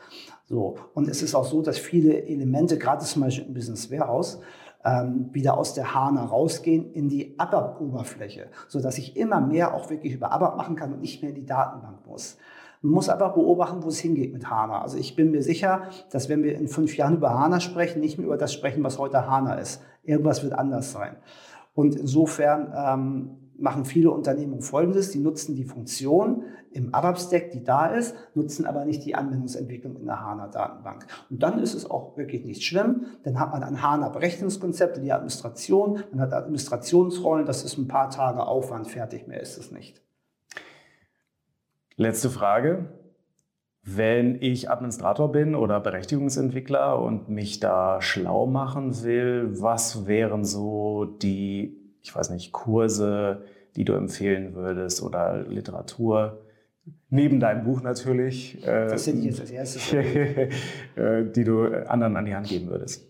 So. 0.45 0.77
Und 0.95 1.09
es 1.09 1.23
ist 1.23 1.35
auch 1.35 1.45
so, 1.45 1.61
dass 1.61 1.77
viele 1.77 2.25
Elemente, 2.25 2.79
gerade 2.79 3.05
zum 3.05 3.23
Beispiel 3.23 3.47
im 3.47 3.55
Business 3.55 3.91
Warehouse, 3.91 4.39
ähm, 4.85 5.29
wieder 5.33 5.57
aus 5.57 5.75
der 5.75 5.95
HANA 5.95 6.25
rausgehen 6.25 6.93
in 6.93 7.09
die 7.09 7.39
ABAP-Oberfläche, 7.39 8.47
sodass 8.69 8.99
ich 8.99 9.17
immer 9.17 9.41
mehr 9.41 9.75
auch 9.75 9.91
wirklich 9.91 10.15
über 10.15 10.33
ABAP 10.33 10.57
machen 10.57 10.77
kann 10.77 10.93
und 10.93 11.01
nicht 11.01 11.23
mehr 11.23 11.31
in 11.31 11.37
die 11.37 11.47
Datenbank 11.47 12.07
muss. 12.07 12.39
Man 12.81 12.95
muss 12.95 13.09
einfach 13.09 13.35
beobachten, 13.35 13.85
wo 13.85 13.89
es 13.89 14.01
hingeht 14.01 14.33
mit 14.33 14.51
HANA. 14.51 14.83
Also 14.83 14.99
ich 14.99 15.15
bin 15.15 15.31
mir 15.31 15.43
sicher, 15.43 15.83
dass 16.11 16.29
wenn 16.29 16.43
wir 16.43 16.57
in 16.57 16.67
fünf 16.67 16.97
Jahren 16.97 17.15
über 17.15 17.39
HANA 17.39 17.61
sprechen, 17.61 18.01
nicht 18.01 18.19
mehr 18.19 18.27
über 18.27 18.37
das 18.37 18.53
sprechen, 18.53 18.83
was 18.83 18.99
heute 18.99 19.29
HANA 19.29 19.55
ist. 19.55 19.83
Irgendwas 20.03 20.43
wird 20.43 20.53
anders 20.53 20.91
sein. 20.91 21.17
Und 21.75 21.95
insofern 21.95 22.73
ähm, 22.77 23.42
machen 23.63 23.85
viele 23.85 24.11
Unternehmen 24.11 24.61
Folgendes. 24.61 25.11
Die 25.11 25.21
nutzen 25.21 25.55
die 25.55 25.65
Funktion 25.65 26.45
im 26.73 26.93
ABAP-Stack, 26.95 27.51
die 27.53 27.63
da 27.63 27.87
ist, 27.87 28.15
nutzen 28.35 28.67
aber 28.67 28.85
nicht 28.85 29.05
die 29.05 29.15
Anwendungsentwicklung 29.15 29.97
in 29.97 30.07
der 30.07 30.21
HANA-Datenbank. 30.21 31.07
Und 31.31 31.43
dann 31.43 31.59
ist 31.61 31.75
es 31.75 31.89
auch 31.89 32.17
wirklich 32.17 32.45
nicht 32.45 32.65
schlimm. 32.65 33.07
Dann 33.25 33.39
hat 33.39 33.53
man 33.53 33.63
ein 33.63 33.83
HANA-Berechnungskonzept, 33.83 35.03
die 35.03 35.13
Administration, 35.13 36.03
man 36.11 36.21
hat 36.21 36.33
Administrationsrollen, 36.33 37.47
das 37.47 37.65
ist 37.65 37.79
ein 37.79 37.89
paar 37.89 38.11
Tage 38.11 38.47
Aufwand, 38.47 38.89
fertig, 38.89 39.27
mehr 39.27 39.41
ist 39.41 39.59
es 39.59 39.71
nicht. 39.71 40.03
Letzte 41.97 42.31
Frage. 42.31 42.89
Wenn 43.85 44.41
ich 44.41 44.71
Administrator 44.71 45.33
bin 45.33 45.57
oder 45.57 45.81
Berechtigungsentwickler 45.81 47.01
und 47.01 47.29
mich 47.29 47.59
da 47.59 48.01
schlau 48.01 48.47
machen 48.47 49.03
will, 49.03 49.61
was 49.61 50.07
wären 50.07 50.45
so 50.45 51.05
die 51.05 51.82
ich 52.03 52.15
weiß 52.15 52.31
nicht, 52.31 52.53
Kurse, 52.53 53.43
die 53.77 53.85
du 53.85 53.95
empfehlen 53.95 54.55
würdest 54.55 55.03
oder 55.03 55.43
Literatur? 55.49 56.43
Neben 57.11 57.41
deinem 57.41 57.65
Buch 57.65 57.83
natürlich. 57.83 58.67
Äh, 58.67 58.89
das 58.89 59.05
sind 59.05 59.23
jetzt 59.23 59.41
als 59.41 59.51
erstes. 59.51 59.91
Die 60.97 61.45
du 61.45 61.89
anderen 61.89 62.17
an 62.17 62.25
die 62.25 62.35
Hand 62.35 62.49
geben 62.49 62.71
würdest. 62.71 63.07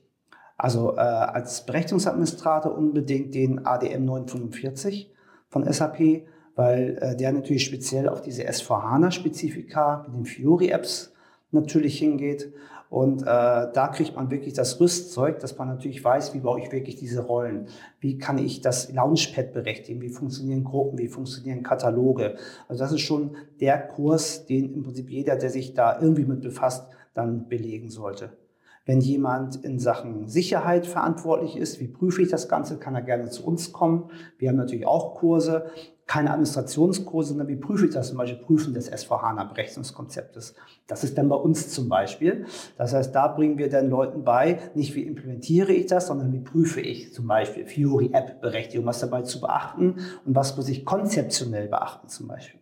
Also 0.59 0.97
äh, 0.97 1.01
als 1.01 1.65
Berechnungsadministrator 1.67 2.77
unbedingt 2.77 3.35
den 3.35 3.67
ADM 3.67 4.05
945 4.05 5.13
von 5.49 5.65
SAP, 5.65 6.25
weil 6.55 6.99
äh, 7.01 7.17
der 7.17 7.33
natürlich 7.33 7.65
speziell 7.65 8.09
auf 8.09 8.23
diese 8.23 8.49
S4HANA-Spezifika 8.49 10.07
mit 10.07 10.17
den 10.17 10.25
Fiori-Apps 10.25 11.13
natürlich 11.51 11.99
hingeht. 11.99 12.53
Und 12.93 13.23
äh, 13.23 13.25
da 13.25 13.89
kriegt 13.91 14.17
man 14.17 14.31
wirklich 14.31 14.53
das 14.53 14.79
Rüstzeug, 14.79 15.39
dass 15.39 15.57
man 15.57 15.67
natürlich 15.67 16.05
weiß, 16.05 16.35
wie 16.35 16.41
baue 16.41 16.61
ich 16.61 16.71
wirklich 16.73 16.97
diese 16.97 17.23
Rollen. 17.23 17.69
Wie 18.01 18.19
kann 18.19 18.37
ich 18.37 18.61
das 18.61 18.93
Launchpad 18.93 19.55
berechtigen? 19.55 20.03
Wie 20.03 20.11
funktionieren 20.11 20.63
Gruppen? 20.63 20.99
Wie 20.99 21.09
funktionieren 21.09 21.63
Kataloge? 21.63 22.37
Also 22.69 22.85
das 22.85 22.93
ist 22.93 23.01
schon 23.01 23.35
der 23.61 23.79
Kurs, 23.79 24.45
den 24.45 24.75
im 24.75 24.83
Prinzip 24.83 25.09
jeder, 25.09 25.37
der 25.37 25.49
sich 25.49 25.73
da 25.73 25.99
irgendwie 26.03 26.27
mit 26.27 26.43
befasst, 26.43 26.87
dann 27.15 27.49
belegen 27.49 27.89
sollte. 27.89 28.37
Wenn 28.85 29.01
jemand 29.01 29.65
in 29.65 29.79
Sachen 29.79 30.29
Sicherheit 30.29 30.87
verantwortlich 30.87 31.57
ist, 31.57 31.81
wie 31.81 31.89
prüfe 31.89 32.21
ich 32.21 32.29
das 32.29 32.47
Ganze, 32.47 32.77
kann 32.77 32.95
er 32.95 33.01
gerne 33.01 33.31
zu 33.31 33.47
uns 33.47 33.73
kommen. 33.73 34.11
Wir 34.37 34.51
haben 34.51 34.57
natürlich 34.57 34.87
auch 34.87 35.15
Kurse. 35.15 35.71
Keine 36.07 36.31
Administrationskurse, 36.31 37.31
sondern 37.31 37.49
wie 37.49 37.57
prüfe 37.57 37.87
ich 37.87 37.95
das 37.95 38.09
zum 38.09 38.19
Beispiel 38.19 38.39
Prüfen 38.39 38.75
des 38.75 38.93
S4HANA-Berechnungskonzeptes. 38.93 40.55
Das 40.87 41.05
ist 41.05 41.17
dann 41.17 41.29
bei 41.29 41.37
uns 41.37 41.71
zum 41.71 41.89
Beispiel. 41.89 42.47
Das 42.77 42.93
heißt, 42.93 43.15
da 43.15 43.29
bringen 43.29 43.57
wir 43.57 43.69
den 43.69 43.89
Leuten 43.89 44.25
bei, 44.25 44.59
nicht 44.75 44.95
wie 44.95 45.05
implementiere 45.05 45.73
ich 45.73 45.87
das, 45.87 46.09
sondern 46.09 46.33
wie 46.33 46.41
prüfe 46.41 46.81
ich 46.81 47.13
zum 47.15 47.27
Beispiel 47.27 47.67
Fiori 47.67 48.11
App-Berechtigung, 48.13 48.85
was 48.85 49.01
dabei 49.01 49.23
zu 49.23 49.41
beachten 49.41 49.97
und 50.25 50.35
was 50.35 50.57
muss 50.57 50.69
ich 50.69 50.85
konzeptionell 50.85 51.69
beachten 51.69 52.09
zum 52.09 52.29
Beispiel, 52.29 52.61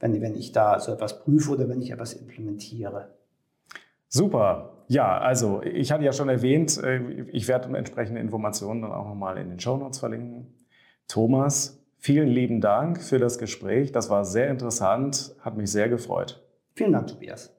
wenn, 0.00 0.20
wenn 0.20 0.34
ich 0.34 0.52
da 0.52 0.80
so 0.80 0.92
etwas 0.92 1.20
prüfe 1.20 1.52
oder 1.52 1.68
wenn 1.68 1.82
ich 1.82 1.90
etwas 1.90 2.14
implementiere. 2.14 3.10
Super. 4.08 4.84
Ja, 4.88 5.18
also 5.18 5.62
ich 5.62 5.90
hatte 5.90 6.04
ja 6.04 6.12
schon 6.12 6.28
erwähnt, 6.28 6.76
äh, 6.82 7.22
ich 7.32 7.48
werde 7.48 7.74
entsprechende 7.76 8.20
Informationen 8.20 8.82
dann 8.82 8.92
auch 8.92 9.06
nochmal 9.06 9.38
in 9.38 9.48
den 9.48 9.58
Show 9.58 9.78
Notes 9.78 9.98
verlinken. 9.98 10.52
Thomas, 11.08 11.81
vielen 12.02 12.28
lieben 12.28 12.60
Dank 12.60 13.00
für 13.00 13.20
das 13.20 13.38
Gespräch. 13.38 13.92
Das 13.92 14.10
war 14.10 14.24
sehr 14.24 14.50
interessant, 14.50 15.36
hat 15.40 15.56
mich 15.56 15.70
sehr 15.70 15.88
gefreut. 15.88 16.42
Vielen 16.74 16.92
Dank, 16.92 17.06
Tobias. 17.06 17.54